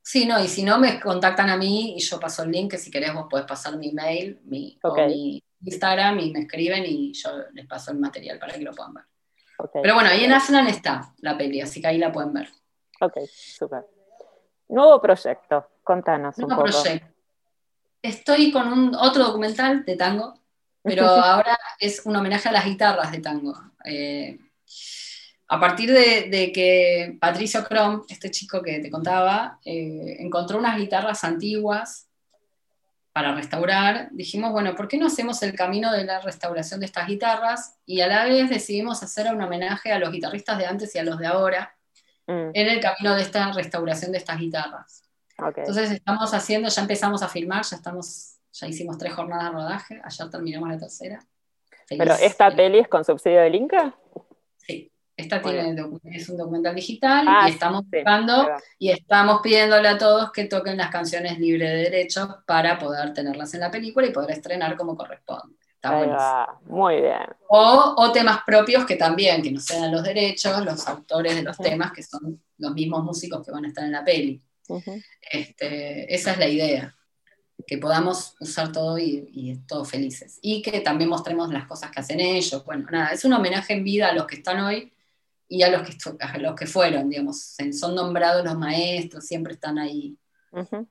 Sí, 0.04 0.26
no, 0.26 0.44
y 0.44 0.48
si 0.48 0.64
no, 0.64 0.80
me 0.80 1.00
contactan 1.00 1.50
a 1.50 1.58
mí 1.58 1.96
y 1.96 2.00
yo 2.00 2.20
paso 2.20 2.44
el 2.44 2.52
link, 2.52 2.72
que 2.72 2.78
si 2.78 2.90
querés 2.90 3.14
vos 3.14 3.28
podés 3.30 3.46
pasar 3.46 3.78
mi 3.78 3.92
mail 3.92 4.42
mi, 4.46 4.78
o 4.84 4.96
mi 4.96 5.44
Instagram 5.64 6.20
y 6.20 6.32
me 6.32 6.40
escriben 6.42 6.84
y 6.86 7.14
yo 7.14 7.30
les 7.54 7.68
paso 7.68 7.92
el 7.92 8.00
material 8.00 8.40
para 8.40 8.54
que 8.54 8.62
lo 8.62 8.74
puedan 8.74 8.96
ver. 8.96 9.06
Pero 9.82 9.94
bueno, 9.94 10.10
ahí 10.10 10.24
en 10.24 10.34
Aslan 10.34 10.68
está 10.68 11.14
la 11.20 11.38
peli, 11.38 11.62
así 11.62 11.82
que 11.82 11.88
ahí 11.88 12.00
la 12.00 12.12
pueden 12.12 12.34
ver. 12.34 12.50
Ok, 13.00 13.20
súper. 13.32 13.86
Nuevo 14.70 15.00
proyecto, 15.00 15.68
contanos 15.84 16.38
un 16.40 16.50
poco. 16.50 16.64
proyecto. 16.64 17.08
Estoy 18.02 18.52
con 18.52 18.74
un, 18.74 18.96
otro 18.96 19.26
documental 19.26 19.86
de 19.86 19.96
tango, 19.96 20.34
pero 20.84 21.08
ahora 21.08 21.58
es 21.80 22.02
un 22.06 22.16
homenaje 22.16 22.50
a 22.50 22.52
las 22.52 22.66
guitarras 22.66 23.12
de 23.12 23.20
tango. 23.20 23.54
Eh, 23.86 24.40
a 25.48 25.60
partir 25.60 25.92
de, 25.92 26.52
que 26.54 27.18
Patricio 27.20 27.64
Crom, 27.66 28.04
este 28.08 28.32
chico 28.32 28.62
que 28.62 28.80
te 28.80 28.90
contaba, 28.90 29.60
eh, 29.66 30.16
encontró 30.20 30.58
unas 30.58 30.78
guitarras 30.78 31.24
antiguas 31.24 32.08
para 33.12 33.36
restaurar, 33.36 34.08
dijimos, 34.12 34.54
bueno, 34.54 34.76
¿por 34.76 34.88
qué 34.88 34.98
no 34.98 35.08
hacemos 35.08 35.44
el 35.44 35.54
camino 35.54 35.92
de 35.92 36.06
la 36.06 36.22
restauración 36.22 36.80
de 36.80 36.86
estas 36.86 37.08
guitarras? 37.08 37.76
Y 37.86 38.00
a 38.00 38.08
la 38.08 38.24
vez 38.24 38.50
decidimos 38.50 39.04
hacer 39.04 39.34
un 39.34 39.42
homenaje 39.42 39.92
a 39.92 40.00
los 40.00 40.12
guitarristas 40.12 40.58
de 40.58 40.66
antes 40.66 40.96
y 40.96 41.00
a 41.00 41.04
los 41.04 41.20
de 41.20 41.28
ahora 41.28 41.76
mm. 42.28 42.52
en 42.54 42.68
el 42.70 42.80
camino 42.80 43.14
de 43.16 43.24
esta 43.24 43.52
restauración 43.52 44.14
de 44.14 44.20
estas 44.20 44.40
guitarras. 44.40 45.04
Entonces 45.38 45.92
estamos 45.92 46.34
haciendo, 46.34 46.70
ya 46.70 46.82
empezamos 46.82 47.24
a 47.24 47.28
filmar, 47.28 47.66
ya 47.66 47.76
estamos, 47.76 48.38
ya 48.52 48.68
hicimos 48.68 48.98
tres 48.98 49.14
jornadas 49.14 49.46
de 49.46 49.52
rodaje, 49.52 50.02
ayer 50.04 50.30
terminamos 50.30 50.70
la 50.70 50.78
tercera. 50.78 51.20
¿Pero 51.88 52.14
esta 52.14 52.54
peli 52.56 52.80
es 52.80 52.88
con 52.88 53.04
subsidio 53.04 53.42
del 53.42 53.56
Inca? 53.56 53.96
Sí. 54.58 54.92
Esta 55.18 55.42
tiene, 55.42 55.76
es 56.06 56.30
un 56.30 56.38
documental 56.38 56.74
digital 56.74 57.26
ah, 57.28 57.48
y 57.48 57.52
estamos 57.52 57.84
buscando 57.84 58.50
y 58.80 58.90
estamos 58.90 59.42
pidiéndole 59.42 59.88
a 59.88 59.98
todos 59.98 60.32
que 60.32 60.46
toquen 60.46 60.78
las 60.78 60.90
canciones 60.90 61.38
libres 61.38 61.70
de 61.70 61.78
derechos 61.78 62.28
para 62.48 62.80
poder 62.80 63.14
tenerlas 63.14 63.54
en 63.54 63.60
la 63.60 63.70
película 63.70 64.08
y 64.08 64.12
poder 64.12 64.32
estrenar 64.32 64.76
como 64.76 64.96
corresponde. 64.96 65.58
Está 65.76 66.58
Muy 66.66 67.02
bien. 67.02 67.28
O, 67.50 68.12
temas 68.12 68.40
propios 68.46 68.86
que 68.86 68.96
también, 68.96 69.44
que 69.44 69.52
no 69.52 69.60
sean 69.60 69.92
los 69.92 70.02
derechos, 70.02 70.64
los 70.64 70.88
autores 70.88 71.36
de 71.36 71.44
los 71.44 71.58
temas, 71.58 71.92
que 71.92 72.02
son 72.02 72.42
los 72.58 72.74
mismos 72.74 73.04
músicos 73.04 73.46
que 73.46 73.52
van 73.52 73.66
a 73.66 73.68
estar 73.68 73.84
en 73.84 73.92
la 73.92 74.04
peli. 74.04 74.42
este, 75.30 76.14
esa 76.14 76.32
es 76.32 76.38
la 76.40 76.48
idea 76.48 76.96
que 77.66 77.78
podamos 77.78 78.36
usar 78.40 78.72
todo 78.72 78.98
y, 78.98 79.30
y, 79.34 79.56
todos 79.68 79.90
felices. 79.90 80.40
Y 80.42 80.62
que 80.62 80.82
también 80.82 81.10
mostremos 81.10 81.52
las 81.52 81.68
cosas 81.68 81.92
que 81.92 82.00
hacen 82.00 82.20
ellos. 82.20 82.64
Bueno, 82.66 82.88
nada, 82.92 83.12
es 83.12 83.26
un 83.26 83.34
homenaje 83.34 83.74
en 83.74 83.84
vida 83.84 84.10
a 84.10 84.14
los 84.14 84.26
que 84.26 84.36
están 84.36 84.60
hoy 84.60 84.92
y 85.52 85.64
a 85.64 85.70
los 85.70 85.82
que, 85.82 85.98
los 86.40 86.56
que 86.56 86.66
fueron, 86.66 87.10
digamos, 87.10 87.58
son 87.74 87.94
nombrados 87.94 88.46
los 88.46 88.58
maestros, 88.58 89.26
siempre 89.26 89.54
están 89.54 89.78
ahí. 89.78 90.16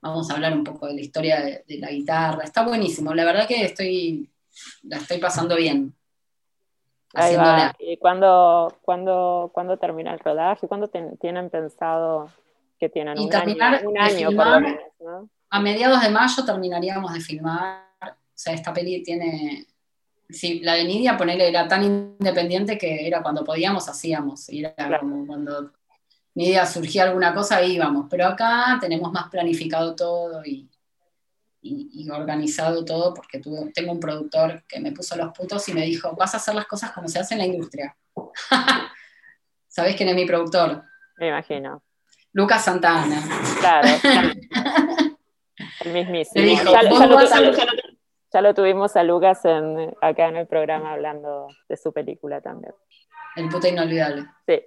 Vamos 0.02 0.30
a 0.30 0.34
hablar 0.34 0.52
un 0.52 0.64
poco 0.64 0.86
de 0.86 0.94
la 0.94 1.00
historia 1.00 1.40
de, 1.40 1.78
la 1.78 1.90
guitarra. 1.90 2.44
Está 2.44 2.66
buenísimo, 2.66 3.14
la 3.14 3.24
verdad 3.24 3.48
que 3.48 3.64
estoy, 3.64 4.30
la 4.82 4.98
estoy 4.98 5.16
pasando 5.16 5.56
bien. 5.56 5.94
Ahí 7.14 7.36
va. 7.36 7.74
¿Y 7.78 7.96
cuándo, 7.96 8.76
cuándo, 8.82 9.50
cuándo 9.54 9.78
termina 9.78 10.12
el 10.12 10.18
rodaje? 10.18 10.68
¿Cuándo 10.68 10.88
tienen 10.88 11.48
pensado 11.48 12.30
que 12.78 12.90
tienen 12.90 13.18
un 13.18 13.34
año, 13.34 13.88
un 13.88 13.98
año 13.98 14.28
A 15.50 15.60
mediados 15.60 16.00
de 16.02 16.10
mayo 16.10 16.44
terminaríamos 16.44 17.12
de 17.12 17.20
filmar. 17.20 17.88
O 18.02 18.14
sea, 18.34 18.54
esta 18.54 18.72
peli 18.72 19.02
tiene 19.02 19.66
sí, 20.32 20.60
la 20.60 20.74
de 20.74 20.84
Nidia, 20.84 21.16
ponerle, 21.16 21.48
era 21.48 21.66
tan 21.68 21.84
independiente 21.84 22.78
que 22.78 23.06
era 23.06 23.22
cuando 23.22 23.44
podíamos, 23.44 23.88
hacíamos. 23.88 24.48
Y 24.48 24.64
era 24.64 25.00
como 25.00 25.26
cuando 25.26 25.72
Nidia 26.34 26.66
surgía 26.66 27.04
alguna 27.04 27.34
cosa, 27.34 27.62
íbamos. 27.62 28.06
Pero 28.10 28.26
acá 28.26 28.78
tenemos 28.80 29.12
más 29.12 29.28
planificado 29.28 29.94
todo 29.94 30.44
y, 30.44 30.68
organizado 32.10 32.84
todo, 32.84 33.12
porque 33.12 33.40
tengo 33.74 33.92
un 33.92 34.00
productor 34.00 34.64
que 34.66 34.80
me 34.80 34.92
puso 34.92 35.16
los 35.16 35.32
puntos 35.36 35.68
y 35.68 35.74
me 35.74 35.82
dijo: 35.82 36.14
Vas 36.16 36.34
a 36.34 36.38
hacer 36.38 36.54
las 36.54 36.66
cosas 36.66 36.92
como 36.92 37.08
se 37.08 37.18
hace 37.18 37.34
en 37.34 37.38
la 37.38 37.46
industria. 37.46 37.96
¿Sabés 39.68 39.94
quién 39.96 40.08
es 40.08 40.14
mi 40.14 40.26
productor? 40.26 40.82
Me 41.18 41.28
imagino. 41.28 41.82
Lucas 42.32 42.64
Santana. 42.64 43.22
Claro. 43.60 43.88
El 45.80 45.92
mismísimo. 45.92 46.44
dijo, 46.44 46.72
ya 48.32 48.40
lo 48.42 48.54
tuvimos 48.54 48.94
a 48.96 49.02
Lucas 49.02 49.44
en, 49.44 49.92
acá 50.00 50.28
en 50.28 50.36
el 50.36 50.46
programa 50.46 50.92
hablando 50.92 51.48
de 51.68 51.76
su 51.76 51.92
película 51.92 52.40
también. 52.40 52.72
El 53.36 53.48
puta 53.48 53.68
inolvidable. 53.68 54.26
Sí. 54.46 54.60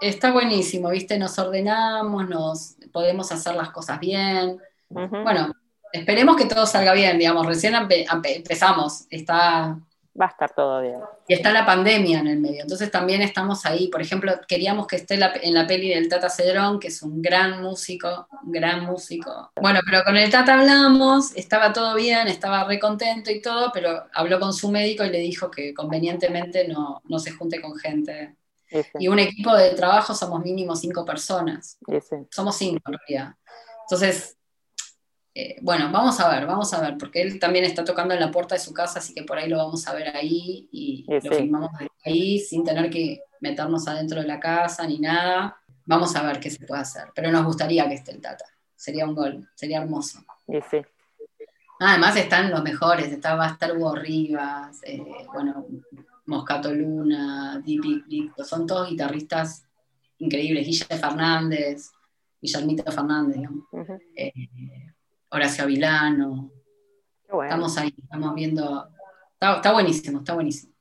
Está 0.00 0.32
buenísimo, 0.32 0.90
¿viste? 0.90 1.18
Nos 1.18 1.38
ordenamos, 1.38 2.28
nos 2.28 2.76
podemos 2.92 3.30
hacer 3.32 3.54
las 3.54 3.70
cosas 3.70 3.98
bien. 3.98 4.58
Bueno, 4.88 5.52
esperemos 5.92 6.36
que 6.36 6.46
todo 6.46 6.66
salga 6.66 6.92
bien, 6.92 7.18
digamos. 7.18 7.46
Recién 7.46 7.74
empezamos. 7.74 9.06
Está 9.10 9.78
va 10.20 10.26
a 10.26 10.28
estar 10.28 10.54
todo 10.54 10.80
bien. 10.82 11.00
Y 11.28 11.34
está 11.34 11.52
la 11.52 11.66
pandemia 11.66 12.20
en 12.20 12.26
el 12.26 12.38
medio, 12.38 12.62
entonces 12.62 12.90
también 12.90 13.22
estamos 13.22 13.66
ahí. 13.66 13.88
Por 13.88 14.00
ejemplo, 14.00 14.32
queríamos 14.46 14.86
que 14.86 14.96
esté 14.96 15.14
en 15.14 15.54
la 15.54 15.66
peli 15.66 15.90
del 15.90 16.08
Tata 16.08 16.30
Cedrón, 16.30 16.78
que 16.80 16.88
es 16.88 17.02
un 17.02 17.20
gran 17.20 17.62
músico, 17.62 18.28
un 18.44 18.52
gran 18.52 18.84
músico. 18.84 19.50
Bueno, 19.60 19.80
pero 19.84 20.02
con 20.04 20.16
el 20.16 20.30
Tata 20.30 20.58
hablamos, 20.58 21.34
estaba 21.36 21.72
todo 21.72 21.94
bien, 21.94 22.28
estaba 22.28 22.64
re 22.64 22.78
contento 22.78 23.30
y 23.30 23.40
todo, 23.40 23.70
pero 23.72 24.06
habló 24.12 24.40
con 24.40 24.52
su 24.52 24.70
médico 24.70 25.04
y 25.04 25.10
le 25.10 25.18
dijo 25.18 25.50
que 25.50 25.74
convenientemente 25.74 26.66
no, 26.68 27.02
no 27.04 27.18
se 27.18 27.32
junte 27.32 27.60
con 27.60 27.76
gente. 27.76 28.36
Y 28.98 29.08
un 29.08 29.18
equipo 29.18 29.54
de 29.54 29.70
trabajo 29.70 30.14
somos 30.14 30.42
mínimo 30.42 30.74
cinco 30.74 31.04
personas. 31.04 31.78
Somos 32.30 32.56
cinco 32.56 32.82
en 32.86 32.98
realidad. 32.98 33.34
Entonces, 33.82 34.36
eh, 35.38 35.58
bueno, 35.60 35.90
vamos 35.92 36.18
a 36.18 36.30
ver, 36.30 36.46
vamos 36.46 36.72
a 36.72 36.80
ver, 36.80 36.96
porque 36.96 37.20
él 37.20 37.38
también 37.38 37.66
está 37.66 37.84
tocando 37.84 38.14
en 38.14 38.20
la 38.20 38.30
puerta 38.30 38.54
de 38.54 38.58
su 38.58 38.72
casa, 38.72 39.00
así 39.00 39.12
que 39.12 39.22
por 39.22 39.36
ahí 39.36 39.50
lo 39.50 39.58
vamos 39.58 39.86
a 39.86 39.92
ver 39.92 40.16
ahí 40.16 40.66
y 40.72 41.04
lo 41.06 41.30
filmamos 41.30 41.68
ahí 42.06 42.38
sin 42.38 42.64
tener 42.64 42.88
que 42.88 43.20
meternos 43.42 43.86
adentro 43.86 44.22
de 44.22 44.26
la 44.26 44.40
casa 44.40 44.86
ni 44.86 44.98
nada. 44.98 45.60
Vamos 45.84 46.16
a 46.16 46.22
ver 46.22 46.40
qué 46.40 46.48
se 46.48 46.64
puede 46.64 46.80
hacer, 46.80 47.08
pero 47.14 47.30
nos 47.30 47.44
gustaría 47.44 47.86
que 47.86 47.96
esté 47.96 48.12
el 48.12 48.22
Tata. 48.22 48.46
Sería 48.74 49.04
un 49.04 49.14
gol, 49.14 49.46
sería 49.54 49.82
hermoso. 49.82 50.24
Además 51.80 52.16
están 52.16 52.50
los 52.50 52.62
mejores, 52.62 53.12
está, 53.12 53.34
va 53.34 53.48
a 53.48 53.50
estar 53.50 53.76
Hugo 53.76 53.94
Rivas, 53.94 54.80
eh, 54.84 55.04
bueno, 55.34 55.66
Moscato 56.24 56.72
Luna, 56.72 57.62
Deep 57.62 58.32
son 58.42 58.66
todos 58.66 58.88
guitarristas 58.88 59.66
increíbles, 60.16 60.66
Guille 60.66 60.98
Fernández, 60.98 61.90
Guillermito 62.40 62.90
Fernández, 62.90 63.36
digamos. 63.36 63.64
Horacio 65.30 65.64
Avilano. 65.64 66.50
Estamos 67.28 67.76
ahí, 67.78 67.94
estamos 67.96 68.34
viendo 68.34 68.88
Está, 69.40 69.72
buenísimo, 69.72 70.20
está 70.20 70.34
buenísimo. 70.34 70.72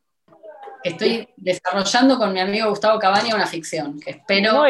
Estoy 0.84 1.28
desarrollando 1.36 2.18
con 2.18 2.32
mi 2.32 2.40
amigo 2.40 2.70
Gustavo 2.70 3.00
Cabaña 3.00 3.36
una 3.36 3.48
ficción 3.48 4.00
que 4.00 4.12
espero 4.12 4.64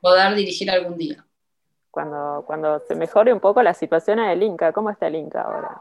poder 0.00 0.34
dirigir 0.34 0.70
algún 0.70 0.98
día. 0.98 1.24
Cuando, 1.90 2.44
cuando 2.46 2.80
se 2.80 2.94
mejore 2.94 3.32
un 3.32 3.40
poco 3.40 3.62
la 3.62 3.72
situación 3.72 4.18
en 4.18 4.30
el 4.30 4.42
Inca, 4.42 4.72
¿cómo 4.72 4.90
está 4.90 5.06
el 5.06 5.16
Inca 5.16 5.42
ahora? 5.42 5.80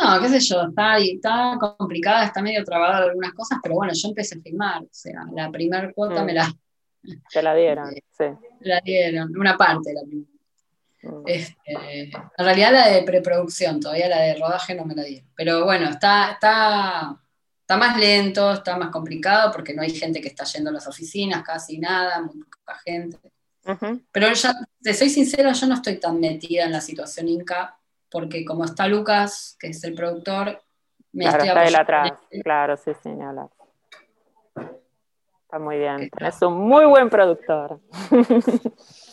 No, 0.00 0.20
qué 0.20 0.28
sé 0.28 0.40
yo, 0.40 0.62
está, 0.62 0.96
está 0.98 1.58
complicada, 1.78 2.24
está 2.24 2.40
medio 2.40 2.64
trabada 2.64 2.98
algunas 2.98 3.32
cosas, 3.34 3.58
pero 3.62 3.74
bueno, 3.74 3.92
yo 3.94 4.08
empecé 4.08 4.38
a 4.38 4.40
filmar, 4.40 4.82
o 4.82 4.88
sea, 4.90 5.24
la 5.34 5.50
primera 5.50 5.92
cuota 5.92 6.22
mm. 6.22 6.26
me 6.26 6.32
la... 6.32 6.52
Te 7.32 7.42
la 7.42 7.54
dieron, 7.54 7.90
sí. 8.10 8.24
La 8.60 8.80
dieron, 8.80 9.36
una 9.36 9.56
parte 9.56 9.90
de 9.90 9.94
la 9.94 10.02
primera. 10.02 10.31
Este, 11.26 12.10
en 12.10 12.44
realidad 12.44 12.72
la 12.72 12.88
de 12.88 13.02
preproducción, 13.02 13.80
todavía 13.80 14.08
la 14.08 14.20
de 14.20 14.34
rodaje 14.34 14.74
no 14.74 14.84
me 14.84 14.94
la 14.94 15.02
dieron. 15.02 15.28
Pero 15.34 15.64
bueno, 15.64 15.88
está, 15.88 16.32
está, 16.32 17.20
está 17.60 17.76
más 17.76 17.98
lento, 17.98 18.52
está 18.52 18.76
más 18.76 18.90
complicado 18.90 19.50
porque 19.52 19.74
no 19.74 19.82
hay 19.82 19.90
gente 19.90 20.20
que 20.20 20.28
está 20.28 20.44
yendo 20.44 20.70
a 20.70 20.74
las 20.74 20.86
oficinas, 20.86 21.42
casi 21.42 21.78
nada, 21.78 22.22
muy 22.22 22.44
poca 22.44 22.78
gente. 22.84 23.18
Pero 24.10 24.32
ya, 24.32 24.54
te 24.82 24.94
soy 24.94 25.08
sincera, 25.08 25.52
yo 25.52 25.66
no 25.66 25.74
estoy 25.74 25.98
tan 25.98 26.20
metida 26.20 26.64
en 26.64 26.72
la 26.72 26.80
situación 26.80 27.28
Inca 27.28 27.78
porque 28.10 28.44
como 28.44 28.64
está 28.64 28.86
Lucas, 28.86 29.56
que 29.58 29.68
es 29.68 29.82
el 29.84 29.94
productor, 29.94 30.62
me 31.12 31.24
claro, 31.24 31.44
estoy 31.44 31.64
está 31.64 31.80
atrás. 31.80 32.12
Claro, 32.42 32.76
sí, 32.76 32.92
señala. 33.02 33.48
Está 34.54 35.58
muy 35.58 35.78
bien. 35.78 36.10
Es 36.20 36.42
un 36.42 36.54
muy 36.54 36.84
buen 36.84 37.08
productor. 37.08 37.80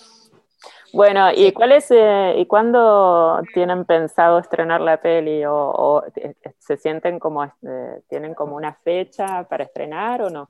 bueno, 0.94 1.32
¿y 1.36 1.52
cuál 1.52 1.72
es, 1.74 1.90
eh, 1.92 2.36
y 2.38 2.46
cuándo 2.46 3.42
tienen 3.54 3.86
pensado 3.86 4.40
estrenar 4.40 4.82
la 4.82 5.02
peli? 5.02 5.44
¿O, 5.46 6.04
eh, 6.16 6.36
se 6.58 6.78
sienten 6.78 7.20
como, 7.20 7.44
este, 7.44 8.04
tienen 8.10 8.34
como 8.34 8.56
una 8.56 8.74
fecha 8.74 9.44
para 9.48 9.66
estrenar 9.66 10.22
o 10.22 10.30
no? 10.30 10.48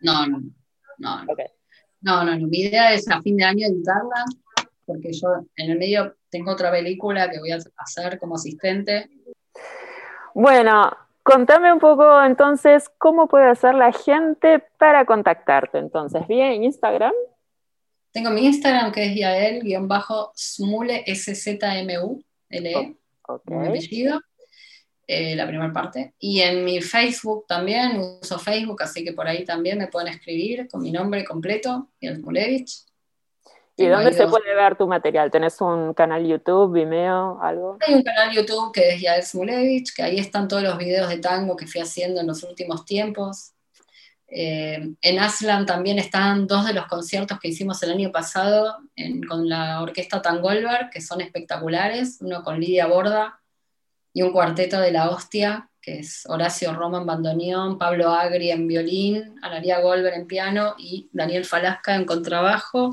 No, 0.00 0.26
no, 0.26 0.38
no. 0.98 1.26
No, 2.00 2.24
no, 2.24 2.36
no. 2.36 2.46
Mi 2.46 2.60
idea 2.60 2.92
es 2.92 3.10
a 3.10 3.20
fin 3.20 3.36
de 3.36 3.44
año 3.44 3.66
editarla, 3.66 4.24
porque 4.84 5.12
yo 5.12 5.28
en 5.56 5.70
el 5.70 5.78
medio 5.78 6.14
tengo 6.30 6.52
otra 6.52 6.70
película 6.70 7.28
que 7.30 7.38
voy 7.38 7.50
a 7.50 7.58
hacer 7.78 8.18
como 8.18 8.36
asistente. 8.36 9.10
Bueno, 10.34 10.90
contame 11.22 11.72
un 11.72 11.80
poco 11.80 12.22
entonces 12.22 12.88
cómo 12.98 13.26
puede 13.26 13.48
hacer 13.48 13.74
la 13.74 13.92
gente 13.92 14.62
para 14.78 15.04
contactarte. 15.04 15.78
Entonces, 15.78 16.26
¿vía 16.28 16.52
Instagram? 16.54 17.12
Tengo 18.16 18.30
mi 18.30 18.46
Instagram 18.46 18.92
que 18.92 19.04
es 19.04 19.14
yael-smule, 19.14 21.02
S-Z-M-U, 21.04 22.24
L-E, 22.48 22.96
mi 23.44 23.66
apellido, 23.66 24.22
eh, 25.06 25.36
la 25.36 25.46
primera 25.46 25.70
parte. 25.70 26.14
Y 26.18 26.40
en 26.40 26.64
mi 26.64 26.80
Facebook 26.80 27.44
también, 27.46 27.98
uso 27.98 28.38
Facebook, 28.38 28.82
así 28.82 29.04
que 29.04 29.12
por 29.12 29.28
ahí 29.28 29.44
también 29.44 29.76
me 29.76 29.88
pueden 29.88 30.08
escribir 30.08 30.66
con 30.66 30.80
mi 30.80 30.92
nombre 30.92 31.26
completo, 31.26 31.90
Yael 32.00 32.16
Smulevich. 32.16 32.86
¿Y 33.76 33.86
dónde 33.86 34.14
se 34.14 34.26
puede 34.28 34.54
ver 34.54 34.78
tu 34.78 34.86
material? 34.86 35.30
¿Tenés 35.30 35.60
un 35.60 35.92
canal 35.92 36.26
YouTube, 36.26 36.72
Vimeo, 36.72 37.38
algo? 37.42 37.76
Hay 37.86 37.92
un 37.92 38.02
canal 38.02 38.34
YouTube 38.34 38.72
que 38.72 38.94
es 38.94 39.00
Yael 39.02 39.24
Smulevich, 39.24 39.94
que 39.94 40.02
ahí 40.02 40.18
están 40.18 40.48
todos 40.48 40.62
los 40.62 40.78
videos 40.78 41.10
de 41.10 41.18
tango 41.18 41.54
que 41.54 41.66
fui 41.66 41.82
haciendo 41.82 42.22
en 42.22 42.28
los 42.28 42.42
últimos 42.44 42.86
tiempos. 42.86 43.52
Eh, 44.28 44.94
en 45.00 45.18
Aslan 45.18 45.66
también 45.66 45.98
están 45.98 46.46
dos 46.46 46.66
de 46.66 46.72
los 46.72 46.86
conciertos 46.86 47.38
que 47.38 47.48
hicimos 47.48 47.82
el 47.82 47.92
año 47.92 48.10
pasado 48.10 48.78
con 49.28 49.48
la 49.48 49.82
orquesta 49.82 50.20
Tangolver, 50.20 50.90
que 50.90 51.00
son 51.00 51.20
espectaculares, 51.20 52.18
uno 52.20 52.42
con 52.42 52.60
Lidia 52.60 52.86
Borda 52.86 53.40
y 54.12 54.22
un 54.22 54.32
cuarteto 54.32 54.80
de 54.80 54.90
la 54.90 55.10
hostia, 55.10 55.70
que 55.80 56.00
es 56.00 56.24
Horacio 56.26 56.72
Roma 56.74 56.98
en 56.98 57.06
bandoneón, 57.06 57.78
Pablo 57.78 58.10
Agri 58.10 58.50
en 58.50 58.66
violín, 58.66 59.36
Analia 59.42 59.80
Golver 59.80 60.14
en 60.14 60.26
piano 60.26 60.74
y 60.78 61.08
Daniel 61.12 61.44
Falasca 61.44 61.94
en 61.94 62.04
contrabajo 62.04 62.90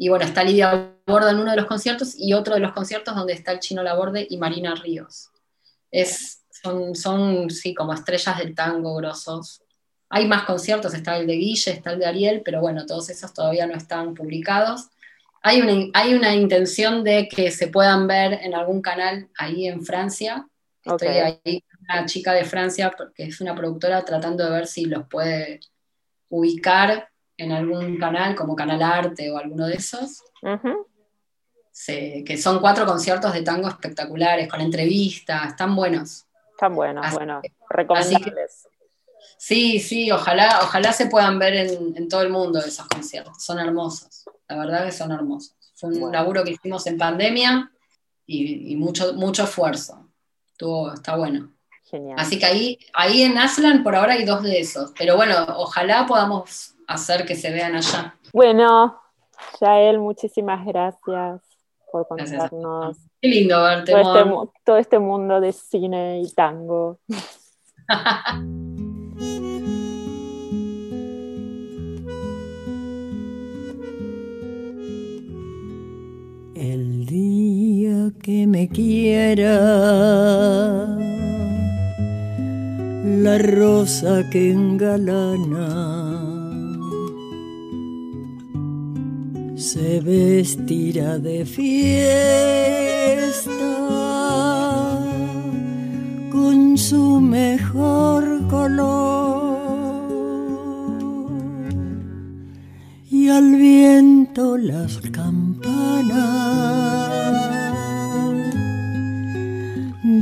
y 0.00 0.08
bueno, 0.08 0.24
está 0.24 0.44
Lidia 0.44 0.94
Borda 1.06 1.32
en 1.32 1.40
uno 1.40 1.50
de 1.50 1.56
los 1.56 1.66
conciertos 1.66 2.14
y 2.16 2.32
otro 2.32 2.54
de 2.54 2.60
los 2.60 2.72
conciertos 2.72 3.16
donde 3.16 3.32
está 3.32 3.50
el 3.50 3.58
Chino 3.58 3.82
Laborde 3.82 4.24
y 4.30 4.38
Marina 4.38 4.76
Ríos. 4.76 5.30
Es, 5.90 6.44
son, 6.50 6.94
son, 6.94 7.50
sí, 7.50 7.74
como 7.74 7.92
estrellas 7.92 8.38
del 8.38 8.54
tango 8.54 8.94
grosos. 8.94 9.60
Hay 10.10 10.26
más 10.26 10.44
conciertos, 10.44 10.94
está 10.94 11.16
el 11.16 11.26
de 11.26 11.34
Guille, 11.34 11.72
está 11.72 11.92
el 11.92 11.98
de 11.98 12.06
Ariel, 12.06 12.42
pero 12.44 12.60
bueno, 12.60 12.86
todos 12.86 13.10
esos 13.10 13.32
todavía 13.34 13.66
no 13.66 13.74
están 13.74 14.14
publicados. 14.14 14.88
Hay 15.42 15.60
una, 15.60 15.90
hay 15.94 16.14
una 16.14 16.34
intención 16.34 17.04
de 17.04 17.28
que 17.28 17.50
se 17.50 17.68
puedan 17.68 18.06
ver 18.06 18.40
en 18.42 18.54
algún 18.54 18.80
canal 18.80 19.28
ahí 19.36 19.68
en 19.68 19.84
Francia. 19.84 20.48
Estoy 20.82 21.08
ahí, 21.08 21.64
una 21.82 22.06
chica 22.06 22.32
de 22.32 22.44
Francia, 22.44 22.92
que 23.14 23.24
es 23.24 23.40
una 23.40 23.54
productora, 23.54 24.04
tratando 24.04 24.44
de 24.44 24.50
ver 24.50 24.66
si 24.66 24.86
los 24.86 25.06
puede 25.06 25.60
ubicar 26.30 27.08
en 27.36 27.52
algún 27.52 27.98
canal, 27.98 28.34
como 28.34 28.56
Canal 28.56 28.82
Arte 28.82 29.30
o 29.30 29.38
alguno 29.38 29.66
de 29.66 29.74
esos. 29.74 30.22
que 32.26 32.36
son 32.36 32.60
cuatro 32.60 32.84
conciertos 32.84 33.32
de 33.32 33.42
tango 33.42 33.68
espectaculares, 33.68 34.48
con 34.48 34.60
entrevistas, 34.60 35.48
están 35.48 35.76
buenos. 35.76 36.26
Están 36.50 36.74
buenos, 36.74 37.12
bueno, 37.12 37.40
recomendables. 37.70 38.68
Sí, 39.38 39.78
sí, 39.78 40.10
ojalá, 40.10 40.60
ojalá 40.62 40.92
se 40.92 41.06
puedan 41.06 41.38
ver 41.38 41.54
en, 41.54 42.08
todo 42.08 42.22
el 42.22 42.30
mundo 42.30 42.58
esos 42.58 42.86
conciertos, 42.86 43.42
son 43.42 43.58
hermosos, 43.58 44.24
la 44.48 44.58
verdad 44.58 44.84
que 44.84 44.92
son 44.92 45.12
hermosos. 45.12 45.54
Fue 45.74 45.90
un 45.90 46.12
laburo 46.12 46.42
que 46.42 46.50
hicimos 46.50 46.86
en 46.88 46.98
pandemia 46.98 47.70
y, 48.26 48.74
mucho, 48.76 49.14
mucho 49.14 49.44
esfuerzo. 49.44 50.08
Estuvo, 50.50 50.92
está 50.92 51.16
bueno. 51.16 51.52
Genial. 51.84 52.18
Así 52.18 52.38
que 52.38 52.46
ahí, 52.46 52.78
ahí 52.92 53.22
en 53.22 53.38
Aslan 53.38 53.84
por 53.84 53.94
ahora 53.94 54.14
hay 54.14 54.24
dos 54.24 54.42
de 54.42 54.58
esos, 54.58 54.92
pero 54.98 55.14
bueno, 55.16 55.34
ojalá 55.56 56.04
podamos 56.04 56.74
hacer 56.88 57.24
que 57.24 57.36
se 57.36 57.52
vean 57.52 57.76
allá. 57.76 58.16
Bueno, 58.32 59.00
Yael, 59.60 59.98
muchísimas 59.98 60.66
gracias 60.66 61.40
por 61.90 62.08
contarnos. 62.08 62.96
Qué 63.20 63.28
lindo 63.28 63.62
verte. 63.62 63.92
Todo 63.92 64.18
este, 64.18 64.52
todo 64.64 64.76
este 64.78 64.98
mundo 64.98 65.40
de 65.40 65.52
cine 65.52 66.20
y 66.20 66.30
tango. 66.32 66.98
que 78.22 78.46
me 78.46 78.68
quiera, 78.68 79.58
la 83.24 83.38
rosa 83.38 84.28
que 84.30 84.50
engalana 84.52 86.18
se 89.56 90.00
vestirá 90.00 91.18
de 91.18 91.44
fiesta 91.44 91.88
con 96.30 96.78
su 96.78 97.20
mejor 97.20 98.46
color. 98.48 99.48
Y 103.10 103.28
al 103.28 103.56
viento 103.56 104.56
las 104.56 104.98
campanas 105.10 106.58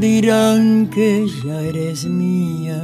dirán 0.00 0.88
que 0.88 1.26
ya 1.44 1.60
eres 1.60 2.06
mía 2.06 2.82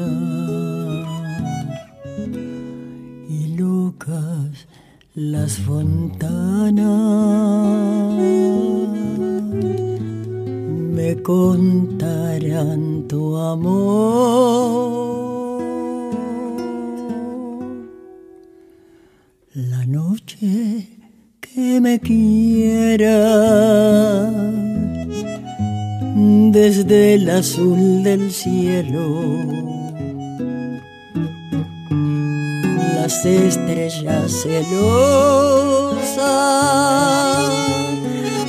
y 3.28 3.54
Lucas 3.56 4.66
las 5.14 5.58
fontanas 5.58 6.82
me 10.96 11.22
contarán 11.22 13.08
tu 13.08 13.36
amor. 13.36 15.12
La 19.54 19.84
noche 19.84 20.88
que 21.40 21.80
me 21.80 22.00
quiera 22.00 23.12
desde 26.52 27.14
el 27.14 27.28
azul 27.30 28.02
del 28.02 28.30
cielo. 28.30 29.22
Las 32.94 33.24
estrellas 33.24 34.30
celosas 34.42 34.62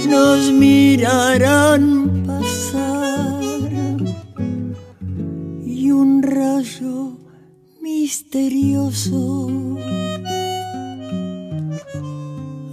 nos 0.07 0.51
mirarán 0.51 2.23
pasar 2.27 3.41
y 5.65 5.91
un 5.91 6.21
rayo 6.21 7.17
misterioso 7.81 9.49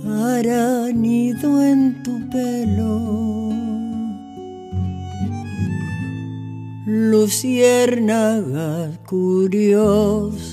hará 0.07 0.80
luciérnagas 7.21 8.97
curiosas 9.07 10.47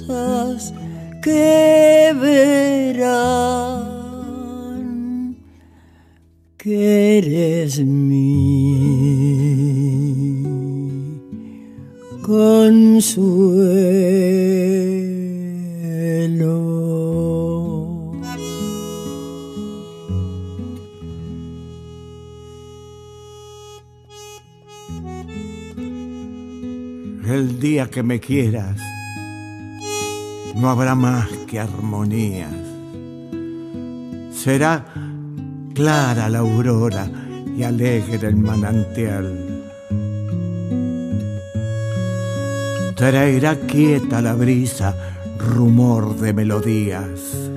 que 1.23 2.13
verán 2.21 3.37
que 6.57 7.19
eres 7.19 7.79
mi 7.79 8.57
consuelo. 12.21 13.47
Día 27.59 27.89
que 27.89 28.03
me 28.03 28.19
quieras 28.19 28.79
no 30.55 30.69
habrá 30.69 30.93
más 30.93 31.27
que 31.47 31.59
armonías. 31.59 32.53
Será 34.31 34.85
clara 35.73 36.29
la 36.29 36.39
aurora 36.39 37.09
y 37.57 37.63
alegre 37.63 38.27
el 38.27 38.35
manantial. 38.35 39.65
Traerá 42.95 43.55
quieta 43.55 44.21
la 44.21 44.35
brisa 44.35 44.95
rumor 45.39 46.15
de 46.17 46.33
melodías 46.33 47.49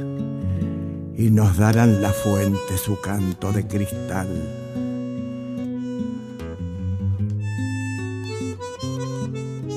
y 1.15 1.31
nos 1.31 1.59
darán 1.59 2.01
la 2.01 2.11
fuente 2.11 2.79
su 2.79 2.99
canto 3.03 3.53
de 3.53 3.67
cristal. 3.67 4.60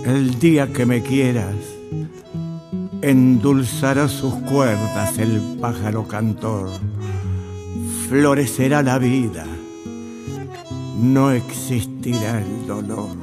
El 0.05 0.37
día 0.37 0.67
que 0.67 0.85
me 0.85 1.01
quieras, 1.01 1.55
endulzará 3.01 4.09
sus 4.09 4.33
cuerdas 4.33 5.17
el 5.17 5.39
pájaro 5.61 6.05
cantor, 6.07 6.69
florecerá 8.09 8.83
la 8.83 8.99
vida, 8.99 9.45
no 10.99 11.31
existirá 11.31 12.41
el 12.41 12.67
dolor. 12.67 13.15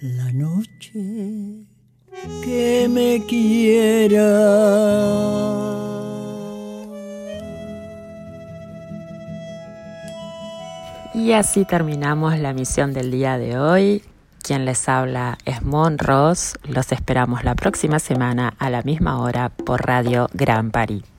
La 0.00 0.32
noche 0.32 1.66
que 2.44 2.88
me 2.88 3.24
quiera. 3.26 4.22
Y 11.32 11.34
así 11.34 11.64
terminamos 11.64 12.38
la 12.38 12.52
misión 12.52 12.92
del 12.92 13.10
día 13.10 13.38
de 13.38 13.58
hoy. 13.58 14.02
Quien 14.42 14.66
les 14.66 14.86
habla 14.86 15.38
es 15.46 15.62
Mon 15.62 15.96
Ross. 15.96 16.58
Los 16.68 16.92
esperamos 16.92 17.42
la 17.42 17.54
próxima 17.54 18.00
semana 18.00 18.52
a 18.58 18.68
la 18.68 18.82
misma 18.82 19.18
hora 19.18 19.48
por 19.48 19.86
Radio 19.86 20.28
Gran 20.34 20.70
París. 20.70 21.11